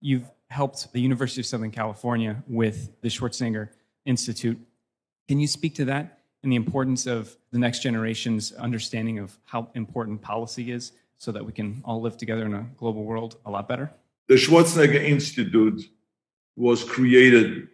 you've 0.01 0.29
helped 0.49 0.91
the 0.91 0.99
University 0.99 1.39
of 1.39 1.45
Southern 1.45 1.71
California 1.71 2.43
with 2.45 2.99
the 2.99 3.07
Schwarzenegger 3.07 3.69
Institute. 4.05 4.59
Can 5.29 5.39
you 5.39 5.47
speak 5.47 5.75
to 5.75 5.85
that 5.85 6.19
and 6.43 6.51
the 6.51 6.57
importance 6.57 7.07
of 7.07 7.37
the 7.53 7.59
next 7.59 7.83
generation's 7.83 8.51
understanding 8.51 9.17
of 9.17 9.37
how 9.45 9.69
important 9.75 10.21
policy 10.21 10.73
is 10.73 10.91
so 11.21 11.31
that 11.31 11.45
we 11.45 11.51
can 11.51 11.83
all 11.85 12.01
live 12.01 12.17
together 12.17 12.47
in 12.47 12.53
a 12.55 12.65
global 12.77 13.03
world 13.03 13.37
a 13.45 13.51
lot 13.51 13.69
better? 13.69 13.91
The 14.27 14.33
Schwarzenegger 14.33 15.03
Institute 15.03 15.79
was 16.55 16.83
created 16.83 17.67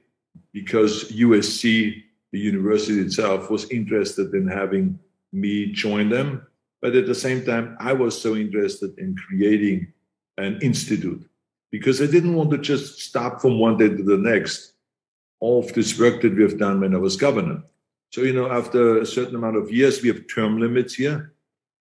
because 0.52 1.10
USC, 1.14 2.04
the 2.34 2.40
university 2.40 3.00
itself, 3.00 3.50
was 3.50 3.70
interested 3.72 4.34
in 4.34 4.50
having 4.50 5.00
me 5.32 5.68
join 5.72 6.10
them. 6.10 6.46
But 6.82 6.94
at 6.98 7.08
the 7.08 7.16
same 7.16 7.46
time, 7.46 7.78
I 7.80 7.94
was 7.94 8.22
so 8.22 8.36
interested 8.36 9.00
in 9.00 9.16
creating 9.16 9.94
an 10.38 10.60
institute 10.62 11.24
because 11.72 12.02
I 12.02 12.08
didn't 12.08 12.36
want 12.36 12.52
to 12.52 12.58
just 12.58 13.00
stop 13.00 13.40
from 13.40 13.60
one 13.60 13.78
day 13.78 13.88
to 13.88 14.04
the 14.04 14.18
next 14.18 14.74
all 15.40 15.64
of 15.64 15.72
this 15.72 15.98
work 15.98 16.22
that 16.22 16.36
we 16.36 16.44
have 16.44 16.60
done 16.60 16.82
when 16.82 16.94
I 16.94 16.98
was 16.98 17.16
governor. 17.16 17.64
So, 18.12 18.22
you 18.22 18.34
know, 18.34 18.52
after 18.52 19.00
a 19.00 19.06
certain 19.06 19.36
amount 19.36 19.56
of 19.56 19.72
years, 19.72 20.02
we 20.02 20.10
have 20.10 20.28
term 20.28 20.60
limits 20.60 20.96
here. 20.96 21.34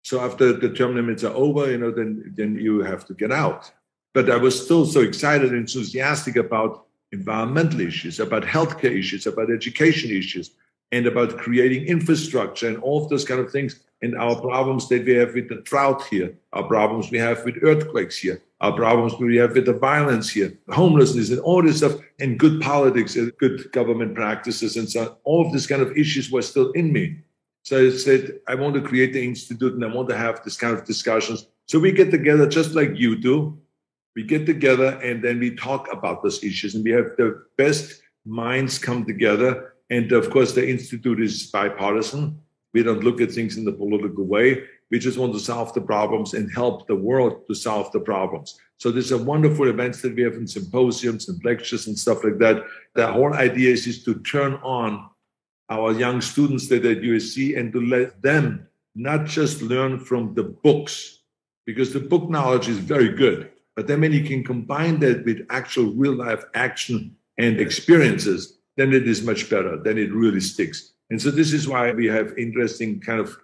So 0.05 0.19
after 0.19 0.53
the 0.53 0.69
term 0.69 0.93
limits 0.93 1.23
are 1.23 1.33
over, 1.33 1.71
you 1.71 1.79
know, 1.79 1.89
then 1.89 2.31
then 2.37 2.57
you 2.57 2.83
have 2.83 3.07
to 3.07 3.15
get 3.15 3.31
out. 3.31 3.71
But 4.13 4.29
I 4.29 4.37
was 4.37 4.53
still 4.63 4.85
so 4.85 5.01
excited 5.01 5.49
and 5.49 5.57
enthusiastic 5.57 6.35
about 6.35 6.85
environmental 7.11 7.81
issues, 7.81 8.19
about 8.19 8.43
healthcare 8.43 8.95
issues, 8.99 9.25
about 9.25 9.49
education 9.49 10.11
issues, 10.11 10.51
and 10.91 11.07
about 11.07 11.39
creating 11.39 11.87
infrastructure 11.87 12.67
and 12.67 12.77
all 12.83 13.03
of 13.03 13.09
those 13.09 13.25
kind 13.25 13.39
of 13.39 13.51
things. 13.51 13.79
And 14.03 14.15
our 14.15 14.39
problems 14.39 14.87
that 14.89 15.05
we 15.05 15.15
have 15.15 15.33
with 15.33 15.49
the 15.49 15.61
drought 15.69 16.03
here, 16.05 16.37
our 16.53 16.67
problems 16.67 17.09
we 17.09 17.17
have 17.17 17.43
with 17.43 17.63
earthquakes 17.63 18.15
here, 18.15 18.43
our 18.61 18.73
problems 18.73 19.15
we 19.19 19.37
have 19.37 19.55
with 19.55 19.65
the 19.65 19.73
violence 19.73 20.29
here, 20.29 20.53
homelessness, 20.69 21.31
and 21.31 21.39
all 21.39 21.63
this 21.63 21.77
stuff, 21.77 21.95
and 22.19 22.37
good 22.37 22.61
politics 22.61 23.15
and 23.15 23.35
good 23.37 23.71
government 23.71 24.13
practices, 24.13 24.77
and 24.77 24.87
so 24.87 25.01
on. 25.01 25.15
All 25.23 25.47
of 25.47 25.51
these 25.51 25.65
kind 25.65 25.81
of 25.81 25.97
issues 25.97 26.29
were 26.29 26.43
still 26.43 26.71
in 26.73 26.93
me. 26.93 27.24
So 27.65 27.83
I 27.83 27.89
said, 27.89 28.39
I 28.47 28.53
want 28.53 28.75
to 28.75 28.81
create 28.81 29.11
the 29.11 29.25
institute 29.25 29.73
and 29.73 29.83
I 29.83 29.87
want 29.87 30.07
to 30.09 30.17
have 30.17 30.43
this 30.43 30.55
kind 30.55 30.77
of 30.77 30.85
discussions. 30.85 31.47
So 31.65 31.79
we 31.79 31.91
get 31.91 32.11
together 32.11 32.47
just 32.47 32.75
like 32.75 32.91
you 32.95 33.15
do. 33.15 33.57
We 34.15 34.21
get 34.21 34.45
together 34.45 34.99
and 35.03 35.23
then 35.23 35.39
we 35.39 35.55
talk 35.55 35.91
about 35.91 36.21
those 36.21 36.43
issues 36.43 36.75
and 36.75 36.83
we 36.83 36.91
have 36.91 37.17
the 37.17 37.43
best 37.57 38.03
minds 38.23 38.77
come 38.77 39.03
together. 39.03 39.73
And 39.89 40.11
of 40.11 40.29
course, 40.29 40.53
the 40.53 40.69
institute 40.69 41.19
is 41.19 41.47
bipartisan. 41.47 42.39
We 42.75 42.83
don't 42.83 43.03
look 43.03 43.19
at 43.19 43.31
things 43.31 43.57
in 43.57 43.65
the 43.65 43.73
political 43.73 44.25
way. 44.25 44.65
We 44.91 44.99
just 44.99 45.17
want 45.17 45.33
to 45.33 45.39
solve 45.39 45.73
the 45.73 45.81
problems 45.81 46.35
and 46.35 46.53
help 46.53 46.85
the 46.85 46.95
world 46.95 47.47
to 47.47 47.55
solve 47.55 47.91
the 47.91 47.99
problems. 47.99 48.59
So 48.77 48.91
there's 48.91 49.11
a 49.11 49.17
wonderful 49.17 49.67
events 49.69 50.03
that 50.03 50.15
we 50.15 50.21
have 50.21 50.35
in 50.35 50.45
symposiums 50.45 51.29
and 51.29 51.43
lectures 51.43 51.87
and 51.87 51.97
stuff 51.97 52.23
like 52.23 52.37
that. 52.37 52.63
The 52.93 53.11
whole 53.11 53.33
idea 53.33 53.71
is, 53.71 53.87
is 53.87 54.03
to 54.03 54.19
turn 54.19 54.53
on 54.61 55.09
our 55.69 55.91
young 55.91 56.21
students 56.21 56.67
that 56.69 56.85
at 56.85 57.01
USC 57.01 57.57
and 57.57 57.73
to 57.73 57.81
let 57.81 58.21
them 58.21 58.67
not 58.95 59.25
just 59.25 59.61
learn 59.61 59.99
from 59.99 60.33
the 60.35 60.43
books, 60.43 61.19
because 61.65 61.91
the 61.91 61.99
book 61.99 62.29
knowledge 62.29 62.67
is 62.67 62.77
very 62.77 63.09
good. 63.09 63.51
But 63.75 63.87
then 63.87 64.01
when 64.01 64.13
you 64.13 64.23
can 64.23 64.43
combine 64.43 64.99
that 64.99 65.25
with 65.25 65.45
actual 65.49 65.93
real 65.93 66.13
life 66.13 66.43
action 66.53 67.15
and 67.37 67.59
experiences, 67.59 68.59
then 68.77 68.93
it 68.93 69.07
is 69.07 69.23
much 69.23 69.49
better. 69.49 69.77
Then 69.77 69.97
it 69.97 70.13
really 70.13 70.39
sticks. 70.39 70.93
And 71.09 71.21
so 71.21 71.31
this 71.31 71.51
is 71.51 71.67
why 71.67 71.91
we 71.91 72.07
have 72.07 72.37
interesting 72.37 72.99
kind 73.01 73.19
of 73.19 73.35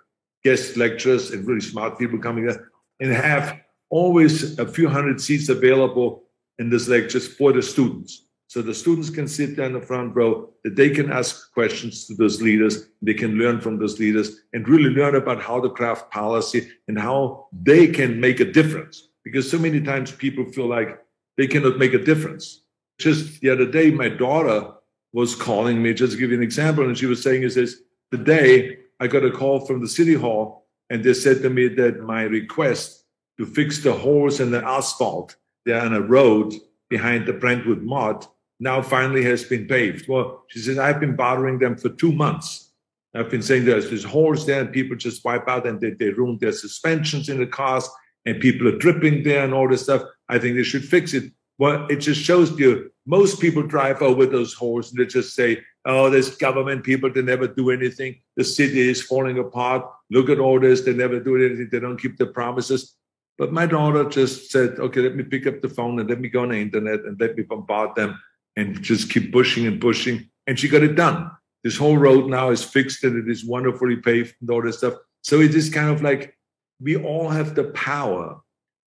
guest 0.43 0.77
lectures 0.77 1.31
and 1.31 1.45
really 1.45 1.61
smart 1.61 1.99
people 1.99 2.19
coming 2.19 2.45
there 2.45 2.69
and 2.99 3.11
have 3.11 3.59
always 3.89 4.57
a 4.57 4.65
few 4.65 4.87
hundred 4.87 5.19
seats 5.19 5.49
available 5.49 6.23
in 6.59 6.69
these 6.69 6.87
lectures 6.87 7.27
for 7.27 7.51
the 7.51 7.61
students. 7.61 8.25
So 8.51 8.61
the 8.61 8.73
students 8.73 9.09
can 9.09 9.29
sit 9.29 9.55
there 9.55 9.65
in 9.65 9.71
the 9.71 9.79
front 9.79 10.13
row, 10.13 10.49
that 10.65 10.75
they 10.75 10.89
can 10.89 11.09
ask 11.09 11.53
questions 11.53 12.05
to 12.07 12.15
those 12.15 12.41
leaders, 12.41 12.89
they 13.01 13.13
can 13.13 13.35
learn 13.35 13.61
from 13.61 13.79
those 13.79 13.97
leaders 13.97 14.41
and 14.51 14.67
really 14.67 14.89
learn 14.89 15.15
about 15.15 15.41
how 15.41 15.61
to 15.61 15.69
craft 15.69 16.11
policy 16.11 16.69
and 16.89 16.99
how 16.99 17.47
they 17.53 17.87
can 17.87 18.19
make 18.19 18.41
a 18.41 18.51
difference. 18.51 19.07
Because 19.23 19.49
so 19.49 19.57
many 19.57 19.79
times 19.79 20.11
people 20.11 20.43
feel 20.51 20.67
like 20.67 21.01
they 21.37 21.47
cannot 21.47 21.77
make 21.77 21.93
a 21.93 22.03
difference. 22.03 22.63
Just 22.99 23.39
the 23.39 23.49
other 23.51 23.65
day, 23.65 23.89
my 23.89 24.09
daughter 24.09 24.69
was 25.13 25.33
calling 25.33 25.81
me, 25.81 25.93
just 25.93 26.11
to 26.11 26.19
give 26.19 26.31
you 26.31 26.35
an 26.35 26.43
example, 26.43 26.85
and 26.85 26.97
she 26.97 27.05
was 27.05 27.23
saying, 27.23 27.43
"Is 27.43 27.55
this 27.55 27.83
today 28.11 28.79
I 28.99 29.07
got 29.07 29.23
a 29.23 29.31
call 29.31 29.65
from 29.65 29.79
the 29.79 29.87
city 29.87 30.15
hall, 30.15 30.67
and 30.89 31.01
they 31.01 31.13
said 31.13 31.41
to 31.43 31.49
me 31.49 31.69
that 31.69 32.01
my 32.01 32.23
request 32.23 33.05
to 33.37 33.45
fix 33.45 33.79
the 33.79 33.93
holes 33.93 34.41
in 34.41 34.51
the 34.51 34.61
asphalt 34.61 35.37
there 35.65 35.81
on 35.81 35.93
a 35.93 36.01
road 36.01 36.53
behind 36.89 37.25
the 37.25 37.39
Brentwood 37.41 37.83
Mart 37.83 38.27
now 38.61 38.79
finally 38.79 39.23
has 39.23 39.43
been 39.43 39.65
paved. 39.65 40.07
Well, 40.07 40.43
she 40.47 40.59
says, 40.59 40.77
I've 40.77 40.99
been 40.99 41.15
bothering 41.15 41.57
them 41.57 41.75
for 41.75 41.89
two 41.89 42.11
months. 42.11 42.71
I've 43.15 43.29
been 43.29 43.41
saying 43.41 43.65
there's 43.65 43.89
this 43.89 44.03
holes 44.03 44.45
there 44.45 44.61
and 44.61 44.71
people 44.71 44.95
just 44.95 45.25
wipe 45.25 45.49
out 45.49 45.65
and 45.65 45.81
they, 45.81 45.89
they 45.89 46.09
ruin 46.09 46.37
their 46.39 46.51
suspensions 46.51 47.27
in 47.27 47.39
the 47.39 47.47
cars 47.47 47.89
and 48.25 48.39
people 48.39 48.67
are 48.67 48.77
dripping 48.77 49.23
there 49.23 49.43
and 49.43 49.53
all 49.53 49.67
this 49.67 49.81
stuff. 49.81 50.03
I 50.29 50.37
think 50.37 50.55
they 50.55 50.63
should 50.63 50.85
fix 50.85 51.13
it. 51.15 51.33
Well, 51.57 51.87
it 51.87 51.97
just 51.97 52.21
shows 52.21 52.57
you 52.59 52.91
most 53.07 53.41
people 53.41 53.63
drive 53.63 54.03
over 54.03 54.27
those 54.27 54.53
holes 54.53 54.91
and 54.91 54.99
they 54.99 55.07
just 55.07 55.35
say, 55.35 55.63
oh, 55.85 56.11
there's 56.11 56.37
government 56.37 56.83
people, 56.83 57.11
they 57.11 57.23
never 57.23 57.47
do 57.47 57.71
anything. 57.71 58.21
The 58.37 58.43
city 58.43 58.89
is 58.89 59.01
falling 59.01 59.39
apart. 59.39 59.83
Look 60.11 60.29
at 60.29 60.39
all 60.39 60.59
this. 60.59 60.81
They 60.81 60.93
never 60.93 61.19
do 61.19 61.35
anything. 61.35 61.69
They 61.71 61.79
don't 61.79 61.99
keep 61.99 62.17
their 62.17 62.31
promises. 62.31 62.95
But 63.39 63.51
my 63.51 63.65
daughter 63.65 64.07
just 64.07 64.51
said, 64.51 64.77
okay, 64.77 65.01
let 65.01 65.15
me 65.15 65.23
pick 65.23 65.47
up 65.47 65.61
the 65.61 65.69
phone 65.69 65.99
and 65.99 66.07
let 66.07 66.19
me 66.21 66.29
go 66.29 66.43
on 66.43 66.49
the 66.49 66.57
internet 66.57 66.99
and 66.99 67.19
let 67.19 67.35
me 67.35 67.41
bombard 67.41 67.95
them 67.95 68.19
and 68.55 68.81
just 68.81 69.09
keep 69.09 69.31
pushing 69.31 69.67
and 69.67 69.79
pushing. 69.79 70.29
And 70.47 70.59
she 70.59 70.67
got 70.67 70.83
it 70.83 70.95
done. 70.95 71.31
This 71.63 71.77
whole 71.77 71.97
road 71.97 72.29
now 72.29 72.49
is 72.49 72.63
fixed 72.63 73.03
and 73.03 73.15
it 73.15 73.31
is 73.31 73.45
wonderfully 73.45 73.97
paved 73.97 74.35
and 74.41 74.49
all 74.49 74.61
this 74.61 74.79
stuff. 74.79 74.95
So 75.21 75.39
it 75.39 75.53
is 75.53 75.69
kind 75.69 75.89
of 75.89 76.01
like 76.01 76.35
we 76.81 76.97
all 76.97 77.29
have 77.29 77.55
the 77.55 77.65
power 77.65 78.41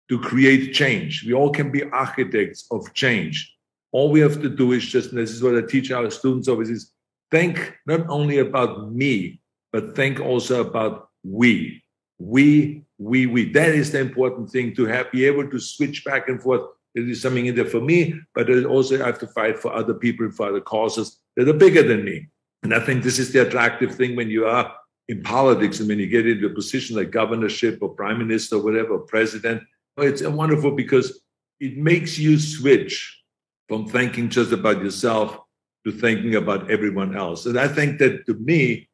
to 0.10 0.20
create 0.20 0.74
change. 0.74 1.24
We 1.26 1.34
all 1.34 1.52
can 1.52 1.72
be 1.72 1.84
architects 1.84 2.66
of 2.72 2.94
change. 2.94 3.54
All 3.92 4.10
we 4.10 4.22
have 4.22 4.42
to 4.42 4.50
do 4.50 4.72
is 4.72 4.86
just, 4.86 5.14
this 5.14 5.32
is 5.32 5.44
what 5.44 5.58
I 5.58 5.62
teach 5.62 5.92
our 5.92 6.10
students 6.10 6.48
always 6.48 6.70
is 6.70 6.92
think 7.30 7.78
not 7.86 8.08
only 8.08 8.40
about 8.40 8.92
me, 8.94 9.42
but 9.72 9.96
think 9.96 10.20
also 10.20 10.62
about 10.62 11.10
we. 11.24 11.84
We, 12.20 12.84
we, 12.98 13.26
we. 13.26 13.52
That 13.52 13.70
is 13.70 13.92
the 13.92 14.00
important 14.00 14.50
thing 14.50 14.76
to 14.76 14.86
have, 14.86 15.12
be 15.12 15.26
able 15.26 15.50
to 15.50 15.60
switch 15.60 16.06
back 16.06 16.30
and 16.30 16.42
forth. 16.42 16.62
There 16.94 17.08
is 17.08 17.22
something 17.22 17.46
in 17.46 17.56
there 17.56 17.66
for 17.66 17.80
me, 17.80 18.16
but 18.36 18.50
also 18.66 19.02
I 19.02 19.06
have 19.08 19.20
to 19.20 19.28
fight 19.28 19.60
for 19.60 19.74
other 19.74 19.94
people, 19.94 20.30
for 20.32 20.50
other 20.50 20.62
causes 20.62 21.20
that 21.36 21.48
are 21.48 21.54
bigger 21.54 21.84
than 21.84 22.04
me. 22.04 22.28
And 22.64 22.74
I 22.74 22.80
think 22.80 23.04
this 23.04 23.18
is 23.18 23.32
the 23.32 23.48
attractive 23.48 23.96
thing 23.96 24.16
when 24.16 24.30
you 24.30 24.46
are 24.46 24.76
in 25.08 25.24
politics 25.24 25.80
and 25.80 25.90
when 25.90 26.00
you 26.00 26.08
get 26.08 26.28
into 26.28 26.48
a 26.48 26.54
position 26.54 26.96
like 26.96 27.12
governorship 27.12 27.80
or 27.82 27.90
prime 27.90 28.18
minister 28.18 28.58
or 28.58 28.64
whatever, 28.64 28.98
president. 29.00 29.64
It's 29.98 30.22
wonderful 30.22 30.72
because 30.72 31.22
it 31.60 31.78
makes 31.78 32.18
you 32.18 32.40
switch 32.40 33.22
from 33.68 33.88
thinking 33.88 34.30
just 34.30 34.52
about 34.52 34.84
yourself 34.84 35.40
to 35.86 35.92
thinking 35.92 36.36
about 36.36 36.70
everyone 36.70 37.16
else. 37.16 37.46
And 37.46 37.60
I 37.60 37.68
think 37.68 38.00
that 38.00 38.26
to 38.26 38.34
me, 38.36 38.90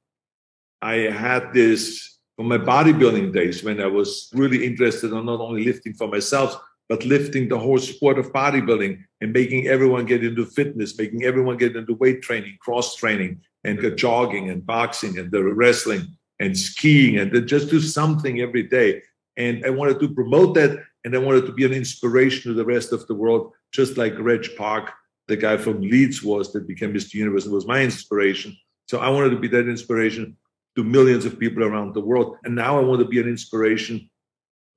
I 0.82 0.96
had 0.96 1.54
this 1.54 2.18
from 2.36 2.48
my 2.48 2.58
bodybuilding 2.58 3.34
days 3.34 3.64
when 3.64 3.82
I 3.82 3.88
was 3.88 4.30
really 4.34 4.66
interested 4.66 5.12
in 5.12 5.26
not 5.26 5.40
only 5.40 5.66
lifting 5.66 5.94
for 5.94 6.08
myself, 6.08 6.62
but 6.90 7.06
lifting 7.06 7.50
the 7.50 7.60
whole 7.60 7.78
sport 7.78 8.18
of 8.18 8.32
bodybuilding 8.32 9.04
and 9.22 9.34
making 9.34 9.68
everyone 9.68 10.06
get 10.06 10.24
into 10.24 10.46
fitness, 10.46 10.98
making 10.98 11.24
everyone 11.24 11.58
get 11.58 11.76
into 11.76 11.94
weight 11.96 12.22
training, 12.22 12.58
cross 12.62 12.96
training, 12.96 13.42
and 13.64 13.80
mm-hmm. 13.80 13.96
jogging 13.96 14.50
and 14.50 14.66
boxing 14.66 15.18
and 15.20 15.32
the 15.32 15.44
wrestling 15.44 16.04
and 16.40 16.58
skiing 16.58 17.18
and 17.18 17.48
just 17.48 17.70
do 17.70 17.82
something 17.82 18.42
every 18.42 18.64
day. 18.64 19.02
And 19.36 19.66
I 19.66 19.70
wanted 19.70 20.00
to 20.00 20.14
promote 20.14 20.56
that 20.56 20.84
and 21.04 21.16
I 21.16 21.20
wanted 21.20 21.46
to 21.46 21.54
be 21.54 21.66
an 21.66 21.74
inspiration 21.74 22.52
to 22.52 22.54
the 22.54 22.66
rest 22.66 22.92
of 22.92 23.06
the 23.08 23.16
world, 23.16 23.54
just 23.72 23.98
like 23.98 24.18
Reg 24.20 24.56
Park, 24.58 24.92
the 25.28 25.38
guy 25.38 25.58
from 25.58 25.82
Leeds 25.82 26.24
was 26.24 26.54
that 26.54 26.68
became 26.68 26.94
Mr. 26.94 27.16
Universe 27.16 27.46
and 27.46 27.54
was 27.54 27.68
my 27.68 27.82
inspiration. 27.84 28.58
So 28.88 29.00
I 29.00 29.10
wanted 29.10 29.32
to 29.32 29.40
be 29.40 29.48
that 29.50 29.68
inspiration 29.68 30.38
to 30.76 30.84
millions 30.84 31.26
of 31.26 31.40
people 31.40 31.64
around 31.64 31.94
the 31.94 32.02
world. 32.02 32.38
And 32.44 32.56
now 32.56 32.78
I 32.78 32.82
want 32.82 33.00
to 33.00 33.08
be 33.08 33.20
an 33.20 33.28
inspiration 33.28 34.10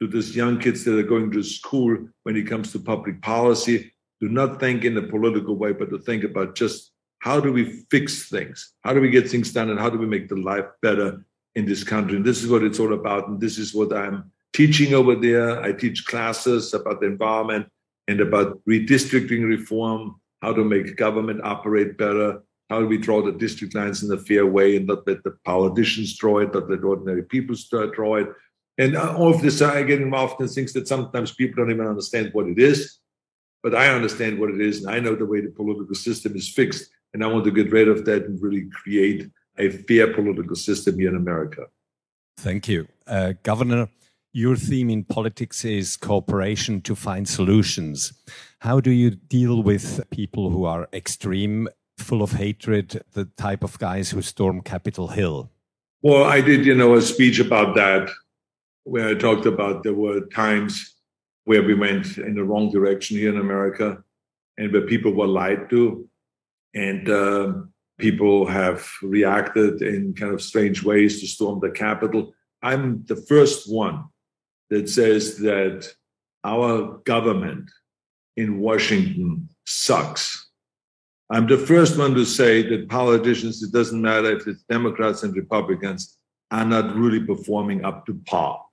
to 0.01 0.09
these 0.09 0.35
young 0.35 0.59
kids 0.59 0.85
that 0.85 0.99
are 0.99 1.03
going 1.03 1.31
to 1.31 1.43
school 1.43 1.97
when 2.23 2.37
it 2.37 2.49
comes 2.49 2.73
to 2.73 2.79
public 2.79 3.21
policy. 3.21 3.93
Do 4.21 4.29
not 4.29 4.61
think 4.61 4.85
in 4.85 4.97
a 4.97 5.03
political 5.03 5.57
way, 5.57 5.73
but 5.73 5.91
to 5.91 5.99
think 5.99 6.25
about 6.25 6.55
just 6.55 6.93
how 7.21 7.39
do 7.39 7.53
we 7.53 7.85
fix 7.91 8.29
things? 8.29 8.73
How 8.83 8.95
do 8.95 9.01
we 9.01 9.11
get 9.11 9.29
things 9.29 9.53
done? 9.53 9.71
And 9.71 9.79
how 9.79 9.91
do 9.91 9.99
we 9.99 10.07
make 10.07 10.29
the 10.29 10.37
life 10.37 10.65
better 10.81 11.25
in 11.55 11.67
this 11.67 11.85
country? 11.85 12.17
And 12.17 12.25
this 12.25 12.43
is 12.43 12.51
what 12.51 12.63
it's 12.63 12.81
all 12.81 12.95
about. 12.95 13.29
And 13.29 13.41
this 13.41 13.59
is 13.59 13.75
what 13.75 13.95
I'm 13.95 14.31
teaching 14.55 14.95
over 14.95 15.15
there. 15.15 15.61
I 15.63 15.73
teach 15.73 16.07
classes 16.07 16.73
about 16.73 17.01
the 17.01 17.07
environment 17.07 17.69
and 18.09 18.21
about 18.21 18.61
redistricting 18.67 19.47
reform, 19.47 20.17
how 20.41 20.55
to 20.55 20.65
make 20.65 20.97
government 20.97 21.43
operate 21.45 21.99
better, 21.99 22.43
how 22.71 22.81
do 22.81 22.87
we 22.87 22.97
draw 22.97 23.21
the 23.21 23.33
district 23.33 23.75
lines 23.75 24.03
in 24.03 24.13
a 24.13 24.19
fair 24.19 24.47
way 24.47 24.77
and 24.77 24.87
not 24.87 25.07
let 25.07 25.23
the 25.25 25.37
politicians 25.45 26.17
draw 26.17 26.39
it, 26.39 26.55
not 26.55 26.71
let 26.71 26.85
ordinary 26.85 27.25
people 27.25 27.57
draw 27.93 28.17
it. 28.17 28.29
And 28.81 28.97
all 28.97 29.35
of 29.35 29.43
this, 29.43 29.61
I 29.61 29.83
get 29.83 30.01
involved 30.01 30.41
in 30.41 30.49
things 30.49 30.73
that 30.73 30.89
sometimes 30.89 31.33
people 31.33 31.63
don't 31.63 31.71
even 31.71 31.87
understand 31.87 32.31
what 32.33 32.47
it 32.47 32.59
is. 32.59 32.97
But 33.63 33.75
I 33.75 33.89
understand 33.89 34.41
what 34.41 34.49
it 34.49 34.59
is, 34.59 34.83
and 34.83 34.95
I 34.95 35.01
know 35.01 35.15
the 35.15 35.27
way 35.27 35.43
the 35.43 35.51
political 35.51 35.95
system 35.95 36.35
is 36.35 36.49
fixed. 36.49 36.91
And 37.13 37.23
I 37.23 37.27
want 37.27 37.45
to 37.45 37.51
get 37.51 37.71
rid 37.71 37.89
of 37.89 38.07
that 38.07 38.25
and 38.25 38.41
really 38.41 38.71
create 38.71 39.29
a 39.59 39.69
fair 39.69 40.15
political 40.15 40.57
system 40.57 40.99
here 40.99 41.11
in 41.11 41.17
America. 41.17 41.65
Thank 42.39 42.69
you. 42.69 42.89
Uh, 43.07 43.35
Governor, 43.43 43.91
your 44.33 44.57
theme 44.57 44.89
in 44.89 45.05
politics 45.05 45.63
is 45.63 45.99
cooperation 45.99 46.81
to 46.83 46.95
find 46.95 47.29
solutions. 47.29 48.15
How 48.61 48.81
do 48.81 48.91
you 48.91 49.11
deal 49.11 49.63
with 49.63 50.09
people 50.11 50.49
who 50.49 50.65
are 50.65 50.89
extreme, 50.95 51.69
full 51.99 52.23
of 52.23 52.33
hatred, 52.33 53.03
the 53.13 53.27
type 53.37 53.63
of 53.63 53.79
guys 53.79 54.13
who 54.13 54.23
storm 54.23 54.63
Capitol 54.63 55.09
Hill? 55.09 55.51
Well, 56.01 56.25
I 56.25 56.41
did, 56.41 56.65
you 56.65 56.75
know, 56.75 56.95
a 56.95 57.03
speech 57.03 57.41
about 57.41 57.75
that 57.75 58.09
where 58.85 59.09
I 59.09 59.15
talked 59.15 59.47
about 59.47 59.83
there 59.83 59.95
were 59.95 60.27
times 60.27 60.97
where 61.45 61.63
we 61.63 61.75
went 61.75 62.19
in 62.19 62.35
the 62.35 62.45
wrong 62.45 62.71
direction 62.71 63.17
here 63.17 63.31
in 63.31 63.41
America 63.41 64.03
and 64.59 64.73
where 64.73 64.87
people 64.87 65.13
were 65.13 65.27
lied 65.27 65.71
to 65.71 66.09
and 66.75 67.09
uh, 67.09 67.53
people 67.99 68.47
have 68.47 68.89
reacted 69.03 69.83
in 69.83 70.15
kind 70.15 70.33
of 70.33 70.43
strange 70.43 70.83
ways 70.83 71.21
to 71.21 71.27
storm 71.27 71.61
the 71.61 71.71
Capitol. 71.71 72.33
I'm 72.63 73.05
the 73.07 73.17
first 73.17 73.73
one 73.73 74.05
that 74.71 74.89
says 74.89 75.39
that 75.39 75.89
our 76.45 76.99
government 77.05 77.71
in 78.37 78.61
Washington 78.61 79.49
sucks. 79.67 80.49
I'm 81.31 81.47
the 81.47 81.59
first 81.59 81.99
one 81.99 82.15
to 82.15 82.25
say 82.25 82.63
that 82.63 82.89
politicians, 82.89 83.63
it 83.63 83.73
doesn't 83.73 84.01
matter 84.01 84.37
if 84.37 84.47
it's 84.47 84.65
Democrats 84.65 85.23
and 85.23 85.35
Republicans, 85.37 86.19
are 86.51 86.65
not 86.65 86.97
really 86.97 87.25
performing 87.25 87.85
up 87.85 88.07
to 88.07 88.15
par. 88.27 88.65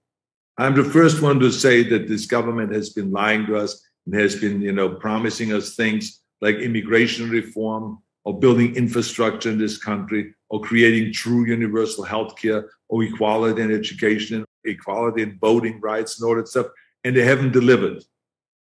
I'm 0.58 0.76
the 0.76 0.84
first 0.84 1.22
one 1.22 1.40
to 1.40 1.52
say 1.52 1.84
that 1.84 2.08
this 2.08 2.26
government 2.26 2.74
has 2.74 2.90
been 2.90 3.12
lying 3.12 3.46
to 3.46 3.58
us 3.58 3.86
and 4.06 4.16
has 4.16 4.36
been, 4.36 4.62
you 4.62 4.72
know, 4.72 4.90
promising 4.90 5.54
us 5.54 5.76
things 5.76 6.22
like 6.42 6.56
immigration 6.56 7.30
reform 7.30 8.00
or 8.26 8.40
building 8.40 8.76
infrastructure 8.76 9.50
in 9.50 9.60
this 9.60 9.78
country 9.78 10.34
or 10.50 10.62
creating 10.62 11.14
true 11.14 11.46
universal 11.46 12.04
health 12.04 12.36
care 12.36 12.70
or 12.90 13.04
equality 13.04 13.62
in 13.62 13.72
education 13.72 14.46
equality 14.68 15.22
in 15.22 15.38
voting 15.40 15.80
rights 15.80 16.20
and 16.20 16.28
all 16.28 16.36
that 16.36 16.48
stuff. 16.48 16.68
And 17.04 17.16
they 17.16 17.24
haven't 17.24 17.54
delivered. 17.54 18.04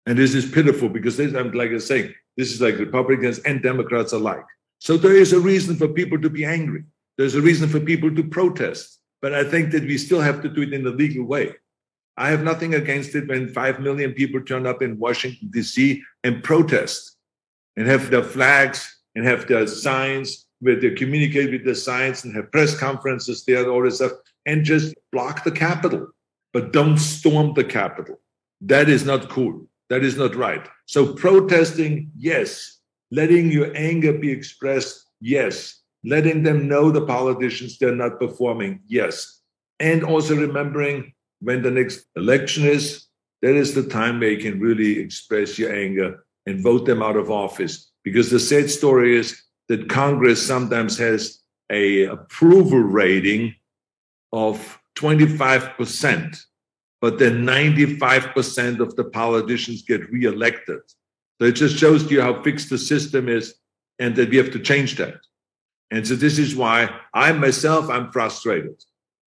And 0.07 0.18
this 0.18 0.34
is 0.34 0.51
pitiful 0.51 0.88
because 0.88 1.16
this, 1.16 1.34
I'm 1.34 1.53
like 1.53 1.70
I 1.70 1.74
was 1.74 1.86
saying, 1.86 2.14
this 2.36 2.53
is 2.53 2.61
like 2.61 2.78
Republicans 2.78 3.38
and 3.41 3.62
Democrats 3.62 4.12
alike. 4.12 4.47
So 4.78 4.97
there 4.97 5.14
is 5.14 5.32
a 5.32 5.41
reason 5.41 5.76
for 5.76 5.88
people 5.88 6.20
to 6.22 6.30
be 6.30 6.45
angry. 6.45 6.84
There's 7.18 7.34
a 7.34 7.41
reason 7.41 7.68
for 7.68 7.80
people 7.80 8.14
to 8.14 8.24
protest. 8.24 8.99
But 9.20 9.34
I 9.34 9.45
think 9.45 9.72
that 9.72 9.82
we 9.82 9.99
still 9.99 10.20
have 10.20 10.41
to 10.43 10.49
do 10.49 10.62
it 10.62 10.72
in 10.72 10.86
a 10.86 10.91
legal 10.91 11.24
way. 11.26 11.55
I 12.20 12.28
have 12.28 12.42
nothing 12.42 12.74
against 12.74 13.14
it 13.14 13.26
when 13.28 13.48
5 13.48 13.80
million 13.80 14.12
people 14.12 14.42
turn 14.42 14.66
up 14.66 14.82
in 14.82 14.98
Washington, 14.98 15.48
D.C. 15.50 16.02
and 16.22 16.44
protest 16.44 17.16
and 17.78 17.86
have 17.86 18.10
their 18.10 18.22
flags 18.22 19.00
and 19.14 19.24
have 19.24 19.48
their 19.48 19.66
signs 19.66 20.46
where 20.58 20.78
they 20.78 20.90
communicate 20.90 21.50
with 21.50 21.64
the 21.64 21.74
signs 21.74 22.22
and 22.24 22.36
have 22.36 22.52
press 22.52 22.78
conferences 22.78 23.42
there 23.46 23.60
and 23.60 23.68
all 23.68 23.82
this 23.82 23.96
stuff 23.96 24.12
and 24.44 24.66
just 24.66 24.94
block 25.12 25.44
the 25.44 25.50
Capitol. 25.50 26.08
But 26.52 26.74
don't 26.74 26.98
storm 26.98 27.54
the 27.54 27.64
Capitol. 27.64 28.20
That 28.60 28.90
is 28.90 29.06
not 29.06 29.30
cool. 29.30 29.66
That 29.88 30.04
is 30.04 30.18
not 30.18 30.34
right. 30.34 30.68
So 30.84 31.14
protesting, 31.14 32.10
yes. 32.18 32.80
Letting 33.10 33.50
your 33.50 33.74
anger 33.74 34.12
be 34.12 34.30
expressed, 34.30 35.06
Yes. 35.22 35.80
Letting 36.04 36.42
them 36.42 36.68
know 36.68 36.90
the 36.90 37.06
politicians 37.06 37.78
they're 37.78 37.94
not 37.94 38.20
performing. 38.20 38.80
Yes. 38.86 39.40
And 39.78 40.04
also 40.04 40.36
remembering 40.36 41.14
when 41.41 41.62
the 41.62 41.70
next 41.70 42.05
election 42.16 42.66
is, 42.66 43.07
that 43.43 43.55
is 43.55 43.74
the 43.74 43.88
time 43.88 44.20
where 44.20 44.30
you 44.30 44.38
can 44.38 44.61
really 44.61 44.99
express 44.99 45.59
your 45.59 45.74
anger 45.74 46.24
and 46.47 46.62
vote 46.62 46.86
them 46.86 47.03
out 47.03 47.16
of 47.16 47.30
office. 47.30 47.91
Because 48.05 48.30
the 48.30 48.41
sad 48.41 48.70
story 48.70 49.16
is 49.16 49.41
that 49.68 49.88
Congress 49.88 50.45
sometimes 50.45 50.99
has 50.99 51.41
a 51.70 52.05
approval 52.05 52.80
rating 52.80 53.55
of 54.32 54.78
25%, 54.97 56.36
but 57.01 57.18
then 57.18 57.45
95% 57.45 58.80
of 58.80 58.97
the 58.97 59.05
politicians 59.05 59.82
get 59.82 60.11
reelected. 60.11 60.80
So 61.41 61.47
it 61.47 61.53
just 61.53 61.78
shows 61.78 62.11
you 62.11 62.20
how 62.20 62.43
fixed 62.43 62.68
the 62.68 62.78
system 62.78 63.28
is 63.28 63.55
and 63.99 64.14
that 64.16 64.30
we 64.30 64.36
have 64.36 64.51
to 64.53 64.59
change 64.59 64.97
that. 64.97 65.14
And 65.91 66.07
so 66.07 66.14
this 66.14 66.38
is 66.38 66.55
why 66.55 66.91
I 67.14 67.32
myself, 67.32 67.88
I'm 67.88 68.12
frustrated. 68.12 68.82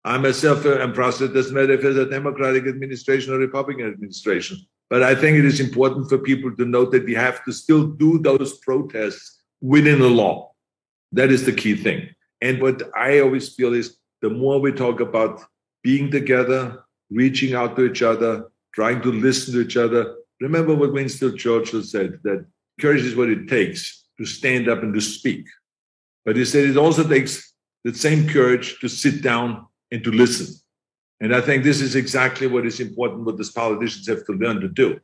I 0.05 0.17
myself 0.17 0.65
am 0.65 0.93
frustrated. 0.93 1.35
Doesn't 1.35 1.53
matter 1.53 1.73
if 1.73 1.83
it's 1.83 1.97
a 1.97 2.05
Democratic 2.05 2.67
administration 2.67 3.33
or 3.33 3.37
Republican 3.37 3.87
administration. 3.87 4.57
But 4.89 5.01
I 5.01 5.15
think 5.15 5.37
it 5.37 5.45
is 5.45 5.59
important 5.59 6.09
for 6.09 6.17
people 6.17 6.55
to 6.55 6.65
note 6.65 6.91
that 6.91 7.05
we 7.05 7.13
have 7.13 7.43
to 7.45 7.53
still 7.53 7.87
do 7.87 8.19
those 8.19 8.57
protests 8.59 9.41
within 9.61 9.99
the 9.99 10.09
law. 10.09 10.51
That 11.13 11.31
is 11.31 11.45
the 11.45 11.53
key 11.53 11.75
thing. 11.75 12.09
And 12.41 12.61
what 12.61 12.83
I 12.95 13.19
always 13.19 13.55
feel 13.55 13.73
is 13.73 13.97
the 14.21 14.29
more 14.29 14.59
we 14.59 14.71
talk 14.73 14.99
about 14.99 15.41
being 15.83 16.11
together, 16.11 16.83
reaching 17.09 17.55
out 17.55 17.75
to 17.77 17.85
each 17.85 18.01
other, 18.01 18.51
trying 18.73 19.01
to 19.01 19.11
listen 19.11 19.53
to 19.53 19.61
each 19.61 19.77
other. 19.77 20.15
Remember 20.41 20.75
what 20.75 20.91
Winston 20.91 21.37
Churchill 21.37 21.83
said 21.83 22.19
that 22.23 22.45
courage 22.81 23.03
is 23.03 23.15
what 23.15 23.29
it 23.29 23.47
takes 23.47 24.03
to 24.17 24.25
stand 24.25 24.67
up 24.67 24.83
and 24.83 24.93
to 24.93 25.01
speak. 25.01 25.45
But 26.25 26.35
he 26.35 26.45
said 26.45 26.65
it 26.65 26.77
also 26.77 27.07
takes 27.07 27.53
the 27.83 27.93
same 27.93 28.27
courage 28.27 28.79
to 28.79 28.87
sit 28.87 29.21
down 29.21 29.67
and 29.93 30.03
to 30.03 30.11
listen. 30.11 30.53
And 31.21 31.33
I 31.33 31.39
think 31.39 31.63
this 31.63 31.79
is 31.79 31.95
exactly 31.95 32.47
what 32.47 32.65
is 32.65 32.81
important, 32.81 33.23
what 33.23 33.37
these 33.37 33.51
politicians 33.51 34.07
have 34.07 34.25
to 34.25 34.33
learn 34.33 34.59
to 34.59 34.67
do. 34.67 34.99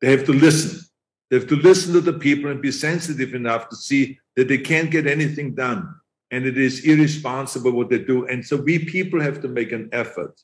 They 0.00 0.12
have 0.12 0.24
to 0.26 0.32
listen. 0.32 0.86
They 1.30 1.38
have 1.38 1.48
to 1.48 1.56
listen 1.56 1.92
to 1.94 2.00
the 2.00 2.12
people 2.12 2.50
and 2.50 2.62
be 2.62 2.70
sensitive 2.70 3.34
enough 3.34 3.68
to 3.70 3.76
see 3.76 4.20
that 4.36 4.46
they 4.46 4.58
can't 4.58 4.90
get 4.90 5.06
anything 5.06 5.54
done 5.54 5.92
and 6.30 6.44
it 6.44 6.58
is 6.58 6.84
irresponsible 6.84 7.72
what 7.72 7.88
they 7.88 7.98
do. 7.98 8.26
And 8.26 8.44
so 8.44 8.56
we 8.56 8.78
people 8.78 9.20
have 9.20 9.40
to 9.42 9.48
make 9.48 9.72
an 9.72 9.88
effort 9.92 10.40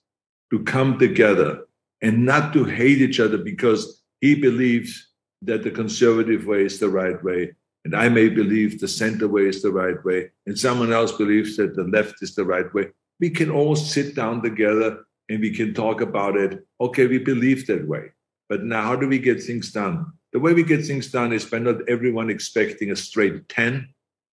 to 0.51 0.63
come 0.65 0.99
together 0.99 1.65
and 2.03 2.25
not 2.25 2.53
to 2.55 2.65
hate 2.65 2.99
each 2.99 3.21
other 3.21 3.39
because 3.39 4.03
he 4.21 4.35
believes 4.35 5.11
that 5.43 5.63
the 5.63 5.71
conservative 5.71 6.47
way 6.47 6.65
is 6.65 6.79
the 6.79 6.89
right 6.89 7.23
way. 7.23 7.55
And 7.85 7.95
I 7.95 8.09
may 8.09 8.31
believe 8.31 8.81
the 8.81 8.89
center 8.89 9.29
way 9.29 9.43
is 9.43 9.61
the 9.61 9.71
right 9.71 10.03
way. 10.05 10.31
And 10.47 10.59
someone 10.59 10.93
else 10.93 11.13
believes 11.13 11.57
that 11.59 11.77
the 11.77 11.85
left 11.85 12.23
is 12.23 12.35
the 12.35 12.45
right 12.45 12.73
way. 12.73 12.89
We 13.21 13.31
can 13.31 13.51
all 13.51 13.77
sit 13.77 14.15
down 14.15 14.43
together 14.43 15.05
and 15.29 15.41
we 15.41 15.55
can 15.55 15.75
talk 15.75 16.01
about 16.01 16.37
it. 16.37 16.67
Okay, 16.81 17.07
we 17.07 17.19
believe 17.19 17.67
that 17.67 17.87
way. 17.87 18.13
But 18.49 18.65
now, 18.65 18.83
how 18.83 18.97
do 18.97 19.09
we 19.09 19.19
get 19.19 19.43
things 19.43 19.73
done? 19.73 20.13
The 20.33 20.41
way 20.41 20.53
we 20.53 20.65
get 20.65 20.85
things 20.85 21.11
done 21.11 21.33
is 21.33 21.45
by 21.45 21.61
not 21.61 21.89
everyone 21.89 22.29
expecting 22.29 22.91
a 22.91 22.97
straight 22.97 23.49
10 23.49 23.89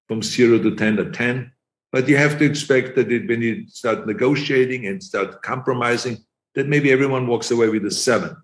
from 0.08 0.22
zero 0.22 0.58
to 0.60 0.76
10 0.76 0.98
to 0.98 1.12
10. 1.12 1.52
But 1.92 2.08
you 2.08 2.18
have 2.18 2.38
to 2.40 2.46
expect 2.46 2.96
that 2.96 3.12
it, 3.12 3.28
when 3.28 3.42
you 3.42 3.68
start 3.68 4.08
negotiating 4.08 4.88
and 4.88 5.04
start 5.04 5.42
compromising, 5.42 6.18
that 6.56 6.68
maybe 6.68 6.92
everyone 6.92 7.28
walks 7.28 7.52
away 7.52 7.70
with 7.70 7.86
a 7.86 7.92
seven. 7.92 8.36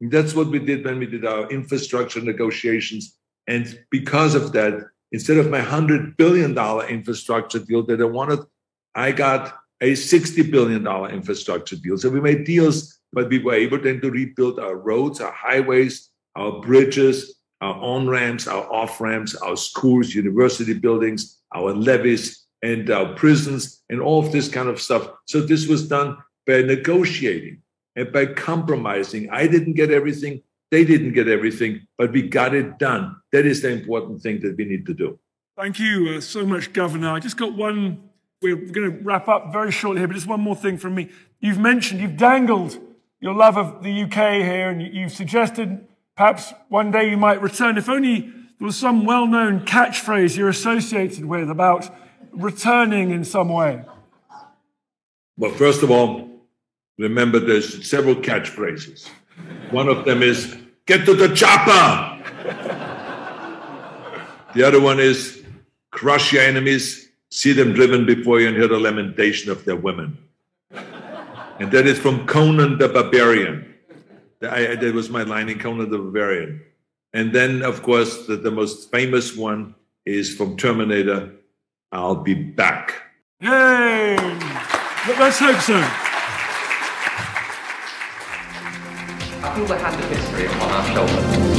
And 0.00 0.10
that's 0.10 0.34
what 0.34 0.48
we 0.48 0.58
did 0.58 0.84
when 0.84 0.98
we 0.98 1.06
did 1.06 1.24
our 1.24 1.48
infrastructure 1.50 2.20
negotiations. 2.20 3.16
And 3.46 3.78
because 3.90 4.34
of 4.34 4.52
that, 4.52 4.74
instead 5.12 5.36
of 5.36 5.50
my 5.50 5.60
$100 5.60 6.16
billion 6.16 6.58
infrastructure 6.88 7.58
deal 7.58 7.84
that 7.86 8.00
I 8.00 8.04
wanted, 8.04 8.40
I 8.94 9.12
got 9.12 9.61
a 9.82 9.92
$60 9.92 10.48
billion 10.50 10.86
infrastructure 11.10 11.74
deal. 11.74 11.98
So 11.98 12.08
we 12.08 12.20
made 12.20 12.44
deals, 12.44 13.00
but 13.12 13.28
we 13.28 13.40
were 13.40 13.54
able 13.54 13.80
then 13.80 14.00
to 14.00 14.10
rebuild 14.10 14.60
our 14.60 14.76
roads, 14.76 15.20
our 15.20 15.32
highways, 15.32 16.08
our 16.36 16.60
bridges, 16.60 17.34
our 17.60 17.74
on 17.74 18.08
ramps, 18.08 18.46
our 18.46 18.62
off 18.72 19.00
ramps, 19.00 19.34
our 19.34 19.56
schools, 19.56 20.14
university 20.14 20.72
buildings, 20.72 21.40
our 21.52 21.74
levees, 21.74 22.46
and 22.62 22.88
our 22.90 23.12
prisons, 23.14 23.82
and 23.90 24.00
all 24.00 24.24
of 24.24 24.30
this 24.30 24.48
kind 24.48 24.68
of 24.68 24.80
stuff. 24.80 25.10
So 25.26 25.40
this 25.40 25.66
was 25.66 25.88
done 25.88 26.16
by 26.46 26.62
negotiating 26.62 27.60
and 27.96 28.12
by 28.12 28.26
compromising. 28.26 29.30
I 29.30 29.48
didn't 29.48 29.74
get 29.74 29.90
everything, 29.90 30.42
they 30.70 30.84
didn't 30.84 31.12
get 31.12 31.26
everything, 31.26 31.86
but 31.98 32.12
we 32.12 32.22
got 32.22 32.54
it 32.54 32.78
done. 32.78 33.16
That 33.32 33.46
is 33.46 33.62
the 33.62 33.70
important 33.70 34.22
thing 34.22 34.40
that 34.42 34.56
we 34.56 34.64
need 34.64 34.86
to 34.86 34.94
do. 34.94 35.18
Thank 35.56 35.80
you 35.80 36.14
uh, 36.16 36.20
so 36.20 36.46
much, 36.46 36.72
Governor. 36.72 37.10
I 37.10 37.18
just 37.18 37.36
got 37.36 37.52
one. 37.54 38.10
We're 38.42 38.56
going 38.56 38.90
to 38.90 38.98
wrap 39.02 39.28
up 39.28 39.52
very 39.52 39.70
shortly 39.70 40.00
here, 40.00 40.08
but 40.08 40.14
just 40.14 40.26
one 40.26 40.40
more 40.40 40.56
thing 40.56 40.76
from 40.78 40.94
me. 40.94 41.10
You've 41.40 41.58
mentioned, 41.58 42.00
you've 42.00 42.16
dangled 42.16 42.78
your 43.20 43.34
love 43.34 43.56
of 43.56 43.82
the 43.82 44.02
UK 44.02 44.42
here, 44.42 44.70
and 44.70 44.82
you've 44.82 45.12
suggested 45.12 45.86
Perhaps 46.16 46.52
one 46.68 46.90
day 46.90 47.08
you 47.10 47.16
might 47.16 47.40
return. 47.40 47.78
If 47.78 47.88
only 47.88 48.20
there 48.20 48.66
was 48.66 48.76
some 48.76 49.04
well 49.04 49.26
known 49.26 49.64
catchphrase 49.64 50.36
you're 50.36 50.50
associated 50.50 51.24
with 51.24 51.50
about 51.50 51.88
returning 52.32 53.10
in 53.10 53.24
some 53.24 53.48
way. 53.48 53.84
Well, 55.36 55.52
first 55.52 55.82
of 55.82 55.90
all, 55.90 56.28
remember 56.98 57.40
there's 57.40 57.88
several 57.88 58.14
catchphrases. 58.14 59.08
One 59.70 59.88
of 59.88 60.04
them 60.04 60.22
is, 60.22 60.56
get 60.86 61.06
to 61.06 61.14
the 61.14 61.34
chopper. 61.34 62.22
the 64.54 64.62
other 64.62 64.80
one 64.80 65.00
is, 65.00 65.42
crush 65.90 66.32
your 66.32 66.42
enemies, 66.42 67.01
see 67.32 67.54
them 67.54 67.72
driven 67.72 68.04
before 68.04 68.40
you, 68.40 68.48
and 68.48 68.56
hear 68.56 68.68
the 68.68 68.78
lamentation 68.78 69.50
of 69.50 69.64
their 69.64 69.74
women. 69.74 70.18
And 71.58 71.72
that 71.72 71.86
is 71.86 71.98
from 71.98 72.26
Conan 72.26 72.76
the 72.76 72.90
Barbarian. 72.90 73.74
I, 74.42 74.74
that 74.74 74.94
was 74.94 75.08
my 75.08 75.22
line 75.22 75.48
in 75.48 75.58
Conan 75.58 75.90
the 75.90 75.96
Barbarian. 75.96 76.60
And 77.14 77.32
then, 77.32 77.62
of 77.62 77.82
course, 77.82 78.26
the, 78.26 78.36
the 78.36 78.50
most 78.50 78.90
famous 78.90 79.34
one 79.34 79.74
is 80.04 80.34
from 80.34 80.58
Terminator 80.58 81.32
I'll 81.90 82.16
be 82.16 82.34
back. 82.34 83.02
Yay! 83.40 84.16
Let's 85.18 85.38
hope 85.38 85.60
so. 85.60 85.76
I 89.44 89.54
feel 89.54 89.66
the 89.66 89.78
hand 89.78 90.02
of 90.02 90.10
history 90.10 90.46
upon 90.46 90.70
our 90.70 90.84
shoulders. 90.94 91.51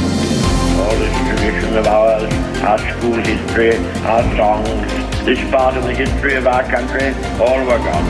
All 0.76 0.96
this 0.96 1.16
tradition 1.28 1.76
of 1.76 1.86
ours, 1.86 2.32
our 2.62 2.78
school 2.78 3.14
history, 3.14 3.76
our 4.04 4.22
songs, 4.36 5.24
this 5.24 5.50
part 5.50 5.76
of 5.76 5.84
the 5.84 5.94
history 5.94 6.34
of 6.34 6.46
our 6.46 6.62
country, 6.64 7.08
all 7.40 7.60
were 7.60 7.78
gone 7.78 8.04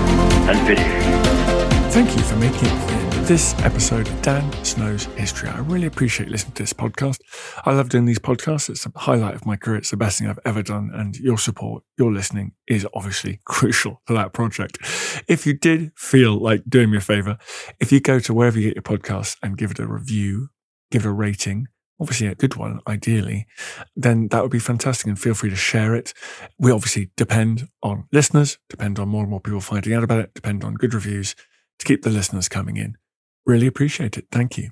and 0.48 0.66
finished. 0.66 1.92
Thank 1.92 2.16
you 2.16 2.22
for 2.22 2.36
making 2.36 2.68
it 2.68 2.94
this 3.26 3.54
episode 3.60 4.06
of 4.06 4.20
Dan 4.20 4.52
Snow's 4.64 5.04
History. 5.16 5.48
I 5.48 5.60
really 5.60 5.86
appreciate 5.86 6.28
listening 6.28 6.52
to 6.54 6.62
this 6.62 6.74
podcast. 6.74 7.20
I 7.64 7.72
love 7.72 7.88
doing 7.88 8.04
these 8.04 8.18
podcasts. 8.18 8.68
It's 8.68 8.84
a 8.84 8.92
highlight 8.94 9.34
of 9.34 9.46
my 9.46 9.56
career. 9.56 9.78
It's 9.78 9.90
the 9.90 9.96
best 9.96 10.18
thing 10.18 10.28
I've 10.28 10.38
ever 10.44 10.62
done. 10.62 10.90
And 10.92 11.16
your 11.16 11.38
support, 11.38 11.84
your 11.96 12.12
listening 12.12 12.52
is 12.66 12.86
obviously 12.92 13.40
crucial 13.46 14.02
to 14.08 14.12
that 14.12 14.34
project. 14.34 14.76
If 15.26 15.46
you 15.46 15.54
did 15.54 15.92
feel 15.96 16.36
like 16.36 16.64
doing 16.68 16.90
me 16.90 16.98
a 16.98 17.00
favor, 17.00 17.38
if 17.80 17.92
you 17.92 18.00
go 18.00 18.18
to 18.18 18.34
wherever 18.34 18.58
you 18.58 18.68
get 18.68 18.76
your 18.76 18.98
podcasts 18.98 19.38
and 19.42 19.56
give 19.56 19.70
it 19.70 19.78
a 19.78 19.86
review, 19.86 20.48
give 20.90 21.06
it 21.06 21.08
a 21.08 21.12
rating, 21.12 21.68
obviously 22.00 22.26
a 22.26 22.34
good 22.34 22.56
one, 22.56 22.80
ideally, 22.86 23.46
then 23.96 24.28
that 24.28 24.42
would 24.42 24.50
be 24.50 24.58
fantastic. 24.58 25.06
And 25.06 25.18
feel 25.18 25.34
free 25.34 25.50
to 25.50 25.56
share 25.56 25.94
it. 25.94 26.12
We 26.58 26.70
obviously 26.70 27.10
depend 27.16 27.68
on 27.82 28.06
listeners, 28.12 28.58
depend 28.68 28.98
on 28.98 29.08
more 29.08 29.22
and 29.22 29.30
more 29.30 29.40
people 29.40 29.60
finding 29.60 29.94
out 29.94 30.04
about 30.04 30.20
it, 30.20 30.34
depend 30.34 30.64
on 30.64 30.74
good 30.74 30.94
reviews 30.94 31.34
to 31.78 31.86
keep 31.86 32.02
the 32.02 32.10
listeners 32.10 32.48
coming 32.48 32.76
in. 32.76 32.96
Really 33.46 33.66
appreciate 33.66 34.16
it. 34.16 34.26
Thank 34.30 34.58
you. 34.58 34.70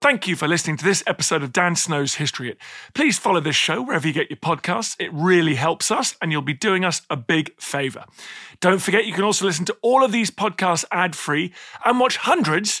Thank 0.00 0.28
you 0.28 0.36
for 0.36 0.46
listening 0.46 0.76
to 0.76 0.84
this 0.84 1.02
episode 1.08 1.42
of 1.42 1.52
Dan 1.52 1.74
Snow's 1.74 2.14
History 2.14 2.46
Hit. 2.46 2.58
Please 2.94 3.18
follow 3.18 3.40
this 3.40 3.56
show 3.56 3.82
wherever 3.82 4.06
you 4.06 4.14
get 4.14 4.30
your 4.30 4.36
podcasts. 4.36 4.94
It 5.00 5.12
really 5.12 5.56
helps 5.56 5.90
us, 5.90 6.14
and 6.22 6.30
you'll 6.30 6.40
be 6.40 6.52
doing 6.52 6.84
us 6.84 7.02
a 7.10 7.16
big 7.16 7.60
favor. 7.60 8.04
Don't 8.60 8.80
forget, 8.80 9.06
you 9.06 9.12
can 9.12 9.24
also 9.24 9.44
listen 9.44 9.64
to 9.64 9.76
all 9.82 10.04
of 10.04 10.12
these 10.12 10.30
podcasts 10.30 10.84
ad 10.92 11.16
free 11.16 11.52
and 11.84 11.98
watch 11.98 12.16
hundreds 12.18 12.80